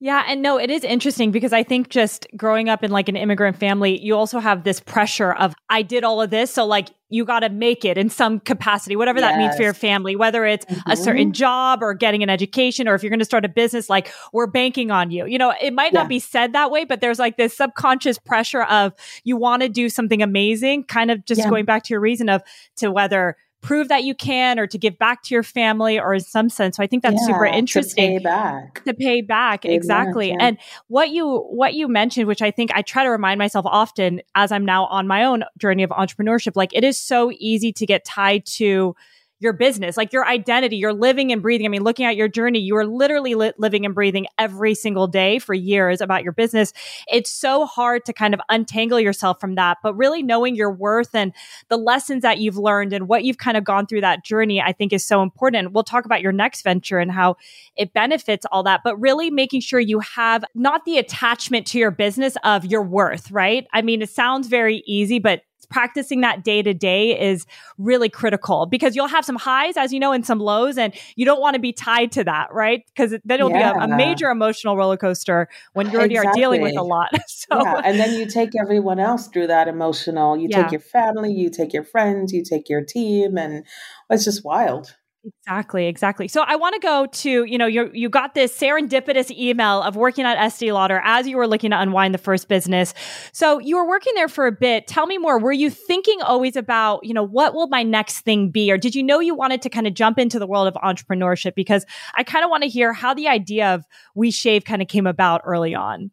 Yeah, 0.00 0.24
and 0.26 0.42
no, 0.42 0.58
it 0.58 0.70
is 0.70 0.84
interesting 0.84 1.30
because 1.30 1.52
I 1.52 1.62
think 1.62 1.88
just 1.88 2.26
growing 2.36 2.68
up 2.68 2.82
in 2.82 2.90
like 2.90 3.08
an 3.08 3.16
immigrant 3.16 3.56
family, 3.56 3.98
you 4.04 4.16
also 4.16 4.38
have 4.38 4.64
this 4.64 4.80
pressure 4.80 5.32
of 5.32 5.54
I 5.70 5.82
did 5.82 6.04
all 6.04 6.20
of 6.20 6.30
this, 6.30 6.50
so 6.50 6.66
like 6.66 6.88
you 7.10 7.24
got 7.24 7.40
to 7.40 7.48
make 7.48 7.84
it 7.84 7.96
in 7.96 8.10
some 8.10 8.40
capacity, 8.40 8.96
whatever 8.96 9.20
yes. 9.20 9.30
that 9.30 9.38
means 9.38 9.56
for 9.56 9.62
your 9.62 9.72
family, 9.72 10.16
whether 10.16 10.44
it's 10.44 10.66
mm-hmm. 10.66 10.90
a 10.90 10.96
certain 10.96 11.32
job 11.32 11.80
or 11.80 11.94
getting 11.94 12.24
an 12.24 12.28
education 12.28 12.88
or 12.88 12.94
if 12.94 13.02
you're 13.02 13.10
going 13.10 13.20
to 13.20 13.24
start 13.24 13.44
a 13.44 13.48
business 13.48 13.88
like 13.88 14.12
we're 14.32 14.48
banking 14.48 14.90
on 14.90 15.12
you. 15.12 15.24
You 15.26 15.38
know, 15.38 15.54
it 15.62 15.72
might 15.72 15.92
yeah. 15.92 16.00
not 16.00 16.08
be 16.08 16.18
said 16.18 16.52
that 16.54 16.72
way, 16.72 16.84
but 16.84 17.00
there's 17.00 17.20
like 17.20 17.36
this 17.36 17.56
subconscious 17.56 18.18
pressure 18.18 18.64
of 18.64 18.92
you 19.22 19.36
want 19.36 19.62
to 19.62 19.68
do 19.68 19.88
something 19.88 20.22
amazing, 20.22 20.84
kind 20.84 21.12
of 21.12 21.24
just 21.24 21.38
yeah. 21.38 21.48
going 21.48 21.64
back 21.64 21.84
to 21.84 21.94
your 21.94 22.00
reason 22.00 22.28
of 22.28 22.42
to 22.76 22.90
whether 22.90 23.36
prove 23.64 23.88
that 23.88 24.04
you 24.04 24.14
can 24.14 24.58
or 24.58 24.66
to 24.66 24.76
give 24.76 24.98
back 24.98 25.22
to 25.22 25.34
your 25.34 25.42
family 25.42 25.98
or 25.98 26.12
in 26.12 26.20
some 26.20 26.50
sense. 26.50 26.76
So 26.76 26.82
I 26.82 26.86
think 26.86 27.02
that's 27.02 27.16
yeah, 27.20 27.34
super 27.34 27.46
interesting. 27.46 28.18
To 28.18 28.18
pay 28.18 28.22
back. 28.22 28.84
To 28.84 28.92
pay 28.92 29.20
back. 29.22 29.62
Pay 29.62 29.74
exactly. 29.74 30.30
Back, 30.32 30.38
yeah. 30.38 30.46
And 30.46 30.58
what 30.88 31.08
you 31.08 31.38
what 31.38 31.72
you 31.72 31.88
mentioned, 31.88 32.28
which 32.28 32.42
I 32.42 32.50
think 32.50 32.70
I 32.74 32.82
try 32.82 33.04
to 33.04 33.10
remind 33.10 33.38
myself 33.38 33.64
often 33.66 34.20
as 34.34 34.52
I'm 34.52 34.66
now 34.66 34.84
on 34.86 35.06
my 35.06 35.24
own 35.24 35.44
journey 35.56 35.82
of 35.82 35.90
entrepreneurship, 35.90 36.56
like 36.56 36.74
it 36.74 36.84
is 36.84 36.98
so 36.98 37.32
easy 37.38 37.72
to 37.72 37.86
get 37.86 38.04
tied 38.04 38.44
to 38.58 38.94
your 39.40 39.52
business, 39.52 39.96
like 39.96 40.12
your 40.12 40.26
identity, 40.26 40.76
you're 40.76 40.92
living 40.92 41.32
and 41.32 41.42
breathing. 41.42 41.66
I 41.66 41.68
mean, 41.68 41.82
looking 41.82 42.06
at 42.06 42.16
your 42.16 42.28
journey, 42.28 42.60
you 42.60 42.76
are 42.76 42.86
literally 42.86 43.34
li- 43.34 43.52
living 43.58 43.84
and 43.84 43.94
breathing 43.94 44.26
every 44.38 44.74
single 44.74 45.06
day 45.06 45.38
for 45.38 45.54
years 45.54 46.00
about 46.00 46.22
your 46.22 46.32
business. 46.32 46.72
It's 47.08 47.30
so 47.30 47.66
hard 47.66 48.04
to 48.06 48.12
kind 48.12 48.32
of 48.32 48.40
untangle 48.48 49.00
yourself 49.00 49.40
from 49.40 49.56
that, 49.56 49.78
but 49.82 49.94
really 49.94 50.22
knowing 50.22 50.54
your 50.54 50.72
worth 50.72 51.14
and 51.14 51.32
the 51.68 51.76
lessons 51.76 52.22
that 52.22 52.38
you've 52.38 52.56
learned 52.56 52.92
and 52.92 53.08
what 53.08 53.24
you've 53.24 53.38
kind 53.38 53.56
of 53.56 53.64
gone 53.64 53.86
through 53.86 54.02
that 54.02 54.24
journey, 54.24 54.60
I 54.60 54.72
think 54.72 54.92
is 54.92 55.04
so 55.04 55.22
important. 55.22 55.72
We'll 55.72 55.84
talk 55.84 56.04
about 56.04 56.22
your 56.22 56.32
next 56.32 56.62
venture 56.62 56.98
and 56.98 57.10
how 57.10 57.36
it 57.76 57.92
benefits 57.92 58.46
all 58.50 58.62
that, 58.62 58.80
but 58.84 58.96
really 59.00 59.30
making 59.30 59.60
sure 59.60 59.80
you 59.80 60.00
have 60.00 60.44
not 60.54 60.84
the 60.84 60.98
attachment 60.98 61.66
to 61.68 61.78
your 61.78 61.90
business 61.90 62.36
of 62.44 62.64
your 62.64 62.82
worth, 62.82 63.30
right? 63.30 63.66
I 63.72 63.82
mean, 63.82 64.00
it 64.00 64.10
sounds 64.10 64.48
very 64.48 64.82
easy, 64.86 65.18
but 65.18 65.42
practicing 65.66 66.20
that 66.22 66.44
day 66.44 66.62
to 66.62 66.74
day 66.74 67.18
is 67.18 67.46
really 67.78 68.08
critical 68.08 68.66
because 68.66 68.94
you'll 68.96 69.08
have 69.08 69.24
some 69.24 69.36
highs, 69.36 69.76
as 69.76 69.92
you 69.92 70.00
know, 70.00 70.12
and 70.12 70.24
some 70.24 70.38
lows, 70.38 70.78
and 70.78 70.94
you 71.16 71.24
don't 71.24 71.40
want 71.40 71.54
to 71.54 71.60
be 71.60 71.72
tied 71.72 72.12
to 72.12 72.24
that, 72.24 72.52
right? 72.52 72.84
Because 72.86 73.10
then 73.24 73.40
it'll 73.40 73.50
yeah. 73.50 73.72
be 73.72 73.78
a, 73.78 73.82
a, 73.84 73.88
major 73.88 74.30
emotional 74.30 74.76
roller 74.76 74.96
coaster 74.96 75.48
when 75.72 75.90
you 75.90 75.98
already 75.98 76.14
exactly. 76.14 76.40
are 76.40 76.42
dealing 76.42 76.62
with 76.62 76.76
a 76.76 76.82
lot. 76.82 77.10
so, 77.26 77.62
yeah. 77.62 77.82
and 77.84 77.98
then 77.98 78.18
you 78.18 78.26
take 78.26 78.50
everyone 78.60 78.98
else 78.98 79.28
through 79.28 79.46
that 79.48 79.68
emotional. 79.68 80.36
You 80.36 80.48
yeah. 80.50 80.62
take 80.62 80.72
your 80.72 80.80
family, 80.80 81.32
you 81.32 81.50
take 81.50 81.72
your 81.72 81.84
friends, 81.84 82.32
you 82.32 82.42
take 82.42 82.68
your 82.68 82.84
team, 82.84 83.38
and 83.38 83.64
it's 84.10 84.24
just 84.24 84.44
wild. 84.44 84.96
Exactly, 85.26 85.86
exactly. 85.86 86.28
So 86.28 86.42
I 86.46 86.56
want 86.56 86.74
to 86.74 86.80
go 86.80 87.06
to, 87.06 87.44
you 87.44 87.56
know, 87.56 87.66
you 87.66 87.90
you 87.94 88.10
got 88.10 88.34
this 88.34 88.56
serendipitous 88.58 89.30
email 89.30 89.80
of 89.80 89.96
working 89.96 90.26
at 90.26 90.36
Estee 90.36 90.70
Lauder 90.70 91.00
as 91.02 91.26
you 91.26 91.38
were 91.38 91.46
looking 91.46 91.70
to 91.70 91.80
unwind 91.80 92.12
the 92.12 92.18
first 92.18 92.46
business. 92.46 92.92
So 93.32 93.58
you 93.58 93.76
were 93.76 93.88
working 93.88 94.12
there 94.16 94.28
for 94.28 94.46
a 94.46 94.52
bit. 94.52 94.86
Tell 94.86 95.06
me 95.06 95.16
more. 95.16 95.38
Were 95.38 95.52
you 95.52 95.70
thinking 95.70 96.20
always 96.20 96.56
about, 96.56 97.06
you 97.06 97.14
know, 97.14 97.22
what 97.26 97.54
will 97.54 97.68
my 97.68 97.82
next 97.82 98.20
thing 98.20 98.50
be? 98.50 98.70
Or 98.70 98.76
did 98.76 98.94
you 98.94 99.02
know 99.02 99.18
you 99.20 99.34
wanted 99.34 99.62
to 99.62 99.70
kind 99.70 99.86
of 99.86 99.94
jump 99.94 100.18
into 100.18 100.38
the 100.38 100.46
world 100.46 100.68
of 100.68 100.74
entrepreneurship? 100.74 101.54
Because 101.54 101.86
I 102.14 102.22
kind 102.22 102.44
of 102.44 102.50
want 102.50 102.62
to 102.64 102.68
hear 102.68 102.92
how 102.92 103.14
the 103.14 103.28
idea 103.28 103.72
of 103.74 103.84
Oui 104.14 104.30
Shave 104.30 104.64
kind 104.66 104.82
of 104.82 104.88
came 104.88 105.06
about 105.06 105.40
early 105.44 105.74
on. 105.74 106.10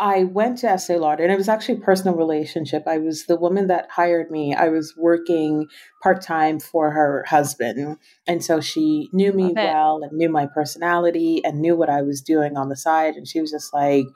I 0.00 0.24
went 0.24 0.56
to 0.58 0.70
Estee 0.70 0.96
Lauder, 0.96 1.24
and 1.24 1.32
it 1.32 1.36
was 1.36 1.48
actually 1.48 1.76
a 1.76 1.82
personal 1.82 2.16
relationship. 2.16 2.84
I 2.86 2.96
was 2.96 3.26
the 3.26 3.36
woman 3.36 3.66
that 3.66 3.90
hired 3.90 4.30
me. 4.30 4.54
I 4.54 4.70
was 4.70 4.94
working 4.96 5.66
part 6.02 6.22
time 6.22 6.58
for 6.58 6.90
her 6.90 7.26
husband, 7.28 7.98
and 8.26 8.42
so 8.42 8.62
she 8.62 9.10
knew 9.12 9.34
me 9.34 9.52
well 9.54 10.00
and 10.02 10.12
knew 10.16 10.30
my 10.30 10.46
personality 10.46 11.44
and 11.44 11.60
knew 11.60 11.76
what 11.76 11.90
I 11.90 12.00
was 12.00 12.22
doing 12.22 12.56
on 12.56 12.70
the 12.70 12.76
side. 12.76 13.16
And 13.16 13.28
she 13.28 13.42
was 13.42 13.50
just 13.50 13.74
like, 13.74 14.06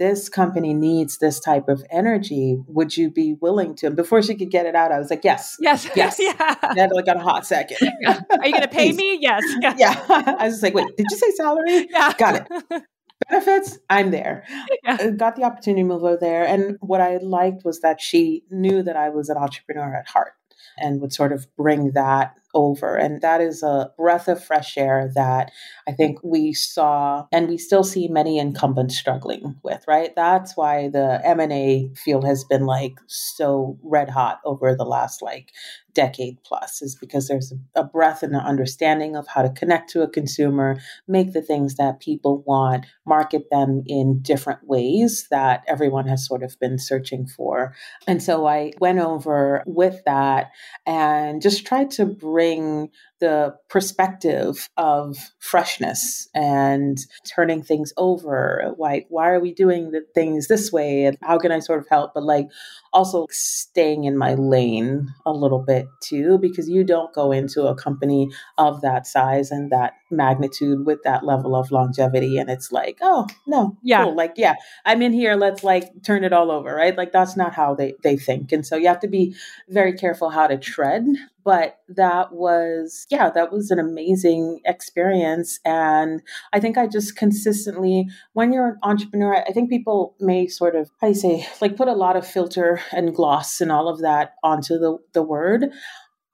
"This 0.00 0.28
company 0.28 0.74
needs 0.74 1.18
this 1.18 1.38
type 1.38 1.68
of 1.68 1.84
energy. 1.88 2.58
Would 2.66 2.96
you 2.96 3.08
be 3.08 3.36
willing 3.40 3.76
to?" 3.76 3.86
And 3.86 3.96
before 3.96 4.22
she 4.22 4.34
could 4.34 4.50
get 4.50 4.66
it 4.66 4.74
out, 4.74 4.90
I 4.90 4.98
was 4.98 5.08
like, 5.08 5.22
"Yes, 5.22 5.56
yes, 5.60 5.88
yes." 5.96 6.16
yeah. 6.18 6.56
Then 6.74 6.90
like 6.92 7.06
got 7.06 7.16
a 7.16 7.20
hot 7.20 7.46
second. 7.46 7.78
Are 8.06 8.44
you 8.44 8.52
going 8.52 8.62
to 8.62 8.68
pay 8.68 8.90
me? 8.90 9.18
Yes. 9.20 9.44
Yeah. 9.60 9.76
yeah. 9.78 10.04
I 10.40 10.48
was 10.48 10.64
like, 10.64 10.74
"Wait, 10.74 10.88
did 10.96 11.06
you 11.08 11.16
say 11.16 11.30
salary?" 11.30 11.86
Yeah. 11.92 12.12
Got 12.18 12.34
it 12.50 12.82
benefits, 13.28 13.78
I'm 13.90 14.10
there. 14.10 14.44
Yeah. 14.84 14.96
Uh, 15.00 15.10
got 15.10 15.36
the 15.36 15.44
opportunity 15.44 15.82
to 15.82 15.86
move 15.86 16.02
over 16.02 16.16
there. 16.16 16.44
And 16.44 16.76
what 16.80 17.00
I 17.00 17.18
liked 17.18 17.64
was 17.64 17.80
that 17.80 18.00
she 18.00 18.42
knew 18.50 18.82
that 18.82 18.96
I 18.96 19.10
was 19.10 19.28
an 19.28 19.36
entrepreneur 19.36 19.94
at 19.94 20.08
heart 20.08 20.32
and 20.76 21.00
would 21.00 21.12
sort 21.12 21.32
of 21.32 21.46
bring 21.56 21.92
that 21.92 22.34
over. 22.54 22.96
And 22.96 23.20
that 23.22 23.40
is 23.40 23.62
a 23.62 23.90
breath 23.96 24.28
of 24.28 24.42
fresh 24.42 24.76
air 24.76 25.10
that 25.14 25.50
I 25.88 25.92
think 25.92 26.18
we 26.22 26.52
saw 26.52 27.26
and 27.32 27.48
we 27.48 27.58
still 27.58 27.84
see 27.84 28.08
many 28.08 28.38
incumbents 28.38 28.96
struggling 28.96 29.56
with, 29.62 29.84
right? 29.88 30.10
That's 30.14 30.56
why 30.56 30.88
the 30.88 31.20
M&A 31.24 31.90
field 31.96 32.24
has 32.24 32.44
been 32.44 32.66
like 32.66 32.94
so 33.06 33.78
red 33.82 34.10
hot 34.10 34.40
over 34.44 34.74
the 34.74 34.84
last 34.84 35.22
like 35.22 35.52
decade 35.94 36.42
plus 36.44 36.82
is 36.82 36.96
because 36.96 37.28
there's 37.28 37.52
a 37.74 37.84
breadth 37.84 38.22
and 38.22 38.34
an 38.34 38.40
understanding 38.40 39.16
of 39.16 39.26
how 39.28 39.42
to 39.42 39.50
connect 39.50 39.90
to 39.90 40.02
a 40.02 40.08
consumer, 40.08 40.78
make 41.06 41.32
the 41.32 41.42
things 41.42 41.76
that 41.76 42.00
people 42.00 42.42
want, 42.46 42.86
market 43.06 43.44
them 43.50 43.82
in 43.86 44.20
different 44.22 44.60
ways 44.64 45.26
that 45.30 45.62
everyone 45.68 46.06
has 46.06 46.26
sort 46.26 46.42
of 46.42 46.58
been 46.60 46.78
searching 46.78 47.26
for. 47.26 47.74
And 48.06 48.22
so 48.22 48.46
I 48.46 48.72
went 48.80 48.98
over 48.98 49.62
with 49.66 50.00
that 50.06 50.50
and 50.86 51.42
just 51.42 51.66
tried 51.66 51.90
to 51.92 52.06
bring 52.42 52.90
the 53.22 53.54
perspective 53.68 54.68
of 54.76 55.16
freshness 55.38 56.28
and 56.34 56.98
turning 57.32 57.62
things 57.62 57.92
over. 57.96 58.74
Like, 58.78 59.06
why 59.10 59.30
are 59.30 59.38
we 59.38 59.54
doing 59.54 59.92
the 59.92 60.04
things 60.12 60.48
this 60.48 60.72
way? 60.72 61.04
And 61.04 61.16
how 61.22 61.38
can 61.38 61.52
I 61.52 61.60
sort 61.60 61.78
of 61.78 61.86
help? 61.88 62.14
But 62.14 62.24
like 62.24 62.48
also 62.92 63.28
staying 63.30 64.04
in 64.04 64.18
my 64.18 64.34
lane 64.34 65.08
a 65.24 65.30
little 65.32 65.60
bit 65.60 65.86
too, 66.02 66.36
because 66.38 66.68
you 66.68 66.82
don't 66.82 67.14
go 67.14 67.30
into 67.30 67.68
a 67.68 67.76
company 67.76 68.28
of 68.58 68.80
that 68.80 69.06
size 69.06 69.52
and 69.52 69.70
that 69.70 69.92
magnitude 70.10 70.84
with 70.84 70.98
that 71.04 71.24
level 71.24 71.54
of 71.54 71.70
longevity. 71.70 72.38
And 72.38 72.50
it's 72.50 72.72
like, 72.72 72.98
oh, 73.02 73.28
no, 73.46 73.78
yeah. 73.84 74.02
Cool. 74.02 74.16
Like, 74.16 74.34
yeah, 74.36 74.56
I'm 74.84 75.00
in 75.00 75.12
here. 75.12 75.36
Let's 75.36 75.62
like 75.62 76.02
turn 76.02 76.24
it 76.24 76.32
all 76.32 76.50
over, 76.50 76.74
right? 76.74 76.96
Like, 76.96 77.12
that's 77.12 77.36
not 77.36 77.54
how 77.54 77.76
they, 77.76 77.94
they 78.02 78.16
think. 78.16 78.50
And 78.50 78.66
so 78.66 78.74
you 78.74 78.88
have 78.88 79.00
to 79.00 79.08
be 79.08 79.36
very 79.68 79.92
careful 79.92 80.28
how 80.30 80.48
to 80.48 80.58
tread 80.58 81.06
but 81.44 81.78
that 81.88 82.32
was 82.32 83.06
yeah 83.12 83.28
that 83.30 83.52
was 83.52 83.70
an 83.70 83.78
amazing 83.78 84.60
experience 84.64 85.60
and 85.64 86.22
i 86.52 86.58
think 86.58 86.78
i 86.78 86.86
just 86.86 87.14
consistently 87.16 88.08
when 88.32 88.52
you're 88.52 88.68
an 88.68 88.78
entrepreneur 88.82 89.44
i 89.46 89.52
think 89.52 89.68
people 89.68 90.16
may 90.18 90.46
sort 90.46 90.74
of 90.74 90.90
I 91.02 91.12
say 91.12 91.46
like 91.60 91.76
put 91.76 91.88
a 91.88 91.92
lot 91.92 92.16
of 92.16 92.26
filter 92.26 92.80
and 92.90 93.14
gloss 93.14 93.60
and 93.60 93.70
all 93.70 93.88
of 93.88 94.00
that 94.00 94.34
onto 94.42 94.78
the, 94.78 94.98
the 95.12 95.22
word 95.22 95.70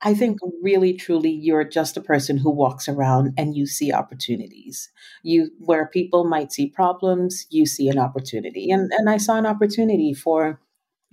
I 0.01 0.15
think 0.15 0.39
really 0.63 0.93
truly 0.93 1.31
you're 1.31 1.65
just 1.65 1.97
a 1.97 2.01
person 2.01 2.39
who 2.39 2.51
walks 2.51 2.89
around 2.89 3.35
and 3.37 3.57
you 3.57 3.67
see 3.67 3.93
opportunities. 3.93 4.91
You 5.25 5.51
where 5.59 5.87
people 5.87 6.25
might 6.25 6.53
see 6.53 6.69
problems, 6.69 7.47
you 7.51 7.67
see 7.67 7.89
an 7.89 7.99
opportunity. 7.99 8.71
And 8.71 8.93
and 8.97 9.11
I 9.11 9.17
saw 9.17 9.37
an 9.37 9.47
opportunity 9.47 10.15
for 10.15 10.61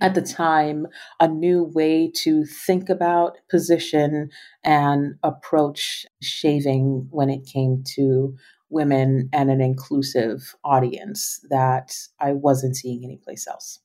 at 0.00 0.14
the 0.14 0.22
time 0.22 0.86
a 1.20 1.28
new 1.28 1.64
way 1.64 2.10
to 2.14 2.44
think 2.44 2.88
about, 2.88 3.36
position, 3.50 4.30
and 4.64 5.14
approach 5.22 6.06
shaving 6.22 7.06
when 7.10 7.30
it 7.30 7.46
came 7.46 7.82
to 7.94 8.34
women 8.68 9.28
and 9.32 9.50
an 9.50 9.60
inclusive 9.60 10.54
audience 10.64 11.40
that 11.50 11.94
I 12.20 12.32
wasn't 12.32 12.76
seeing 12.76 13.04
anyplace 13.04 13.46
else. 13.46 13.80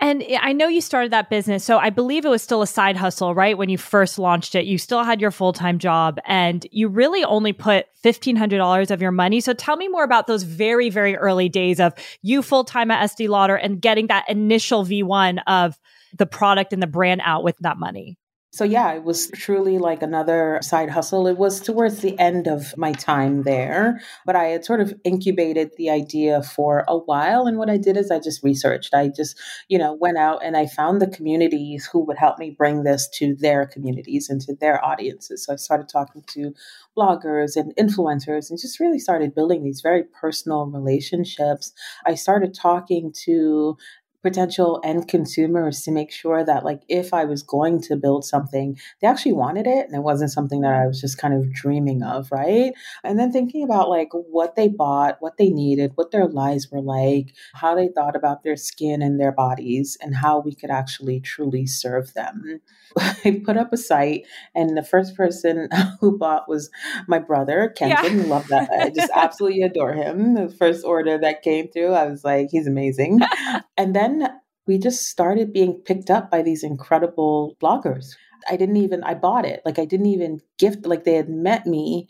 And 0.00 0.22
I 0.40 0.52
know 0.52 0.68
you 0.68 0.80
started 0.80 1.12
that 1.12 1.28
business. 1.28 1.64
So 1.64 1.78
I 1.78 1.90
believe 1.90 2.24
it 2.24 2.28
was 2.28 2.42
still 2.42 2.62
a 2.62 2.68
side 2.68 2.96
hustle, 2.96 3.34
right? 3.34 3.58
When 3.58 3.68
you 3.68 3.78
first 3.78 4.16
launched 4.16 4.54
it, 4.54 4.64
you 4.64 4.78
still 4.78 5.02
had 5.02 5.20
your 5.20 5.32
full 5.32 5.52
time 5.52 5.78
job 5.78 6.20
and 6.24 6.64
you 6.70 6.86
really 6.86 7.24
only 7.24 7.52
put 7.52 7.86
$1,500 8.04 8.90
of 8.92 9.02
your 9.02 9.10
money. 9.10 9.40
So 9.40 9.54
tell 9.54 9.76
me 9.76 9.88
more 9.88 10.04
about 10.04 10.28
those 10.28 10.44
very, 10.44 10.88
very 10.88 11.16
early 11.16 11.48
days 11.48 11.80
of 11.80 11.94
you 12.22 12.42
full 12.42 12.62
time 12.62 12.92
at 12.92 13.02
Estee 13.02 13.26
Lauder 13.26 13.56
and 13.56 13.80
getting 13.80 14.06
that 14.06 14.28
initial 14.28 14.84
V1 14.84 15.40
of 15.48 15.76
the 16.16 16.26
product 16.26 16.72
and 16.72 16.80
the 16.80 16.86
brand 16.86 17.20
out 17.24 17.42
with 17.42 17.56
that 17.60 17.76
money. 17.76 18.16
So, 18.58 18.64
yeah, 18.64 18.92
it 18.92 19.04
was 19.04 19.30
truly 19.36 19.78
like 19.78 20.02
another 20.02 20.58
side 20.62 20.90
hustle. 20.90 21.28
It 21.28 21.38
was 21.38 21.60
towards 21.60 22.00
the 22.00 22.18
end 22.18 22.48
of 22.48 22.76
my 22.76 22.90
time 22.90 23.44
there, 23.44 24.00
but 24.26 24.34
I 24.34 24.46
had 24.46 24.64
sort 24.64 24.80
of 24.80 24.92
incubated 25.04 25.70
the 25.76 25.90
idea 25.90 26.42
for 26.42 26.84
a 26.88 26.98
while. 26.98 27.46
And 27.46 27.56
what 27.56 27.70
I 27.70 27.76
did 27.76 27.96
is 27.96 28.10
I 28.10 28.18
just 28.18 28.42
researched. 28.42 28.94
I 28.94 29.10
just, 29.14 29.38
you 29.68 29.78
know, 29.78 29.92
went 29.92 30.18
out 30.18 30.40
and 30.42 30.56
I 30.56 30.66
found 30.66 31.00
the 31.00 31.06
communities 31.06 31.86
who 31.86 32.04
would 32.06 32.18
help 32.18 32.40
me 32.40 32.50
bring 32.50 32.82
this 32.82 33.08
to 33.18 33.36
their 33.36 33.64
communities 33.64 34.28
and 34.28 34.40
to 34.40 34.56
their 34.56 34.84
audiences. 34.84 35.44
So, 35.44 35.52
I 35.52 35.56
started 35.56 35.88
talking 35.88 36.24
to 36.32 36.52
bloggers 36.98 37.54
and 37.54 37.72
influencers 37.76 38.50
and 38.50 38.58
just 38.58 38.80
really 38.80 38.98
started 38.98 39.36
building 39.36 39.62
these 39.62 39.82
very 39.82 40.02
personal 40.20 40.66
relationships. 40.66 41.72
I 42.04 42.16
started 42.16 42.54
talking 42.54 43.12
to 43.24 43.76
potential 44.22 44.80
end 44.84 45.08
consumers 45.08 45.82
to 45.82 45.92
make 45.92 46.10
sure 46.10 46.44
that 46.44 46.64
like 46.64 46.82
if 46.88 47.14
I 47.14 47.24
was 47.24 47.42
going 47.42 47.80
to 47.82 47.96
build 47.96 48.24
something, 48.24 48.78
they 49.00 49.08
actually 49.08 49.32
wanted 49.32 49.66
it 49.66 49.86
and 49.86 49.94
it 49.94 50.02
wasn't 50.02 50.32
something 50.32 50.60
that 50.62 50.74
I 50.74 50.86
was 50.86 51.00
just 51.00 51.18
kind 51.18 51.34
of 51.34 51.52
dreaming 51.52 52.02
of, 52.02 52.30
right? 52.32 52.72
And 53.04 53.18
then 53.18 53.32
thinking 53.32 53.62
about 53.62 53.88
like 53.88 54.08
what 54.12 54.56
they 54.56 54.68
bought, 54.68 55.18
what 55.20 55.36
they 55.38 55.50
needed, 55.50 55.92
what 55.94 56.10
their 56.10 56.26
lives 56.26 56.68
were 56.70 56.82
like, 56.82 57.34
how 57.54 57.74
they 57.74 57.88
thought 57.88 58.16
about 58.16 58.42
their 58.42 58.56
skin 58.56 59.02
and 59.02 59.20
their 59.20 59.32
bodies 59.32 59.96
and 60.00 60.16
how 60.16 60.40
we 60.40 60.54
could 60.54 60.70
actually 60.70 61.20
truly 61.20 61.66
serve 61.66 62.12
them. 62.14 62.60
I 62.98 63.42
put 63.44 63.56
up 63.56 63.72
a 63.72 63.76
site 63.76 64.26
and 64.54 64.76
the 64.76 64.82
first 64.82 65.16
person 65.16 65.68
who 66.00 66.18
bought 66.18 66.48
was 66.48 66.70
my 67.06 67.18
brother, 67.18 67.72
Kenton. 67.76 68.22
Yeah. 68.22 68.26
Love 68.26 68.48
that. 68.48 68.70
I 68.70 68.90
just 68.90 69.12
absolutely 69.14 69.62
adore 69.62 69.92
him. 69.92 70.34
The 70.34 70.48
first 70.48 70.84
order 70.84 71.18
that 71.18 71.42
came 71.42 71.68
through, 71.68 71.92
I 71.92 72.06
was 72.06 72.24
like, 72.24 72.48
he's 72.50 72.66
amazing. 72.66 73.20
and 73.76 73.94
then 73.94 74.07
then 74.08 74.28
we 74.66 74.78
just 74.78 75.06
started 75.08 75.52
being 75.52 75.80
picked 75.84 76.10
up 76.10 76.30
by 76.30 76.42
these 76.42 76.62
incredible 76.62 77.56
bloggers. 77.60 78.14
I 78.48 78.56
didn't 78.56 78.76
even, 78.76 79.02
I 79.02 79.14
bought 79.14 79.44
it. 79.44 79.62
Like 79.64 79.78
I 79.78 79.84
didn't 79.84 80.06
even 80.06 80.40
gift, 80.58 80.86
like 80.86 81.04
they 81.04 81.14
had 81.14 81.28
met 81.28 81.66
me, 81.66 82.08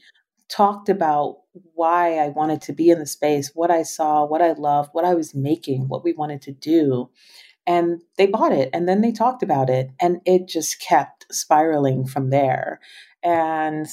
talked 0.49 0.89
about 0.89 1.39
why 1.75 2.19
I 2.19 2.29
wanted 2.29 2.63
to 2.63 2.73
be 2.73 2.91
in 2.91 2.99
the 2.99 3.07
space, 3.07 3.53
what 3.55 3.71
I 3.71 3.83
saw, 3.83 4.25
what 4.25 4.43
I 4.43 4.53
loved, 4.53 4.91
what 4.93 5.05
I 5.05 5.15
was 5.15 5.35
making, 5.35 5.89
what 5.89 6.05
we 6.05 6.13
wanted 6.13 6.43
to 6.43 6.53
do. 6.53 7.11
And 7.67 8.01
they 8.17 8.27
bought 8.27 8.53
it 8.53 8.71
and 8.73 8.89
then 8.89 9.03
they 9.03 9.13
talked 9.13 9.43
about 9.43 9.71
it. 9.71 9.91
And 10.01 10.21
it 10.25 10.49
just 10.49 10.81
kept 10.81 11.27
spiraling 11.31 12.07
from 12.07 12.31
there. 12.31 12.81
And 13.23 13.87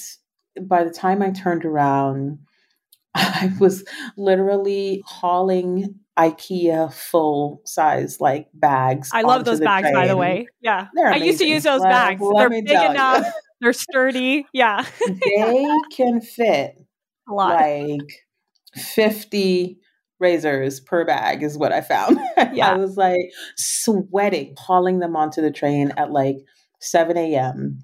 by 0.62 0.84
the 0.84 0.92
time 0.92 1.22
I 1.22 1.32
turned 1.32 1.66
around, 1.66 2.40
I 3.16 3.54
was 3.60 3.84
literally 4.18 5.04
hauling 5.06 6.00
IKEA 6.18 6.94
full 6.94 7.62
size 7.66 8.22
like 8.22 8.48
bags. 8.54 9.10
I 9.14 9.22
love 9.22 9.46
those 9.46 9.60
bags, 9.60 9.84
train. 9.86 9.94
by 9.94 10.08
the 10.08 10.16
way. 10.16 10.48
Yeah. 10.62 10.88
I 10.98 11.18
used 11.18 11.40
to 11.40 11.48
use 11.48 11.64
those 11.64 11.82
let, 11.82 11.90
bags. 11.90 12.22
Let 12.22 12.50
They're 12.50 12.62
big 12.62 12.92
enough. 12.92 13.26
They're 13.62 13.74
sturdy. 13.74 14.46
Yeah. 14.54 14.86
they 15.08 15.68
can 15.92 16.22
fit 16.22 16.76
a 17.30 17.34
lot. 17.34 17.62
like 17.62 18.26
50 18.76 19.78
razors 20.20 20.80
per 20.80 21.06
bag 21.06 21.44
is 21.44 21.58
what 21.58 21.72
I 21.72 21.82
found. 21.82 22.20
Yeah. 22.54 22.72
I 22.72 22.78
was 22.78 22.96
like 22.96 23.32
sweating, 23.58 24.56
hauling 24.58 25.00
them 25.00 25.16
onto 25.16 25.42
the 25.42 25.52
train 25.52 25.92
at 25.98 26.12
like 26.12 26.38
7 26.80 27.18
a.m 27.18 27.80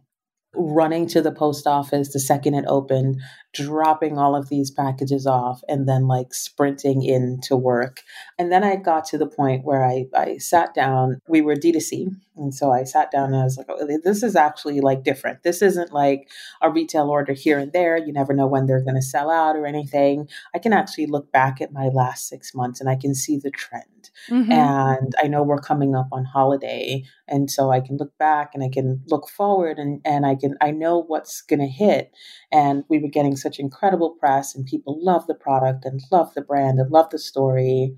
running 0.56 1.08
to 1.08 1.22
the 1.22 1.32
post 1.32 1.66
office 1.68 2.12
the 2.12 2.20
second 2.20 2.56
it 2.56 2.66
opened, 2.68 3.22
dropping 3.54 4.18
all 4.18 4.36
of 4.36 4.50
these 4.50 4.72
packages 4.72 5.26
off, 5.26 5.62
and 5.68 5.88
then 5.88 6.08
like 6.08 6.34
sprinting 6.34 7.04
in 7.04 7.40
to 7.44 7.56
work. 7.56 8.02
And 8.38 8.52
then 8.52 8.64
I 8.64 8.76
got 8.76 9.06
to 9.06 9.18
the 9.18 9.28
point 9.28 9.66
where 9.66 9.86
I, 9.86 10.06
I 10.16 10.38
sat 10.38 10.74
down. 10.74 11.20
We 11.28 11.42
were 11.42 11.56
D2C. 11.56 12.08
And 12.38 12.56
so 12.56 12.72
I 12.72 12.84
sat 12.84 13.12
down 13.12 13.34
and 13.34 13.36
I 13.36 13.44
was 13.44 13.58
like, 13.58 13.68
oh, 13.70 13.86
this 14.04 14.24
is 14.24 14.36
actually 14.36 14.80
like 14.80 15.04
different. 15.04 15.44
This 15.44 15.62
isn't 15.62 15.92
like 15.92 16.30
a 16.62 16.72
retail 16.72 17.10
order 17.10 17.34
here 17.34 17.60
and 17.60 17.74
there. 17.74 17.98
You 17.98 18.14
never 18.14 18.34
know 18.34 18.48
when 18.48 18.66
they're 18.66 18.84
going 18.84 18.96
to 18.96 19.02
sell 19.02 19.30
out 19.30 19.56
or 19.56 19.66
anything. 19.66 20.28
I 20.56 20.60
can 20.60 20.72
actually 20.74 21.08
look 21.08 21.32
back 21.32 21.62
at 21.62 21.74
my 21.74 21.90
last 21.90 22.30
six 22.30 22.56
months 22.56 22.80
and 22.80 22.90
I 22.90 22.96
can 22.96 23.14
see 23.14 23.38
the 23.38 23.52
trend. 23.52 23.86
Mm-hmm. 24.30 24.52
And 24.52 25.14
I 25.22 25.28
know 25.28 25.44
we're 25.44 25.60
coming 25.60 25.94
up 25.96 26.08
on 26.12 26.24
holiday. 26.24 27.04
And 27.28 27.52
so 27.52 27.70
I 27.72 27.82
can 27.82 27.98
look 27.98 28.18
back 28.18 28.52
and 28.54 28.64
I 28.64 28.70
can 28.70 29.04
look 29.08 29.30
forward 29.30 29.78
and, 29.78 30.02
and 30.06 30.26
I 30.26 30.36
can, 30.36 30.56
I 30.62 30.72
know 30.72 31.04
what's 31.04 31.42
going 31.42 31.60
to 31.60 31.68
hit. 31.68 32.12
And 32.52 32.84
we 32.90 33.00
were 33.00 33.10
getting 33.10 33.36
such 33.42 33.60
incredible 33.60 34.12
press 34.20 34.56
and 34.56 34.66
people 34.66 34.98
love 35.04 35.28
the 35.28 35.36
product 35.36 35.86
and 35.86 36.02
love 36.12 36.34
the 36.34 36.42
brand 36.42 36.80
and 36.80 36.92
love 36.92 37.10
the 37.10 37.20
story. 37.20 37.96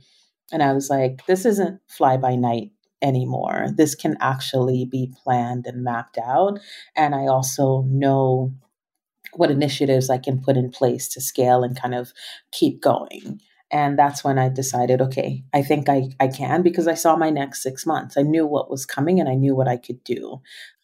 And 0.51 0.63
I 0.63 0.73
was 0.73 0.89
like, 0.89 1.25
this 1.25 1.45
isn't 1.45 1.79
fly 1.87 2.17
by 2.17 2.35
night 2.35 2.71
anymore. 3.01 3.67
This 3.75 3.95
can 3.95 4.15
actually 4.19 4.85
be 4.89 5.13
planned 5.23 5.67
and 5.67 5.83
mapped 5.83 6.17
out. 6.17 6.59
And 6.95 7.13
I 7.13 7.27
also 7.27 7.83
know 7.87 8.53
what 9.33 9.51
initiatives 9.51 10.09
I 10.09 10.17
can 10.17 10.41
put 10.41 10.57
in 10.57 10.69
place 10.69 11.07
to 11.09 11.21
scale 11.21 11.63
and 11.63 11.79
kind 11.79 11.95
of 11.95 12.13
keep 12.51 12.81
going. 12.81 13.41
And 13.71 13.97
that's 13.97 14.23
when 14.23 14.37
I 14.37 14.49
decided, 14.49 15.01
okay, 15.01 15.43
I 15.51 15.63
think 15.63 15.89
I, 15.89 16.09
I 16.19 16.27
can 16.27 16.61
because 16.61 16.87
I 16.87 16.93
saw 16.93 17.15
my 17.15 17.31
next 17.31 17.63
six 17.63 17.85
months. 17.85 18.17
I 18.17 18.21
knew 18.21 18.45
what 18.45 18.69
was 18.69 18.85
coming 18.85 19.19
and 19.19 19.27
I 19.27 19.33
knew 19.33 19.55
what 19.55 19.67
I 19.67 19.77
could 19.77 20.03
do. 20.03 20.41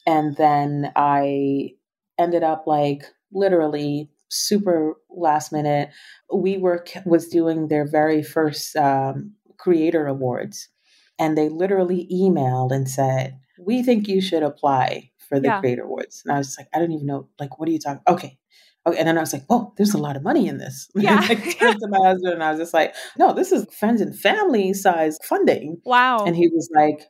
And 0.07 0.35
then 0.37 0.91
I 0.95 1.73
ended 2.17 2.41
up 2.41 2.65
like 2.65 3.03
literally 3.31 4.09
super 4.29 4.95
last 5.09 5.51
minute. 5.51 5.89
WeWork 6.31 7.05
was 7.05 7.27
doing 7.27 7.67
their 7.67 7.87
very 7.87 8.23
first 8.23 8.75
um, 8.75 9.33
creator 9.57 10.07
awards. 10.07 10.69
And 11.17 11.37
they 11.37 11.49
literally 11.49 12.07
emailed 12.11 12.71
and 12.71 12.89
said, 12.89 13.39
We 13.57 13.83
think 13.83 14.07
you 14.07 14.21
should 14.21 14.43
apply 14.43 15.11
for 15.27 15.39
the 15.39 15.47
yeah. 15.47 15.59
creator 15.59 15.83
awards. 15.83 16.21
And 16.25 16.33
I 16.33 16.37
was 16.37 16.55
like, 16.57 16.69
I 16.73 16.79
don't 16.79 16.91
even 16.91 17.05
know, 17.05 17.27
like, 17.39 17.59
what 17.59 17.67
are 17.67 17.71
you 17.71 17.79
talking? 17.79 18.01
Okay, 18.07 18.39
Okay. 18.85 18.97
And 18.97 19.07
then 19.07 19.17
I 19.17 19.21
was 19.21 19.33
like, 19.33 19.45
whoa, 19.45 19.73
there's 19.77 19.93
a 19.93 19.97
lot 19.97 20.15
of 20.15 20.23
money 20.23 20.47
in 20.47 20.57
this. 20.57 20.89
Yeah. 20.95 21.19
I 21.21 21.35
turned 21.35 21.79
to 21.79 21.87
my 21.87 22.07
husband 22.07 22.33
and 22.33 22.43
I 22.43 22.51
was 22.51 22.59
just 22.59 22.73
like, 22.73 22.95
no, 23.17 23.33
this 23.33 23.51
is 23.51 23.65
friends 23.73 24.01
and 24.01 24.17
family 24.17 24.73
size 24.73 25.17
funding. 25.23 25.81
Wow. 25.85 26.25
And 26.25 26.35
he 26.35 26.47
was 26.47 26.69
like, 26.75 27.03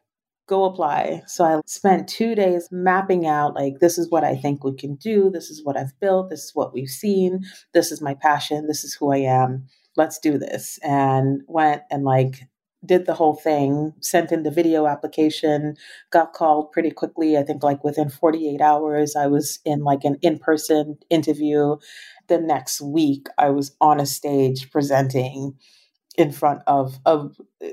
go 0.49 0.65
apply. 0.65 1.21
So 1.27 1.45
I 1.45 1.61
spent 1.65 2.09
two 2.09 2.33
days 2.35 2.67
mapping 2.71 3.27
out 3.27 3.53
like, 3.53 3.75
this 3.79 3.97
is 3.97 4.09
what 4.09 4.23
I 4.23 4.35
think 4.35 4.63
we 4.63 4.73
can 4.73 4.95
do. 4.95 5.29
This 5.29 5.49
is 5.49 5.63
what 5.63 5.77
I've 5.77 5.97
built. 6.01 6.31
This 6.31 6.45
is 6.45 6.51
what 6.55 6.73
we've 6.73 6.89
seen. 6.89 7.41
This 7.73 7.91
is 7.91 8.01
my 8.01 8.15
passion. 8.15 8.67
This 8.67 8.83
is 8.83 8.95
who 8.95 9.13
I 9.13 9.17
am. 9.17 9.67
Let's 9.95 10.17
do 10.17 10.37
this. 10.37 10.79
And 10.83 11.43
went 11.47 11.83
and 11.91 12.03
like 12.03 12.47
did 12.85 13.05
the 13.05 13.13
whole 13.13 13.35
thing, 13.35 13.93
sent 13.99 14.31
in 14.31 14.43
the 14.43 14.51
video 14.51 14.87
application, 14.87 15.75
got 16.11 16.33
called 16.33 16.71
pretty 16.71 16.91
quickly. 16.91 17.37
I 17.37 17.43
think 17.43 17.61
like 17.61 17.83
within 17.83 18.09
48 18.09 18.61
hours, 18.61 19.15
I 19.15 19.27
was 19.27 19.59
in 19.65 19.83
like 19.83 20.05
an 20.05 20.17
in 20.21 20.39
person 20.39 20.97
interview. 21.09 21.75
The 22.27 22.39
next 22.39 22.81
week, 22.81 23.27
I 23.37 23.49
was 23.49 23.75
on 23.81 23.99
a 23.99 24.05
stage 24.05 24.71
presenting 24.71 25.57
in 26.19 26.31
front 26.31 26.61
of 26.67 26.99
a, 27.05 27.27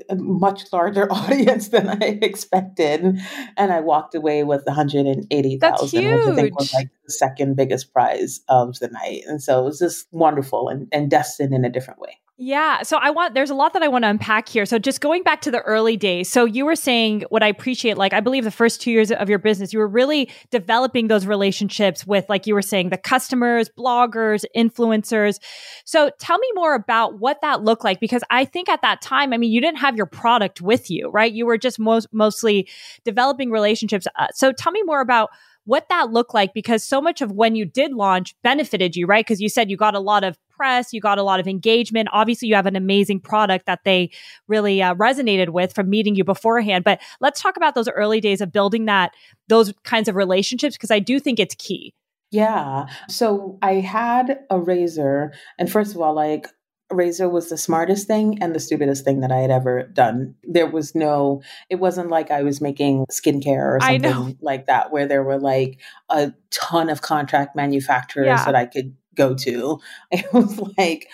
a 0.09 0.15
much 0.15 0.71
larger 0.71 1.07
audience 1.11 1.67
than 1.69 1.89
I 1.89 2.17
expected. 2.21 3.19
And 3.57 3.73
I 3.73 3.81
walked 3.81 4.15
away 4.15 4.43
with 4.43 4.65
180,000, 4.65 6.05
which 6.05 6.27
I 6.27 6.35
think 6.35 6.57
was 6.57 6.73
like 6.73 6.89
the 7.05 7.11
second 7.11 7.55
biggest 7.55 7.93
prize 7.93 8.41
of 8.47 8.79
the 8.79 8.87
night. 8.87 9.23
And 9.27 9.43
so 9.43 9.61
it 9.61 9.65
was 9.65 9.79
just 9.79 10.07
wonderful 10.11 10.69
and, 10.69 10.87
and 10.91 11.11
destined 11.11 11.53
in 11.53 11.65
a 11.65 11.69
different 11.69 11.99
way. 11.99 12.19
Yeah. 12.39 12.83
So 12.83 12.97
I 12.97 13.09
want, 13.09 13.33
there's 13.33 13.49
a 13.49 13.55
lot 13.55 13.73
that 13.73 13.81
I 13.81 13.87
want 13.87 14.03
to 14.03 14.09
unpack 14.09 14.47
here. 14.47 14.67
So 14.67 14.77
just 14.77 15.01
going 15.01 15.23
back 15.23 15.41
to 15.41 15.49
the 15.49 15.61
early 15.61 15.97
days. 15.97 16.29
So 16.29 16.45
you 16.45 16.65
were 16.65 16.75
saying 16.75 17.23
what 17.29 17.41
I 17.41 17.47
appreciate, 17.47 17.97
like, 17.97 18.13
I 18.13 18.19
believe 18.19 18.43
the 18.43 18.51
first 18.51 18.79
two 18.79 18.91
years 18.91 19.11
of 19.11 19.27
your 19.27 19.39
business, 19.39 19.73
you 19.73 19.79
were 19.79 19.87
really 19.87 20.29
developing 20.51 21.07
those 21.07 21.25
relationships 21.25 22.05
with, 22.05 22.29
like 22.29 22.45
you 22.45 22.53
were 22.53 22.61
saying, 22.61 22.89
the 22.89 22.97
customers, 22.97 23.71
bloggers, 23.75 24.45
influencers. 24.55 25.39
So 25.83 26.11
tell 26.19 26.37
me 26.37 26.47
more 26.53 26.75
about 26.75 27.17
what 27.19 27.41
that 27.41 27.63
looked 27.63 27.83
like, 27.83 27.99
because 27.99 28.21
I 28.29 28.45
think 28.45 28.69
at 28.69 28.83
that 28.83 29.01
time, 29.01 29.33
I 29.33 29.37
mean, 29.37 29.51
you 29.51 29.59
didn't 29.59 29.79
have 29.79 29.95
your 29.95 30.05
product 30.05 30.61
with 30.61 30.91
you, 30.91 31.09
right? 31.09 31.33
You 31.33 31.47
were 31.47 31.57
just 31.57 31.79
most, 31.79 32.07
mostly 32.11 32.69
developing 33.03 33.49
relationships. 33.49 34.05
Uh, 34.15 34.27
so 34.31 34.51
tell 34.51 34.71
me 34.71 34.83
more 34.83 35.01
about 35.01 35.31
what 35.67 35.89
that 35.89 36.11
looked 36.11 36.33
like 36.33 36.53
because 36.53 36.81
so 36.83 37.01
much 37.01 37.21
of 37.21 37.31
when 37.31 37.53
you 37.55 37.65
did 37.65 37.93
launch 37.93 38.35
benefited 38.41 38.95
you, 38.95 39.05
right? 39.05 39.25
Because 39.25 39.41
you 39.41 39.49
said 39.49 39.69
you 39.69 39.75
got 39.75 39.95
a 39.95 39.99
lot 39.99 40.23
of 40.23 40.37
press, 40.49 40.93
you 40.93 41.01
got 41.01 41.17
a 41.17 41.23
lot 41.23 41.41
of 41.41 41.47
engagement. 41.47 42.07
Obviously, 42.13 42.47
you 42.47 42.55
have 42.55 42.65
an 42.65 42.77
amazing 42.77 43.19
product 43.19 43.65
that 43.65 43.81
they 43.83 44.09
really 44.47 44.81
uh, 44.81 44.95
resonated 44.95 45.49
with 45.49 45.75
from 45.75 45.89
meeting 45.89 46.15
you 46.15 46.23
beforehand. 46.23 46.85
But 46.85 47.01
let's 47.19 47.41
talk 47.41 47.57
about 47.57 47.75
those 47.75 47.89
early 47.89 48.21
days 48.21 48.39
of 48.39 48.51
building 48.51 48.85
that, 48.85 49.11
those 49.49 49.73
kinds 49.83 50.07
of 50.07 50.15
relationships, 50.15 50.77
because 50.77 50.89
I 50.89 50.99
do 50.99 51.19
think 51.19 51.37
it's 51.37 51.55
key. 51.55 51.93
Yeah. 52.31 52.87
So 53.09 53.57
I 53.61 53.73
had 53.75 54.39
a 54.49 54.59
razor, 54.59 55.33
and 55.59 55.71
first 55.71 55.93
of 55.95 56.01
all, 56.01 56.13
like 56.13 56.47
razor 56.89 57.27
was 57.29 57.49
the 57.49 57.57
smartest 57.57 58.07
thing 58.07 58.41
and 58.41 58.55
the 58.55 58.59
stupidest 58.59 59.03
thing 59.03 59.21
that 59.21 59.31
I 59.31 59.37
had 59.37 59.51
ever 59.51 59.83
done. 59.83 60.35
There 60.43 60.67
was 60.67 60.95
no, 60.95 61.41
it 61.69 61.75
wasn't 61.75 62.09
like 62.09 62.31
I 62.31 62.43
was 62.43 62.61
making 62.61 63.05
skincare 63.11 63.77
or 63.77 63.79
something 63.81 64.37
like 64.41 64.67
that, 64.67 64.91
where 64.91 65.07
there 65.07 65.23
were 65.23 65.39
like 65.39 65.79
a 66.09 66.33
ton 66.51 66.89
of 66.89 67.01
contract 67.01 67.55
manufacturers 67.55 68.27
yeah. 68.27 68.45
that 68.45 68.55
I 68.55 68.65
could 68.65 68.95
go 69.15 69.33
to. 69.35 69.79
It 70.11 70.31
was 70.31 70.59
like 70.77 71.07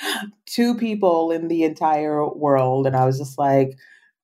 two 0.45 0.75
people 0.75 1.31
in 1.31 1.47
the 1.47 1.63
entire 1.63 2.27
world. 2.27 2.85
And 2.85 2.95
I 2.95 3.05
was 3.05 3.17
just 3.17 3.37
like, 3.37 3.77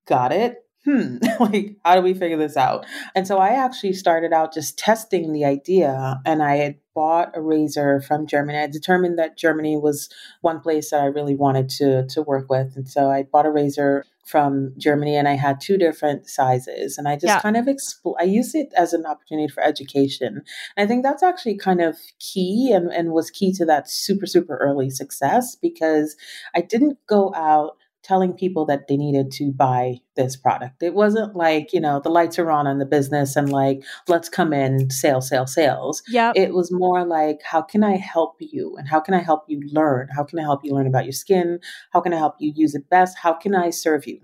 got 0.05 0.31
it 0.31 0.63
hmm, 0.85 1.17
like, 1.39 1.75
how 1.83 1.95
do 1.95 2.01
we 2.01 2.13
figure 2.13 2.37
this 2.37 2.57
out? 2.57 2.85
And 3.15 3.27
so 3.27 3.37
I 3.37 3.49
actually 3.49 3.93
started 3.93 4.33
out 4.33 4.53
just 4.53 4.77
testing 4.77 5.31
the 5.33 5.45
idea, 5.45 6.19
and 6.25 6.41
I 6.41 6.55
had 6.57 6.75
bought 6.99 7.31
a 7.33 7.39
razor 7.39 8.01
from 8.01 8.27
Germany. 8.27 8.59
I 8.59 8.67
determined 8.67 9.17
that 9.17 9.37
Germany 9.37 9.77
was 9.77 10.09
one 10.41 10.59
place 10.59 10.91
that 10.91 10.99
I 10.99 11.05
really 11.05 11.33
wanted 11.33 11.69
to 11.79 12.05
to 12.07 12.21
work 12.21 12.49
with, 12.49 12.75
and 12.75 12.89
so 12.89 13.09
I 13.09 13.23
bought 13.23 13.45
a 13.45 13.51
razor 13.51 14.03
from 14.25 14.73
Germany, 14.77 15.15
and 15.15 15.25
I 15.25 15.35
had 15.35 15.61
two 15.61 15.77
different 15.77 16.27
sizes, 16.27 16.97
and 16.97 17.07
I 17.07 17.15
just 17.15 17.27
yeah. 17.27 17.39
kind 17.39 17.55
of 17.55 17.67
expl- 17.67 18.17
I 18.19 18.23
used 18.23 18.53
it 18.53 18.73
as 18.75 18.91
an 18.91 19.05
opportunity 19.05 19.47
for 19.47 19.63
education. 19.63 20.43
And 20.75 20.83
I 20.83 20.87
think 20.87 21.03
that's 21.03 21.23
actually 21.23 21.55
kind 21.55 21.79
of 21.79 21.95
key, 22.19 22.73
and 22.73 22.91
and 22.91 23.13
was 23.13 23.31
key 23.31 23.53
to 23.53 23.65
that 23.67 23.89
super 23.89 24.25
super 24.25 24.57
early 24.57 24.89
success 24.89 25.55
because 25.55 26.17
I 26.53 26.59
didn't 26.59 26.97
go 27.07 27.33
out 27.33 27.77
telling 28.09 28.33
people 28.33 28.65
that 28.65 28.87
they 28.87 28.97
needed 28.97 29.31
to 29.31 29.51
buy 29.51 29.99
this 30.15 30.35
product. 30.35 30.81
It 30.81 30.95
wasn't 30.95 31.35
like, 31.35 31.71
you 31.73 31.79
know, 31.79 32.01
the 32.03 32.09
lights 32.09 32.39
are 32.39 32.49
on 32.49 32.65
in 32.65 32.79
the 32.79 32.85
business 32.85 33.35
and 33.35 33.51
like, 33.51 33.83
let's 34.07 34.29
come 34.29 34.51
in, 34.51 34.89
sales, 34.89 35.29
sales, 35.29 35.53
sales. 35.53 36.01
Yeah. 36.07 36.31
It 36.35 36.55
was 36.55 36.71
more 36.71 37.05
like, 37.05 37.41
how 37.43 37.61
can 37.61 37.83
I 37.83 37.97
help 37.97 38.37
you? 38.39 38.75
And 38.79 38.87
how 38.87 38.99
can 38.99 39.13
I 39.13 39.21
help 39.21 39.43
you 39.47 39.61
learn? 39.71 40.07
How 40.15 40.23
can 40.23 40.39
I 40.39 40.41
help 40.41 40.61
you 40.63 40.73
learn 40.73 40.87
about 40.87 41.05
your 41.05 41.13
skin? 41.13 41.59
How 41.91 42.01
can 42.01 42.11
I 42.11 42.17
help 42.17 42.33
you 42.39 42.51
use 42.55 42.73
it 42.73 42.89
best? 42.89 43.15
How 43.19 43.33
can 43.33 43.53
I 43.53 43.69
serve 43.69 44.07
you? 44.07 44.21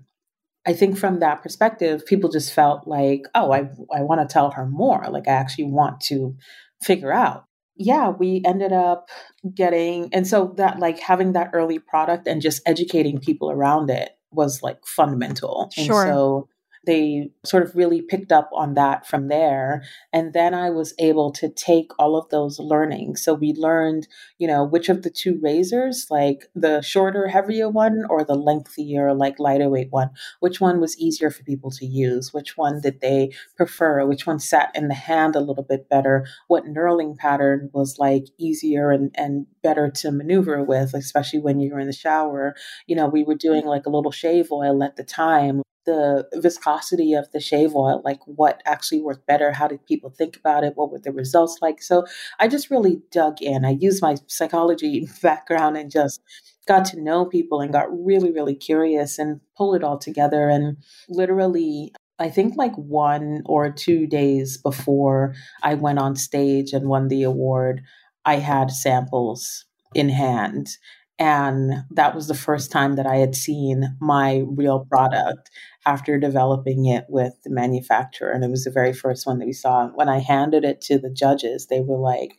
I 0.66 0.72
think 0.72 0.98
from 0.98 1.20
that 1.20 1.44
perspective, 1.44 2.04
people 2.04 2.28
just 2.28 2.52
felt 2.52 2.88
like, 2.88 3.22
oh, 3.36 3.52
I, 3.52 3.70
I 3.94 4.02
want 4.02 4.20
to 4.20 4.32
tell 4.32 4.50
her 4.50 4.66
more. 4.66 5.06
Like, 5.08 5.28
I 5.28 5.32
actually 5.32 5.66
want 5.66 6.00
to 6.08 6.34
figure 6.82 7.12
out. 7.12 7.44
Yeah, 7.76 8.08
we 8.08 8.42
ended 8.46 8.72
up 8.72 9.08
getting, 9.54 10.08
and 10.12 10.26
so 10.26 10.54
that, 10.56 10.78
like, 10.78 10.98
having 10.98 11.32
that 11.32 11.50
early 11.52 11.78
product 11.78 12.26
and 12.26 12.40
just 12.40 12.62
educating 12.66 13.18
people 13.18 13.50
around 13.50 13.90
it 13.90 14.10
was 14.30 14.62
like 14.62 14.78
fundamental. 14.86 15.70
Sure. 15.72 16.02
And 16.04 16.12
so 16.14 16.48
they 16.86 17.30
sort 17.44 17.64
of 17.64 17.74
really 17.74 18.00
picked 18.00 18.32
up 18.32 18.48
on 18.52 18.74
that 18.74 19.06
from 19.06 19.28
there. 19.28 19.82
And 20.12 20.32
then 20.32 20.54
I 20.54 20.70
was 20.70 20.94
able 20.98 21.32
to 21.32 21.48
take 21.48 21.90
all 21.98 22.16
of 22.16 22.28
those 22.30 22.58
learnings. 22.58 23.22
So 23.22 23.34
we 23.34 23.52
learned, 23.52 24.06
you 24.38 24.46
know, 24.46 24.64
which 24.64 24.88
of 24.88 25.02
the 25.02 25.10
two 25.10 25.38
razors, 25.42 26.06
like 26.10 26.46
the 26.54 26.80
shorter, 26.80 27.26
heavier 27.26 27.68
one 27.68 28.04
or 28.08 28.24
the 28.24 28.34
lengthier, 28.34 29.12
like 29.12 29.38
lighter 29.38 29.68
weight 29.68 29.88
one, 29.90 30.10
which 30.40 30.60
one 30.60 30.80
was 30.80 30.98
easier 30.98 31.30
for 31.30 31.42
people 31.42 31.70
to 31.72 31.84
use? 31.84 32.32
Which 32.32 32.56
one 32.56 32.80
did 32.80 33.00
they 33.00 33.32
prefer? 33.56 34.06
Which 34.06 34.26
one 34.26 34.38
sat 34.38 34.70
in 34.74 34.88
the 34.88 34.94
hand 34.94 35.34
a 35.34 35.40
little 35.40 35.64
bit 35.64 35.88
better? 35.88 36.26
What 36.46 36.66
knurling 36.66 37.16
pattern 37.16 37.70
was 37.72 37.98
like 37.98 38.26
easier 38.38 38.92
and, 38.92 39.10
and 39.16 39.46
better 39.62 39.90
to 39.90 40.12
maneuver 40.12 40.62
with, 40.62 40.94
especially 40.94 41.40
when 41.40 41.58
you're 41.58 41.80
in 41.80 41.88
the 41.88 41.92
shower? 41.92 42.54
You 42.86 42.94
know, 42.94 43.08
we 43.08 43.24
were 43.24 43.34
doing 43.34 43.66
like 43.66 43.86
a 43.86 43.90
little 43.90 44.12
shave 44.12 44.52
oil 44.52 44.84
at 44.84 44.96
the 44.96 45.04
time 45.04 45.62
the 45.86 46.28
viscosity 46.34 47.14
of 47.14 47.30
the 47.32 47.40
shave 47.40 47.74
oil, 47.74 48.02
like 48.04 48.20
what 48.26 48.62
actually 48.66 49.00
worked 49.00 49.26
better, 49.26 49.52
how 49.52 49.66
did 49.66 49.86
people 49.86 50.10
think 50.10 50.36
about 50.36 50.64
it, 50.64 50.76
what 50.76 50.90
were 50.90 50.98
the 50.98 51.12
results 51.12 51.58
like. 51.62 51.82
So 51.82 52.04
I 52.38 52.48
just 52.48 52.70
really 52.70 53.00
dug 53.10 53.40
in. 53.40 53.64
I 53.64 53.70
used 53.70 54.02
my 54.02 54.16
psychology 54.26 55.08
background 55.22 55.76
and 55.76 55.90
just 55.90 56.20
got 56.66 56.84
to 56.86 57.00
know 57.00 57.24
people 57.24 57.60
and 57.60 57.72
got 57.72 57.86
really, 57.90 58.32
really 58.32 58.54
curious 58.54 59.18
and 59.18 59.40
pulled 59.56 59.76
it 59.76 59.84
all 59.84 59.98
together. 59.98 60.48
And 60.48 60.76
literally, 61.08 61.92
I 62.18 62.28
think 62.28 62.56
like 62.56 62.74
one 62.74 63.42
or 63.46 63.70
two 63.70 64.06
days 64.06 64.58
before 64.58 65.34
I 65.62 65.74
went 65.74 65.98
on 65.98 66.16
stage 66.16 66.72
and 66.72 66.88
won 66.88 67.08
the 67.08 67.22
award, 67.22 67.82
I 68.24 68.36
had 68.36 68.70
samples 68.70 69.64
in 69.94 70.08
hand 70.08 70.68
and 71.18 71.84
that 71.90 72.14
was 72.14 72.28
the 72.28 72.34
first 72.34 72.70
time 72.70 72.96
that 72.96 73.06
I 73.06 73.16
had 73.16 73.34
seen 73.34 73.96
my 74.00 74.42
real 74.46 74.84
product 74.84 75.50
after 75.86 76.18
developing 76.18 76.84
it 76.86 77.06
with 77.08 77.32
the 77.42 77.50
manufacturer. 77.50 78.30
And 78.30 78.44
it 78.44 78.50
was 78.50 78.64
the 78.64 78.70
very 78.70 78.92
first 78.92 79.26
one 79.26 79.38
that 79.38 79.46
we 79.46 79.52
saw. 79.52 79.88
When 79.88 80.10
I 80.10 80.18
handed 80.18 80.64
it 80.64 80.82
to 80.82 80.98
the 80.98 81.10
judges, 81.10 81.68
they 81.68 81.80
were 81.80 81.98
like, 81.98 82.36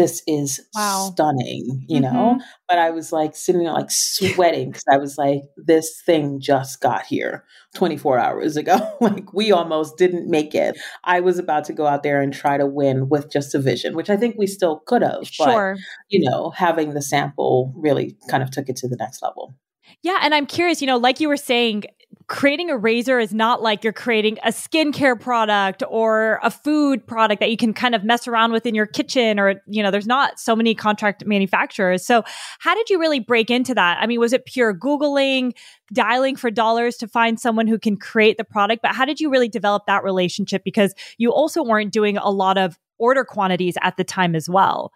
this 0.00 0.22
is 0.26 0.60
wow. 0.74 1.10
stunning, 1.12 1.84
you 1.86 2.00
mm-hmm. 2.00 2.14
know? 2.14 2.40
But 2.68 2.78
I 2.78 2.90
was 2.90 3.12
like 3.12 3.36
sitting 3.36 3.62
there 3.62 3.72
like 3.72 3.90
sweating 3.90 4.70
because 4.70 4.84
I 4.90 4.96
was 4.96 5.18
like, 5.18 5.42
this 5.56 6.00
thing 6.06 6.40
just 6.40 6.80
got 6.80 7.04
here 7.04 7.44
24 7.74 8.18
hours 8.18 8.56
ago. 8.56 8.78
like 9.00 9.32
we 9.34 9.52
almost 9.52 9.98
didn't 9.98 10.30
make 10.30 10.54
it. 10.54 10.78
I 11.04 11.20
was 11.20 11.38
about 11.38 11.64
to 11.64 11.74
go 11.74 11.86
out 11.86 12.02
there 12.02 12.22
and 12.22 12.32
try 12.32 12.56
to 12.56 12.66
win 12.66 13.10
with 13.10 13.30
just 13.30 13.54
a 13.54 13.58
vision, 13.58 13.94
which 13.94 14.08
I 14.08 14.16
think 14.16 14.36
we 14.38 14.46
still 14.46 14.80
could 14.86 15.02
have. 15.02 15.26
Sure. 15.26 15.74
But, 15.74 15.82
you 16.08 16.28
know, 16.28 16.50
having 16.50 16.94
the 16.94 17.02
sample 17.02 17.74
really 17.76 18.16
kind 18.30 18.42
of 18.42 18.50
took 18.50 18.70
it 18.70 18.76
to 18.76 18.88
the 18.88 18.96
next 18.96 19.22
level. 19.22 19.54
Yeah. 20.02 20.18
And 20.22 20.34
I'm 20.34 20.46
curious, 20.46 20.80
you 20.80 20.86
know, 20.86 20.96
like 20.96 21.20
you 21.20 21.28
were 21.28 21.36
saying, 21.36 21.84
creating 22.30 22.70
a 22.70 22.76
razor 22.76 23.18
is 23.18 23.34
not 23.34 23.60
like 23.60 23.82
you're 23.82 23.92
creating 23.92 24.38
a 24.44 24.50
skincare 24.50 25.18
product 25.18 25.82
or 25.88 26.38
a 26.44 26.50
food 26.50 27.04
product 27.04 27.40
that 27.40 27.50
you 27.50 27.56
can 27.56 27.74
kind 27.74 27.92
of 27.92 28.04
mess 28.04 28.28
around 28.28 28.52
with 28.52 28.66
in 28.66 28.74
your 28.74 28.86
kitchen 28.86 29.40
or, 29.40 29.60
you 29.66 29.82
know, 29.82 29.90
there's 29.90 30.06
not 30.06 30.38
so 30.38 30.54
many 30.54 30.72
contract 30.72 31.26
manufacturers. 31.26 32.06
So, 32.06 32.22
how 32.60 32.74
did 32.76 32.88
you 32.88 33.00
really 33.00 33.18
break 33.18 33.50
into 33.50 33.74
that? 33.74 33.98
I 34.00 34.06
mean, 34.06 34.20
was 34.20 34.32
it 34.32 34.46
pure 34.46 34.72
Googling, 34.72 35.56
dialing 35.92 36.36
for 36.36 36.52
dollars 36.52 36.96
to 36.98 37.08
find 37.08 37.40
someone 37.40 37.66
who 37.66 37.80
can 37.80 37.96
create 37.96 38.36
the 38.36 38.44
product? 38.44 38.82
But 38.82 38.94
how 38.94 39.04
did 39.04 39.18
you 39.18 39.28
really 39.28 39.48
develop 39.48 39.86
that 39.86 40.04
relationship? 40.04 40.62
Because 40.62 40.94
you 41.18 41.32
also 41.32 41.64
weren't 41.64 41.92
doing 41.92 42.16
a 42.16 42.30
lot 42.30 42.58
of 42.58 42.78
order 42.98 43.24
quantities 43.24 43.76
at 43.82 43.96
the 43.96 44.04
time 44.04 44.36
as 44.36 44.48
well. 44.48 44.92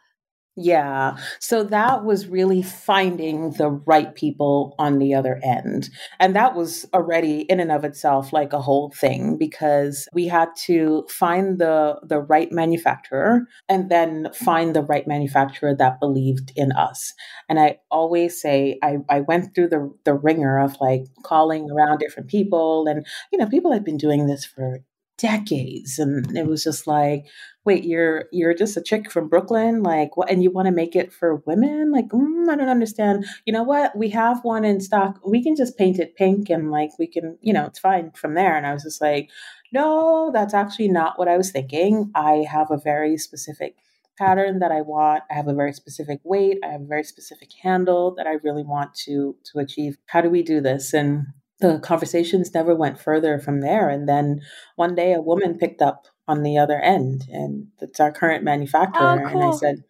Yeah. 0.56 1.16
So 1.40 1.64
that 1.64 2.04
was 2.04 2.28
really 2.28 2.62
finding 2.62 3.50
the 3.54 3.70
right 3.70 4.14
people 4.14 4.76
on 4.78 5.00
the 5.00 5.12
other 5.12 5.40
end. 5.42 5.90
And 6.20 6.36
that 6.36 6.54
was 6.54 6.86
already 6.94 7.40
in 7.40 7.58
and 7.58 7.72
of 7.72 7.82
itself 7.82 8.32
like 8.32 8.52
a 8.52 8.60
whole 8.60 8.90
thing 8.90 9.36
because 9.36 10.06
we 10.12 10.28
had 10.28 10.50
to 10.66 11.06
find 11.08 11.58
the 11.58 11.98
the 12.04 12.20
right 12.20 12.52
manufacturer 12.52 13.48
and 13.68 13.90
then 13.90 14.28
find 14.32 14.76
the 14.76 14.82
right 14.82 15.08
manufacturer 15.08 15.74
that 15.74 15.98
believed 15.98 16.52
in 16.54 16.70
us. 16.70 17.14
And 17.48 17.58
I 17.58 17.78
always 17.90 18.40
say 18.40 18.78
I, 18.80 18.98
I 19.10 19.22
went 19.22 19.56
through 19.56 19.70
the 19.70 19.92
the 20.04 20.14
wringer 20.14 20.60
of 20.60 20.76
like 20.80 21.06
calling 21.24 21.68
around 21.68 21.98
different 21.98 22.28
people 22.28 22.86
and 22.86 23.04
you 23.32 23.38
know, 23.40 23.48
people 23.48 23.72
had 23.72 23.84
been 23.84 23.96
doing 23.96 24.28
this 24.28 24.44
for 24.44 24.78
decades 25.16 25.98
and 25.98 26.36
it 26.36 26.46
was 26.46 26.64
just 26.64 26.86
like 26.86 27.24
wait 27.64 27.84
you're 27.84 28.24
you're 28.32 28.54
just 28.54 28.76
a 28.76 28.82
chick 28.82 29.10
from 29.10 29.28
brooklyn? 29.28 29.82
Like 29.82 30.16
what 30.16 30.30
and 30.30 30.42
you 30.42 30.50
want 30.50 30.66
to 30.66 30.72
make 30.72 30.94
it 30.96 31.12
for 31.12 31.36
women? 31.46 31.92
Like 31.92 32.08
mm, 32.08 32.48
i 32.48 32.56
don't 32.56 32.68
understand. 32.68 33.24
You 33.46 33.52
know 33.52 33.62
what? 33.62 33.96
We 33.96 34.10
have 34.10 34.40
one 34.42 34.64
in 34.64 34.80
stock. 34.80 35.20
We 35.26 35.42
can 35.42 35.56
just 35.56 35.78
paint 35.78 35.98
it 35.98 36.16
pink 36.16 36.50
and 36.50 36.70
like 36.70 36.90
we 36.98 37.06
can 37.06 37.38
you 37.40 37.52
know 37.52 37.64
it's 37.66 37.78
fine 37.78 38.10
from 38.12 38.34
there. 38.34 38.56
And 38.56 38.66
i 38.66 38.72
was 38.72 38.82
just 38.82 39.00
like 39.00 39.30
no 39.72 40.30
that's 40.32 40.54
actually 40.54 40.88
not 40.88 41.18
what 41.18 41.28
i 41.28 41.36
was 41.36 41.50
thinking. 41.50 42.10
I 42.14 42.44
have 42.50 42.70
a 42.70 42.78
very 42.78 43.16
specific 43.16 43.76
pattern 44.18 44.58
that 44.60 44.72
i 44.72 44.80
want. 44.80 45.24
I 45.30 45.34
have 45.34 45.48
a 45.48 45.54
very 45.54 45.72
specific 45.72 46.20
weight. 46.24 46.58
I 46.64 46.68
have 46.68 46.82
a 46.82 46.86
very 46.86 47.04
specific 47.04 47.50
handle 47.62 48.14
that 48.16 48.26
i 48.26 48.34
really 48.44 48.64
want 48.64 48.94
to 49.06 49.36
to 49.52 49.58
achieve. 49.58 49.96
How 50.06 50.20
do 50.20 50.30
we 50.30 50.42
do 50.42 50.60
this? 50.60 50.92
And 50.92 51.26
the 51.60 51.78
conversations 51.78 52.52
never 52.52 52.74
went 52.74 53.00
further 53.00 53.38
from 53.38 53.60
there 53.60 53.88
and 53.88 54.08
then 54.08 54.40
one 54.76 54.94
day 54.94 55.12
a 55.12 55.20
woman 55.20 55.56
picked 55.56 55.80
up 55.80 56.06
on 56.26 56.42
the 56.42 56.58
other 56.58 56.80
end, 56.80 57.26
and 57.30 57.68
it's 57.80 58.00
our 58.00 58.12
current 58.12 58.44
manufacturer. 58.44 59.22
Oh, 59.24 59.30
cool. 59.30 59.42
And 59.42 59.52
I 59.52 59.56
said, 59.56 59.84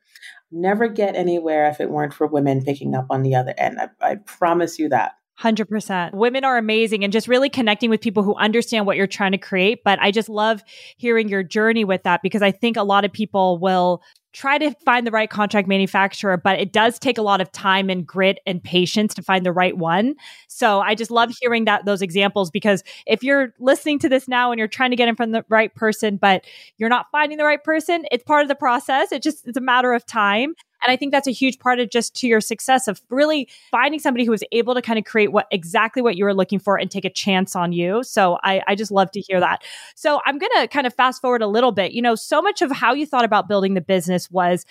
never 0.51 0.89
get 0.89 1.17
anywhere 1.17 1.69
if 1.69 1.81
it 1.81 1.91
weren't 1.91 2.15
for 2.15 2.27
women 2.27 2.63
picking 2.63 2.95
up 2.95 3.07
on 3.11 3.23
the 3.23 3.35
other 3.35 3.55
end. 3.57 3.79
I, 3.81 3.89
I 4.01 4.17
promise 4.17 4.79
you 4.79 4.89
that. 4.89 5.13
100%. 5.41 6.15
Women 6.15 6.45
are 6.45 6.57
amazing 6.57 7.03
and 7.03 7.13
just 7.13 7.27
really 7.27 7.51
connecting 7.51 7.91
with 7.91 8.01
people 8.01 8.23
who 8.23 8.37
understand 8.37 8.87
what 8.87 8.97
you're 8.97 9.09
trying 9.09 9.33
to 9.33 9.39
create. 9.39 9.83
But 9.85 9.99
I 10.01 10.13
just 10.13 10.29
love 10.29 10.63
hearing 10.97 11.29
your 11.29 11.43
journey 11.43 11.85
with 11.85 12.05
that 12.05 12.23
because 12.23 12.41
I 12.41 12.53
think 12.53 12.77
a 12.77 12.85
lot 12.85 13.05
of 13.05 13.13
people 13.13 13.59
will 13.59 14.01
try 14.35 14.59
to 14.59 14.75
find 14.85 15.07
the 15.07 15.13
right 15.13 15.31
contract 15.31 15.69
manufacturer, 15.69 16.37
but 16.37 16.59
it 16.59 16.73
does 16.73 16.99
take 16.99 17.17
a 17.17 17.23
lot 17.23 17.41
of 17.41 17.51
time 17.53 17.89
and 17.89 18.07
grit 18.07 18.41
and 18.47 18.63
patience 18.63 19.15
to 19.15 19.23
find 19.23 19.47
the 19.47 19.53
right 19.53 19.79
one. 19.79 20.15
So 20.49 20.81
I 20.81 20.97
just 20.97 21.11
love 21.11 21.33
hearing 21.41 21.65
that 21.67 21.85
those 21.85 22.03
examples 22.03 22.51
because 22.51 22.83
if 23.07 23.23
you're 23.23 23.55
listening 23.61 24.01
to 24.01 24.09
this 24.09 24.27
now 24.27 24.51
and 24.51 24.59
you're 24.59 24.69
trying 24.69 24.91
to 24.91 24.97
get 24.97 25.09
in 25.09 25.15
of 25.19 25.31
the 25.31 25.45
right 25.49 25.73
person, 25.75 26.17
but 26.17 26.45
you're 26.77 26.89
not 26.89 27.07
finding 27.13 27.39
the 27.39 27.45
right 27.45 27.63
person, 27.63 28.05
it's 28.11 28.25
part 28.25 28.43
of 28.43 28.49
the 28.49 28.57
process. 28.57 29.13
It 29.13 29.23
just 29.23 29.47
it's 29.47 29.57
a 29.57 29.63
matter 29.63 29.93
of 29.93 30.05
time. 30.05 30.55
And 30.85 30.93
I 30.93 30.97
think 30.97 31.13
that's 31.13 31.27
a 31.27 31.33
huge 31.33 31.59
part 31.59 31.81
of 31.81 31.91
just 31.91 32.15
to 32.17 32.27
your 32.27 32.41
success 32.41 32.89
of 32.89 33.03
really 33.11 33.49
finding 33.71 33.99
somebody 33.99 34.25
who 34.25 34.33
is 34.33 34.45
able 34.53 34.75
to 34.75 34.83
kind 34.83 34.99
of 34.99 35.05
create 35.05 35.33
what 35.33 35.47
exactly 35.51 36.03
what 36.03 36.17
you 36.17 36.25
were 36.25 36.35
looking 36.35 36.59
for 36.59 36.79
and 36.79 36.91
take 36.91 37.05
a 37.05 37.11
chance 37.11 37.57
on 37.57 37.73
you. 37.73 38.03
So 38.03 38.39
I, 38.43 38.63
I 38.67 38.75
just 38.75 38.91
love 38.91 39.11
to 39.13 39.21
hear 39.21 39.41
that. 39.41 39.63
So 39.95 40.21
I'm 40.27 40.39
going 40.39 40.53
to 40.61 40.69
kind 40.69 40.87
of 40.87 40.95
fast 40.95 41.21
forward 41.21 41.43
a 41.43 41.47
little 41.47 41.73
bit. 41.73 41.93
You 41.93 42.03
know, 42.03 42.15
so 42.15 42.43
much 42.43 42.63
of 42.63 42.71
how 42.71 42.93
you 42.93 43.07
thought 43.07 43.25
about 43.25 43.49
building 43.49 43.75
the 43.75 43.81
business 43.81 44.31
was 44.31 44.67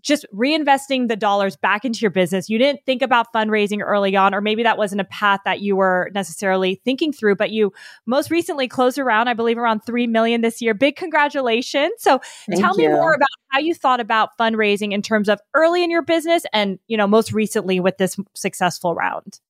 just 0.00 0.26
reinvesting 0.34 1.08
the 1.08 1.16
dollars 1.16 1.56
back 1.56 1.84
into 1.84 2.00
your 2.00 2.10
business. 2.10 2.48
You 2.48 2.58
didn't 2.58 2.84
think 2.86 3.02
about 3.02 3.32
fundraising 3.32 3.80
early 3.82 4.16
on, 4.16 4.34
or 4.34 4.40
maybe 4.40 4.62
that 4.62 4.78
wasn't 4.78 5.00
a 5.00 5.04
path 5.04 5.40
that 5.44 5.60
you 5.60 5.76
were 5.76 6.10
necessarily 6.14 6.80
thinking 6.84 7.12
through, 7.12 7.36
but 7.36 7.50
you 7.50 7.72
most 8.06 8.30
recently 8.30 8.68
closed 8.68 8.98
around, 8.98 9.28
I 9.28 9.34
believe, 9.34 9.58
around 9.58 9.80
3 9.80 10.06
million 10.06 10.40
this 10.40 10.62
year. 10.62 10.74
Big 10.74 10.96
congratulations. 10.96 11.92
So 11.98 12.20
Thank 12.46 12.60
tell 12.60 12.78
you. 12.78 12.88
me 12.88 12.94
more 12.94 13.14
about 13.14 13.28
how 13.48 13.58
you 13.58 13.74
thought 13.74 14.00
about 14.00 14.36
fundraising 14.38 14.92
in 14.92 15.02
terms 15.02 15.28
of 15.28 15.40
early 15.54 15.82
in 15.82 15.90
your 15.90 16.02
business 16.02 16.44
and, 16.52 16.78
you 16.86 16.96
know, 16.96 17.06
most 17.06 17.32
recently 17.32 17.80
with 17.80 17.98
this 17.98 18.16
successful 18.34 18.94
round. 18.94 19.40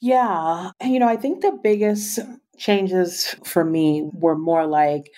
Yeah. 0.00 0.70
You 0.82 0.98
know, 0.98 1.08
I 1.08 1.16
think 1.16 1.40
the 1.40 1.58
biggest 1.62 2.18
changes 2.58 3.34
for 3.44 3.64
me 3.64 4.08
were 4.12 4.36
more 4.36 4.66
like, 4.66 5.10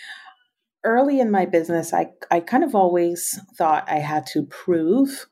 early 0.84 1.20
in 1.20 1.30
my 1.30 1.46
business, 1.46 1.92
I, 1.92 2.10
I 2.30 2.40
kind 2.40 2.64
of 2.64 2.74
always 2.74 3.38
thought 3.56 3.88
I 3.88 3.98
had 3.98 4.26
to 4.28 4.44
prove 4.44 5.26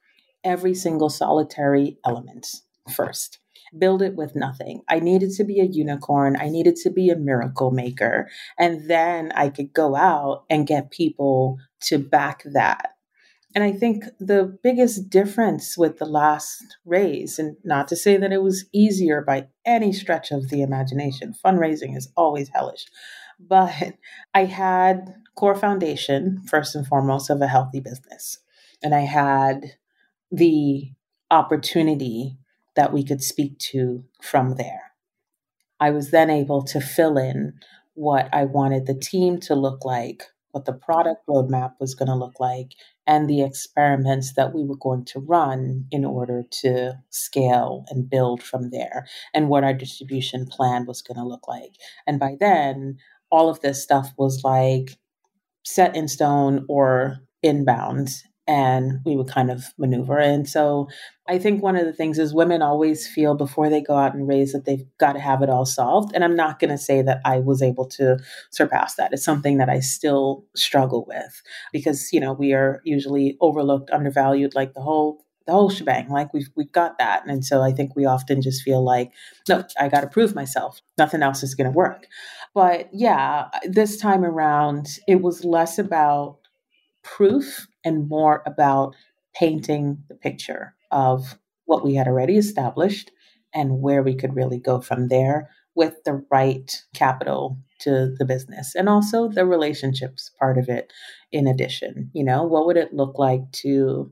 every 0.44 0.74
single 0.74 1.10
solitary 1.10 1.98
element 2.06 2.46
first. 2.94 3.38
Build 3.76 4.00
it 4.00 4.14
with 4.14 4.36
nothing. 4.36 4.82
I 4.88 5.00
needed 5.00 5.32
to 5.32 5.44
be 5.44 5.60
a 5.60 5.64
unicorn. 5.64 6.36
I 6.36 6.48
needed 6.48 6.76
to 6.76 6.90
be 6.90 7.10
a 7.10 7.16
miracle 7.16 7.72
maker. 7.72 8.28
And 8.58 8.88
then 8.88 9.32
I 9.34 9.48
could 9.48 9.72
go 9.72 9.96
out 9.96 10.44
and 10.48 10.66
get 10.66 10.92
people 10.92 11.58
to 11.82 11.98
back 11.98 12.44
that. 12.44 12.92
And 13.56 13.64
I 13.64 13.72
think 13.72 14.04
the 14.20 14.58
biggest 14.62 15.08
difference 15.08 15.78
with 15.78 15.96
the 15.96 16.04
last 16.04 16.62
raise, 16.84 17.38
and 17.38 17.56
not 17.64 17.88
to 17.88 17.96
say 17.96 18.18
that 18.18 18.30
it 18.30 18.42
was 18.42 18.66
easier 18.72 19.22
by 19.22 19.48
any 19.64 19.94
stretch 19.94 20.30
of 20.30 20.50
the 20.50 20.60
imagination, 20.60 21.34
fundraising 21.42 21.96
is 21.96 22.12
always 22.16 22.50
hellish, 22.50 22.84
but 23.40 23.94
I 24.34 24.44
had 24.44 25.14
core 25.36 25.54
foundation, 25.54 26.42
first 26.48 26.74
and 26.74 26.86
foremost, 26.86 27.30
of 27.30 27.40
a 27.40 27.46
healthy 27.46 27.80
business. 27.80 28.38
And 28.82 28.94
I 28.94 29.00
had 29.00 29.76
the 30.30 30.92
opportunity 31.30 32.38
that 32.74 32.92
we 32.92 33.04
could 33.04 33.22
speak 33.22 33.58
to 33.58 34.04
from 34.20 34.56
there. 34.56 34.92
I 35.78 35.90
was 35.90 36.10
then 36.10 36.30
able 36.30 36.62
to 36.64 36.80
fill 36.80 37.18
in 37.18 37.54
what 37.94 38.28
I 38.32 38.44
wanted 38.44 38.86
the 38.86 38.94
team 38.94 39.38
to 39.40 39.54
look 39.54 39.84
like, 39.84 40.24
what 40.50 40.64
the 40.64 40.72
product 40.72 41.26
roadmap 41.28 41.72
was 41.80 41.94
going 41.94 42.08
to 42.08 42.14
look 42.14 42.40
like, 42.40 42.72
and 43.06 43.28
the 43.28 43.42
experiments 43.42 44.34
that 44.34 44.54
we 44.54 44.64
were 44.64 44.76
going 44.76 45.04
to 45.06 45.20
run 45.20 45.86
in 45.90 46.04
order 46.04 46.42
to 46.62 46.94
scale 47.10 47.84
and 47.90 48.08
build 48.08 48.42
from 48.42 48.70
there, 48.70 49.06
and 49.34 49.48
what 49.48 49.64
our 49.64 49.74
distribution 49.74 50.46
plan 50.46 50.86
was 50.86 51.02
going 51.02 51.18
to 51.18 51.26
look 51.26 51.46
like. 51.46 51.76
And 52.06 52.18
by 52.18 52.36
then, 52.38 52.98
all 53.30 53.48
of 53.48 53.60
this 53.60 53.82
stuff 53.82 54.12
was 54.16 54.44
like 54.44 54.98
set 55.66 55.96
in 55.96 56.08
stone 56.08 56.64
or 56.68 57.18
inbound 57.42 58.22
and 58.48 59.00
we 59.04 59.16
would 59.16 59.28
kind 59.28 59.50
of 59.50 59.64
maneuver. 59.76 60.18
And 60.18 60.48
so 60.48 60.88
I 61.28 61.38
think 61.38 61.62
one 61.62 61.74
of 61.74 61.84
the 61.84 61.92
things 61.92 62.18
is 62.18 62.32
women 62.32 62.62
always 62.62 63.08
feel 63.08 63.34
before 63.34 63.68
they 63.68 63.80
go 63.80 63.96
out 63.96 64.14
and 64.14 64.28
raise 64.28 64.52
that 64.52 64.64
they've 64.64 64.86
got 64.98 65.14
to 65.14 65.18
have 65.18 65.42
it 65.42 65.50
all 65.50 65.66
solved. 65.66 66.12
And 66.14 66.22
I'm 66.22 66.36
not 66.36 66.60
going 66.60 66.70
to 66.70 66.78
say 66.78 67.02
that 67.02 67.20
I 67.24 67.40
was 67.40 67.60
able 67.60 67.86
to 67.88 68.18
surpass 68.52 68.94
that. 68.94 69.12
It's 69.12 69.24
something 69.24 69.58
that 69.58 69.68
I 69.68 69.80
still 69.80 70.44
struggle 70.54 71.04
with 71.08 71.42
because, 71.72 72.12
you 72.12 72.20
know, 72.20 72.32
we 72.32 72.52
are 72.52 72.80
usually 72.84 73.36
overlooked, 73.40 73.90
undervalued, 73.90 74.54
like 74.54 74.74
the 74.74 74.82
whole 74.82 75.24
the 75.46 75.52
whole 75.52 75.70
shebang. 75.70 76.08
Like 76.08 76.32
we've 76.34 76.50
we've 76.56 76.72
got 76.72 76.98
that. 76.98 77.24
And 77.26 77.44
so 77.44 77.62
I 77.62 77.72
think 77.72 77.94
we 77.94 78.04
often 78.04 78.42
just 78.42 78.62
feel 78.62 78.84
like, 78.84 79.12
no, 79.48 79.64
I 79.78 79.88
gotta 79.88 80.08
prove 80.08 80.34
myself. 80.34 80.80
Nothing 80.98 81.22
else 81.22 81.42
is 81.42 81.54
gonna 81.54 81.70
work. 81.70 82.06
But 82.56 82.88
yeah, 82.90 83.50
this 83.64 83.98
time 83.98 84.24
around, 84.24 84.88
it 85.06 85.20
was 85.20 85.44
less 85.44 85.78
about 85.78 86.38
proof 87.04 87.66
and 87.84 88.08
more 88.08 88.42
about 88.46 88.96
painting 89.34 89.98
the 90.08 90.14
picture 90.14 90.74
of 90.90 91.38
what 91.66 91.84
we 91.84 91.96
had 91.96 92.08
already 92.08 92.38
established 92.38 93.10
and 93.54 93.82
where 93.82 94.02
we 94.02 94.14
could 94.14 94.34
really 94.34 94.58
go 94.58 94.80
from 94.80 95.08
there 95.08 95.50
with 95.74 96.02
the 96.04 96.24
right 96.30 96.82
capital 96.94 97.58
to 97.80 98.14
the 98.18 98.24
business 98.24 98.74
and 98.74 98.88
also 98.88 99.28
the 99.28 99.44
relationships 99.44 100.30
part 100.38 100.56
of 100.56 100.70
it 100.70 100.94
in 101.32 101.46
addition. 101.46 102.10
You 102.14 102.24
know 102.24 102.42
what 102.42 102.64
would 102.64 102.78
it 102.78 102.94
look 102.94 103.18
like 103.18 103.52
to 103.64 104.10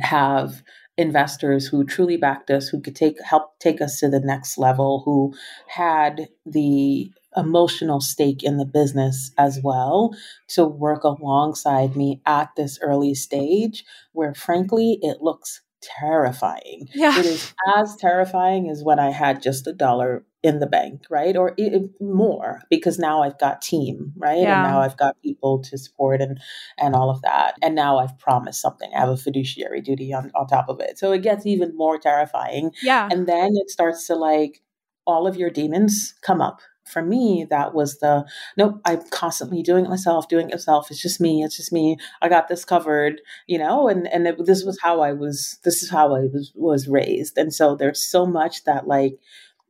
have 0.00 0.62
investors 0.96 1.66
who 1.66 1.84
truly 1.84 2.16
backed 2.16 2.50
us 2.50 2.68
who 2.68 2.80
could 2.80 2.96
take 2.96 3.20
help 3.22 3.58
take 3.58 3.80
us 3.80 3.98
to 4.00 4.08
the 4.08 4.20
next 4.20 4.58
level 4.58 5.02
who 5.04 5.34
had 5.68 6.28
the 6.46 7.10
emotional 7.36 8.00
stake 8.00 8.42
in 8.42 8.56
the 8.56 8.64
business 8.64 9.32
as 9.38 9.60
well 9.62 10.14
to 10.48 10.66
work 10.66 11.04
alongside 11.04 11.96
me 11.96 12.20
at 12.26 12.50
this 12.56 12.78
early 12.82 13.14
stage 13.14 13.84
where 14.12 14.34
frankly 14.34 14.98
it 15.02 15.22
looks 15.22 15.62
terrifying. 15.82 16.88
Yeah. 16.94 17.18
It 17.18 17.26
is 17.26 17.52
as 17.76 17.96
terrifying 17.96 18.70
as 18.70 18.82
when 18.82 18.98
I 18.98 19.10
had 19.10 19.42
just 19.42 19.66
a 19.66 19.72
dollar 19.72 20.24
in 20.42 20.58
the 20.58 20.66
bank, 20.66 21.02
right? 21.10 21.36
Or 21.36 21.54
it, 21.56 21.90
more 22.00 22.62
because 22.70 22.98
now 22.98 23.22
I've 23.22 23.38
got 23.38 23.62
team, 23.62 24.12
right? 24.16 24.38
Yeah. 24.38 24.62
And 24.62 24.72
now 24.72 24.80
I've 24.80 24.96
got 24.96 25.20
people 25.22 25.60
to 25.62 25.78
support 25.78 26.20
and 26.20 26.40
and 26.78 26.94
all 26.94 27.10
of 27.10 27.22
that. 27.22 27.56
And 27.62 27.74
now 27.74 27.98
I've 27.98 28.18
promised 28.18 28.60
something. 28.60 28.90
I 28.94 29.00
have 29.00 29.08
a 29.08 29.16
fiduciary 29.16 29.80
duty 29.80 30.12
on 30.12 30.30
on 30.34 30.46
top 30.46 30.68
of 30.68 30.80
it. 30.80 30.98
So 30.98 31.12
it 31.12 31.22
gets 31.22 31.46
even 31.46 31.76
more 31.76 31.98
terrifying. 31.98 32.72
Yeah. 32.82 33.08
And 33.10 33.26
then 33.26 33.52
it 33.54 33.70
starts 33.70 34.06
to 34.06 34.14
like 34.14 34.62
all 35.06 35.26
of 35.26 35.36
your 35.36 35.50
demons 35.50 36.14
come 36.22 36.40
up 36.40 36.60
for 36.92 37.02
me, 37.02 37.46
that 37.50 37.74
was 37.74 37.98
the 37.98 38.24
nope, 38.56 38.80
I'm 38.84 39.02
constantly 39.10 39.62
doing 39.62 39.86
it 39.86 39.90
myself, 39.90 40.28
doing 40.28 40.48
it 40.50 40.54
myself. 40.54 40.90
It's 40.90 41.02
just 41.02 41.20
me. 41.20 41.42
It's 41.42 41.56
just 41.56 41.72
me. 41.72 41.96
I 42.20 42.28
got 42.28 42.48
this 42.48 42.64
covered, 42.64 43.20
you 43.46 43.58
know, 43.58 43.88
and, 43.88 44.06
and 44.12 44.26
it, 44.26 44.46
this 44.46 44.64
was 44.64 44.78
how 44.80 45.00
I 45.00 45.12
was, 45.12 45.58
this 45.64 45.82
is 45.82 45.90
how 45.90 46.14
I 46.14 46.26
was, 46.32 46.52
was 46.54 46.88
raised. 46.88 47.38
And 47.38 47.52
so 47.52 47.74
there's 47.74 48.02
so 48.02 48.26
much 48.26 48.64
that 48.64 48.86
like 48.86 49.18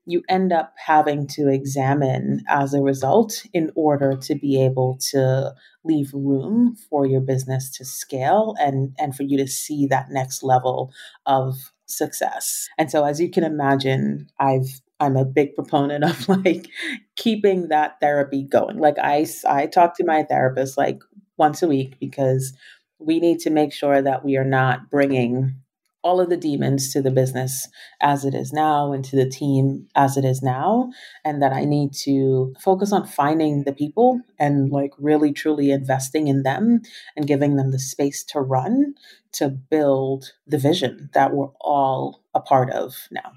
you 0.04 0.22
end 0.28 0.52
up 0.52 0.74
having 0.84 1.28
to 1.28 1.48
examine 1.48 2.42
as 2.48 2.74
a 2.74 2.82
result 2.82 3.46
in 3.52 3.70
order 3.76 4.16
to 4.16 4.34
be 4.34 4.60
able 4.60 4.98
to 5.10 5.54
leave 5.84 6.12
room 6.12 6.76
for 6.90 7.06
your 7.06 7.20
business 7.20 7.70
to 7.70 7.84
scale 7.84 8.56
and, 8.58 8.94
and 8.98 9.14
for 9.14 9.22
you 9.22 9.38
to 9.38 9.46
see 9.46 9.86
that 9.86 10.10
next 10.10 10.42
level 10.42 10.92
of 11.26 11.54
success. 11.86 12.68
And 12.78 12.90
so 12.90 13.04
as 13.04 13.20
you 13.20 13.30
can 13.30 13.44
imagine, 13.44 14.28
I've 14.40 14.80
I'm 15.02 15.16
a 15.16 15.24
big 15.24 15.54
proponent 15.54 16.04
of 16.04 16.28
like 16.44 16.68
keeping 17.16 17.68
that 17.68 18.00
therapy 18.00 18.44
going. 18.44 18.78
Like 18.78 18.98
I 18.98 19.26
I 19.48 19.66
talk 19.66 19.96
to 19.96 20.04
my 20.04 20.22
therapist 20.22 20.78
like 20.78 21.00
once 21.36 21.62
a 21.62 21.68
week 21.68 21.98
because 21.98 22.52
we 22.98 23.18
need 23.18 23.40
to 23.40 23.50
make 23.50 23.72
sure 23.72 24.00
that 24.00 24.24
we 24.24 24.36
are 24.36 24.44
not 24.44 24.90
bringing 24.90 25.56
all 26.04 26.20
of 26.20 26.30
the 26.30 26.36
demons 26.36 26.92
to 26.92 27.00
the 27.00 27.10
business 27.10 27.68
as 28.00 28.24
it 28.24 28.34
is 28.34 28.52
now 28.52 28.92
and 28.92 29.04
to 29.04 29.16
the 29.16 29.28
team 29.28 29.86
as 29.94 30.16
it 30.16 30.24
is 30.24 30.42
now 30.42 30.90
and 31.24 31.40
that 31.40 31.52
I 31.52 31.64
need 31.64 31.92
to 32.02 32.54
focus 32.60 32.92
on 32.92 33.06
finding 33.06 33.62
the 33.64 33.72
people 33.72 34.20
and 34.38 34.70
like 34.70 34.92
really 34.98 35.32
truly 35.32 35.70
investing 35.70 36.26
in 36.26 36.42
them 36.42 36.82
and 37.16 37.26
giving 37.26 37.56
them 37.56 37.70
the 37.70 37.78
space 37.78 38.24
to 38.24 38.40
run 38.40 38.94
to 39.34 39.48
build 39.48 40.32
the 40.46 40.58
vision 40.58 41.08
that 41.14 41.32
we're 41.32 41.52
all 41.60 42.22
a 42.34 42.40
part 42.40 42.70
of 42.70 42.94
now. 43.10 43.32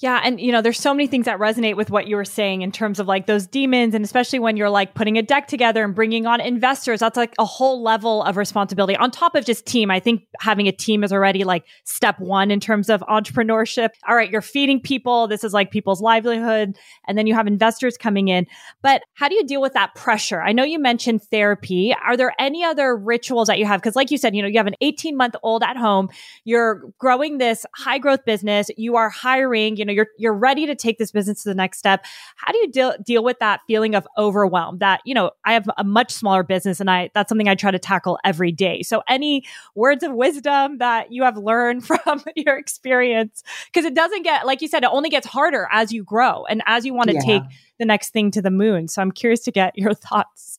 Yeah. 0.00 0.20
And, 0.22 0.40
you 0.40 0.52
know, 0.52 0.62
there's 0.62 0.78
so 0.78 0.94
many 0.94 1.08
things 1.08 1.24
that 1.24 1.40
resonate 1.40 1.76
with 1.76 1.90
what 1.90 2.06
you 2.06 2.14
were 2.14 2.24
saying 2.24 2.62
in 2.62 2.70
terms 2.70 3.00
of 3.00 3.08
like 3.08 3.26
those 3.26 3.48
demons. 3.48 3.96
And 3.96 4.04
especially 4.04 4.38
when 4.38 4.56
you're 4.56 4.70
like 4.70 4.94
putting 4.94 5.18
a 5.18 5.22
deck 5.22 5.48
together 5.48 5.82
and 5.82 5.92
bringing 5.92 6.24
on 6.24 6.40
investors, 6.40 7.00
that's 7.00 7.16
like 7.16 7.34
a 7.36 7.44
whole 7.44 7.82
level 7.82 8.22
of 8.22 8.36
responsibility 8.36 8.96
on 8.96 9.10
top 9.10 9.34
of 9.34 9.44
just 9.44 9.66
team. 9.66 9.90
I 9.90 9.98
think 9.98 10.22
having 10.38 10.68
a 10.68 10.72
team 10.72 11.02
is 11.02 11.12
already 11.12 11.42
like 11.42 11.64
step 11.82 12.20
one 12.20 12.52
in 12.52 12.60
terms 12.60 12.88
of 12.88 13.00
entrepreneurship. 13.08 13.88
All 14.08 14.14
right. 14.14 14.30
You're 14.30 14.40
feeding 14.40 14.80
people. 14.80 15.26
This 15.26 15.42
is 15.42 15.52
like 15.52 15.72
people's 15.72 16.00
livelihood. 16.00 16.76
And 17.08 17.18
then 17.18 17.26
you 17.26 17.34
have 17.34 17.48
investors 17.48 17.96
coming 17.96 18.28
in. 18.28 18.46
But 18.82 19.02
how 19.14 19.28
do 19.28 19.34
you 19.34 19.44
deal 19.44 19.60
with 19.60 19.72
that 19.72 19.96
pressure? 19.96 20.40
I 20.40 20.52
know 20.52 20.62
you 20.62 20.78
mentioned 20.78 21.24
therapy. 21.24 21.92
Are 22.06 22.16
there 22.16 22.34
any 22.38 22.62
other 22.62 22.96
rituals 22.96 23.48
that 23.48 23.58
you 23.58 23.66
have? 23.66 23.82
Cause 23.82 23.96
like 23.96 24.12
you 24.12 24.18
said, 24.18 24.36
you 24.36 24.42
know, 24.42 24.48
you 24.48 24.58
have 24.58 24.68
an 24.68 24.76
18 24.80 25.16
month 25.16 25.34
old 25.42 25.64
at 25.64 25.76
home. 25.76 26.08
You're 26.44 26.84
growing 26.98 27.38
this 27.38 27.66
high 27.74 27.98
growth 27.98 28.24
business. 28.24 28.70
You 28.76 28.94
are 28.94 29.10
hiring, 29.10 29.76
you 29.76 29.87
you're 29.92 30.08
you're 30.16 30.34
ready 30.34 30.66
to 30.66 30.74
take 30.74 30.98
this 30.98 31.10
business 31.10 31.42
to 31.42 31.48
the 31.48 31.54
next 31.54 31.78
step. 31.78 32.04
How 32.36 32.52
do 32.52 32.58
you 32.58 32.70
deal 32.70 32.94
deal 33.02 33.24
with 33.24 33.38
that 33.40 33.60
feeling 33.66 33.94
of 33.94 34.06
overwhelm? 34.16 34.78
That 34.78 35.00
you 35.04 35.14
know, 35.14 35.30
I 35.44 35.52
have 35.52 35.68
a 35.76 35.84
much 35.84 36.12
smaller 36.12 36.42
business, 36.42 36.80
and 36.80 36.90
I 36.90 37.10
that's 37.14 37.28
something 37.28 37.48
I 37.48 37.54
try 37.54 37.70
to 37.70 37.78
tackle 37.78 38.18
every 38.24 38.52
day. 38.52 38.82
So, 38.82 39.02
any 39.08 39.44
words 39.74 40.02
of 40.02 40.12
wisdom 40.12 40.78
that 40.78 41.12
you 41.12 41.22
have 41.24 41.36
learned 41.36 41.86
from 41.86 42.22
your 42.36 42.56
experience? 42.56 43.42
Because 43.66 43.84
it 43.84 43.94
doesn't 43.94 44.22
get 44.22 44.46
like 44.46 44.62
you 44.62 44.68
said, 44.68 44.84
it 44.84 44.90
only 44.92 45.10
gets 45.10 45.26
harder 45.26 45.68
as 45.72 45.92
you 45.92 46.04
grow 46.04 46.44
and 46.44 46.62
as 46.66 46.84
you 46.84 46.94
want 46.94 47.08
to 47.10 47.14
yeah. 47.14 47.20
take 47.20 47.42
the 47.78 47.84
next 47.84 48.10
thing 48.10 48.30
to 48.32 48.42
the 48.42 48.50
moon. 48.50 48.88
So, 48.88 49.02
I'm 49.02 49.12
curious 49.12 49.40
to 49.44 49.52
get 49.52 49.76
your 49.76 49.94
thoughts. 50.08 50.58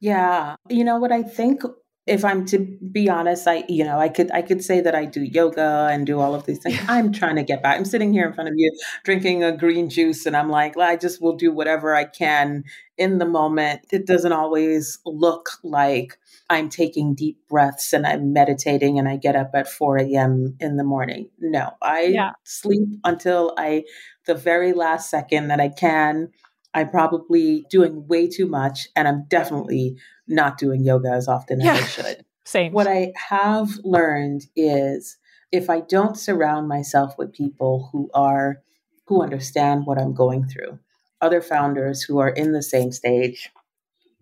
Yeah. 0.00 0.56
You 0.68 0.84
know 0.84 0.98
what 0.98 1.12
I 1.12 1.22
think 1.22 1.62
if 2.10 2.24
I'm 2.24 2.44
to 2.46 2.58
be 2.58 3.08
honest, 3.08 3.46
I 3.46 3.62
you 3.68 3.84
know 3.84 3.98
I 3.98 4.08
could 4.08 4.32
I 4.32 4.42
could 4.42 4.64
say 4.64 4.80
that 4.80 4.96
I 4.96 5.04
do 5.04 5.22
yoga 5.22 5.88
and 5.90 6.04
do 6.04 6.18
all 6.18 6.34
of 6.34 6.44
these 6.44 6.58
things. 6.58 6.78
I'm 6.88 7.12
trying 7.12 7.36
to 7.36 7.44
get 7.44 7.62
back. 7.62 7.78
I'm 7.78 7.84
sitting 7.84 8.12
here 8.12 8.26
in 8.26 8.34
front 8.34 8.48
of 8.48 8.54
you 8.56 8.76
drinking 9.04 9.44
a 9.44 9.56
green 9.56 9.88
juice, 9.88 10.26
and 10.26 10.36
I'm 10.36 10.50
like, 10.50 10.74
well, 10.74 10.90
I 10.90 10.96
just 10.96 11.22
will 11.22 11.36
do 11.36 11.52
whatever 11.52 11.94
I 11.94 12.04
can 12.04 12.64
in 12.98 13.18
the 13.18 13.26
moment. 13.26 13.82
It 13.92 14.06
doesn't 14.06 14.32
always 14.32 14.98
look 15.06 15.50
like 15.62 16.18
I'm 16.50 16.68
taking 16.68 17.14
deep 17.14 17.38
breaths 17.48 17.92
and 17.92 18.04
I'm 18.04 18.32
meditating 18.32 18.98
and 18.98 19.08
I 19.08 19.16
get 19.16 19.36
up 19.36 19.52
at 19.54 19.68
4 19.68 19.98
a.m. 19.98 20.56
in 20.58 20.76
the 20.76 20.84
morning. 20.84 21.30
No, 21.38 21.70
I 21.80 22.02
yeah. 22.02 22.32
sleep 22.42 22.88
until 23.04 23.54
I 23.56 23.84
the 24.26 24.34
very 24.34 24.72
last 24.72 25.10
second 25.10 25.48
that 25.48 25.60
I 25.60 25.68
can. 25.68 26.30
I'm 26.72 26.88
probably 26.90 27.66
doing 27.68 28.06
way 28.06 28.28
too 28.28 28.46
much, 28.46 28.86
and 28.94 29.08
I'm 29.08 29.24
definitely 29.28 29.96
not 30.30 30.56
doing 30.56 30.84
yoga 30.84 31.10
as 31.10 31.28
often 31.28 31.60
yeah. 31.60 31.74
as 31.74 31.80
I 31.80 31.86
should. 31.86 32.24
Same. 32.44 32.72
What 32.72 32.86
I 32.86 33.12
have 33.28 33.68
learned 33.84 34.46
is 34.56 35.18
if 35.52 35.68
I 35.68 35.80
don't 35.80 36.16
surround 36.16 36.68
myself 36.68 37.18
with 37.18 37.32
people 37.32 37.90
who 37.92 38.10
are 38.14 38.62
who 39.06 39.22
understand 39.22 39.86
what 39.86 39.98
I'm 39.98 40.14
going 40.14 40.46
through, 40.46 40.78
other 41.20 41.42
founders 41.42 42.02
who 42.02 42.18
are 42.18 42.28
in 42.28 42.52
the 42.52 42.62
same 42.62 42.92
stage 42.92 43.50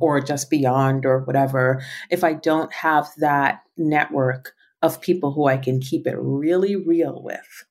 or 0.00 0.20
just 0.20 0.48
beyond 0.48 1.04
or 1.04 1.20
whatever, 1.20 1.82
if 2.10 2.24
I 2.24 2.32
don't 2.32 2.72
have 2.72 3.08
that 3.18 3.62
network 3.76 4.54
of 4.80 5.00
people 5.00 5.32
who 5.32 5.46
I 5.46 5.58
can 5.58 5.80
keep 5.80 6.06
it 6.06 6.16
really 6.18 6.74
real 6.74 7.22
with, 7.22 7.64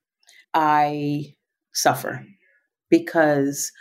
I 0.53 1.35
suffer 1.73 2.25
because 2.89 3.71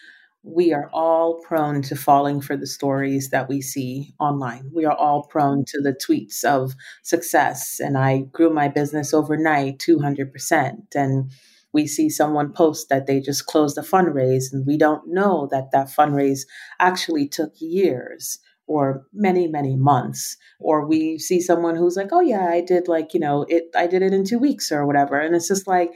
we 0.47 0.73
are 0.73 0.89
all 0.93 1.41
prone 1.41 1.83
to 1.83 1.97
falling 1.97 2.41
for 2.41 2.57
the 2.57 2.69
stories 2.69 3.31
that 3.31 3.49
we 3.49 3.61
see 3.61 4.15
online. 4.21 4.71
We 4.73 4.85
are 4.85 4.95
all 4.95 5.25
prone 5.25 5.65
to 5.69 5.81
the 5.81 5.93
tweets 5.93 6.45
of 6.45 6.75
success. 7.03 7.81
And 7.81 7.99
I 7.99 8.21
grew 8.31 8.51
my 8.51 8.69
business 8.69 9.13
overnight 9.13 9.81
200%. 9.81 10.95
And 10.95 11.33
we 11.73 11.89
see 11.89 12.09
someone 12.09 12.53
post 12.53 12.89
that 12.91 13.07
they 13.07 13.21
just 13.21 13.47
closed 13.47 13.77
a 13.77 13.83
fundraise, 13.83 14.53
and 14.53 14.65
we 14.67 14.79
don't 14.79 15.09
know 15.09 15.49
that 15.51 15.73
that 15.73 15.89
fundraise 15.89 16.47
actually 16.81 17.29
took 17.29 17.53
years 17.59 18.39
or 18.69 19.05
many 19.13 19.47
many 19.47 19.77
months 19.77 20.37
or 20.59 20.85
we 20.85 21.19
see 21.19 21.41
someone 21.41 21.77
who's 21.77 21.97
like 21.97 22.09
oh 22.11 22.21
yeah 22.21 22.49
i 22.49 22.61
did 22.61 22.89
like 22.89 23.15
you 23.15 23.21
know 23.21 23.47
it 23.49 23.63
i 23.77 23.87
did 23.87 24.03
it 24.03 24.13
in 24.13 24.25
two 24.25 24.41
weeks 24.41 24.73
or 24.73 24.85
whatever 24.85 25.21
and 25.21 25.37
it's 25.37 25.47
just 25.47 25.69
like 25.69 25.93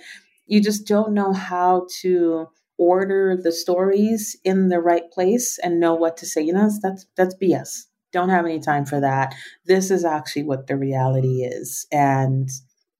you 0.46 0.62
just 0.62 0.86
don't 0.86 1.12
know 1.12 1.32
how 1.32 1.84
to 2.00 2.46
order 2.80 3.36
the 3.36 3.52
stories 3.52 4.36
in 4.42 4.70
the 4.70 4.80
right 4.80 5.08
place 5.12 5.58
and 5.62 5.78
know 5.78 5.94
what 5.94 6.16
to 6.16 6.26
say. 6.26 6.40
You 6.40 6.54
know, 6.54 6.70
that's 6.82 7.06
that's 7.16 7.36
BS. 7.36 7.84
Don't 8.10 8.30
have 8.30 8.46
any 8.46 8.58
time 8.58 8.86
for 8.86 9.00
that. 9.00 9.34
This 9.66 9.90
is 9.90 10.04
actually 10.04 10.44
what 10.44 10.66
the 10.66 10.76
reality 10.76 11.42
is. 11.44 11.86
And 11.92 12.48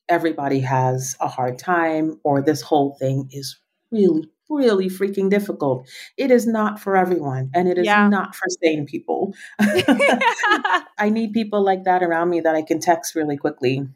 everybody 0.09 0.61
has 0.61 1.17
a 1.21 1.27
hard 1.27 1.59
time, 1.59 2.21
or 2.23 2.43
this 2.43 2.61
whole 2.61 2.97
thing 3.01 3.29
is 3.33 3.59
really, 3.91 4.29
really 4.51 4.89
freaking 4.89 5.31
difficult. 5.31 5.89
It 6.17 6.31
is 6.31 6.47
not 6.47 6.79
for 6.79 6.97
everyone, 6.97 7.51
and 7.55 7.67
it 7.67 7.79
is 7.79 7.87
yeah. 7.87 8.07
not 8.07 8.35
for 8.35 8.47
sane 8.63 8.85
people. 8.85 9.35
I 9.59 11.09
need 11.11 11.33
people 11.33 11.65
like 11.65 11.85
that 11.85 12.03
around 12.03 12.29
me 12.29 12.41
that 12.41 12.55
I 12.55 12.63
can 12.63 12.81
text 12.81 13.15
really 13.15 13.39
quickly 13.39 13.89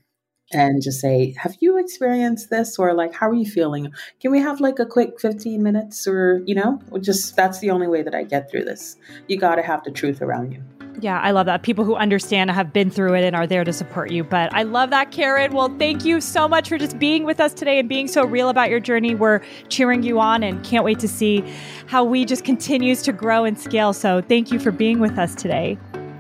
and 0.55 0.83
just 0.83 1.01
say, 1.01 1.35
Have 1.39 1.57
you 1.61 1.79
experienced 1.79 2.51
this? 2.51 2.79
Or 2.79 2.95
like, 2.95 3.15
how 3.15 3.29
are 3.29 3.35
you 3.35 3.47
feeling? 3.47 3.93
Can 4.21 4.31
Oui 4.31 4.41
have 4.41 4.61
like 4.61 4.79
a 4.79 4.87
quick 4.87 5.21
15 5.21 5.63
minutes? 5.63 6.07
Or, 6.07 6.43
you 6.47 6.55
know, 6.55 6.81
just 7.01 7.37
that's 7.37 7.59
the 7.59 7.71
only 7.71 7.89
way 7.89 8.03
that 8.03 8.15
I 8.15 8.23
get 8.23 8.51
through 8.51 8.65
this. 8.65 8.97
You 9.29 9.39
got 9.39 9.57
to 9.57 9.63
have 9.63 9.85
the 9.85 9.91
truth 9.91 10.23
around 10.23 10.53
you. 10.53 10.63
Yeah, 11.01 11.21
I 11.21 11.33
love 11.33 11.47
that. 11.47 11.63
People 11.63 11.85
who 11.85 11.97
understand 11.97 12.51
have 12.51 12.73
been 12.73 12.89
through 12.89 13.15
it 13.15 13.25
and 13.25 13.35
are 13.35 13.47
there 13.47 13.65
to 13.65 13.73
support 13.73 14.11
you. 14.11 14.23
But 14.23 14.55
I 14.55 14.63
love 14.63 14.91
that, 14.91 15.11
Karen. 15.11 15.53
Well, 15.53 15.75
thank 15.79 16.05
you 16.05 16.21
so 16.21 16.47
much 16.47 16.69
for 16.69 16.79
just 16.79 16.99
being 16.99 17.25
with 17.25 17.41
us 17.41 17.53
today 17.53 17.79
and 17.79 17.89
being 17.89 18.07
so 18.07 18.25
real 18.25 18.49
about 18.49 18.71
your 18.71 18.81
journey. 18.81 19.15
We're 19.15 19.41
cheering 19.69 20.03
you 20.03 20.21
on 20.21 20.43
and 20.43 20.65
can't 20.65 20.85
wait 20.85 21.01
to 21.01 21.09
see 21.09 21.45
how 21.87 22.05
we 22.05 22.25
just 22.25 22.45
continues 22.45 23.03
to 23.03 23.13
grow 23.13 23.45
and 23.45 23.59
scale. 23.59 23.93
So 23.93 24.23
thank 24.23 24.53
you 24.53 24.59
for 24.59 24.71
being 24.71 25.01
with 25.01 25.19
us 25.19 25.35
today. 25.35 25.79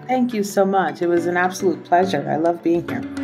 Thank 0.09 0.35
you 0.35 0.43
so 0.43 0.66
much. 0.66 1.01
It 1.01 1.07
was 1.07 1.26
an 1.26 1.37
absolute 1.37 1.85
pleasure. 1.85 2.28
I 2.28 2.37
love 2.37 2.62
being 2.62 2.87
here. 2.89 3.24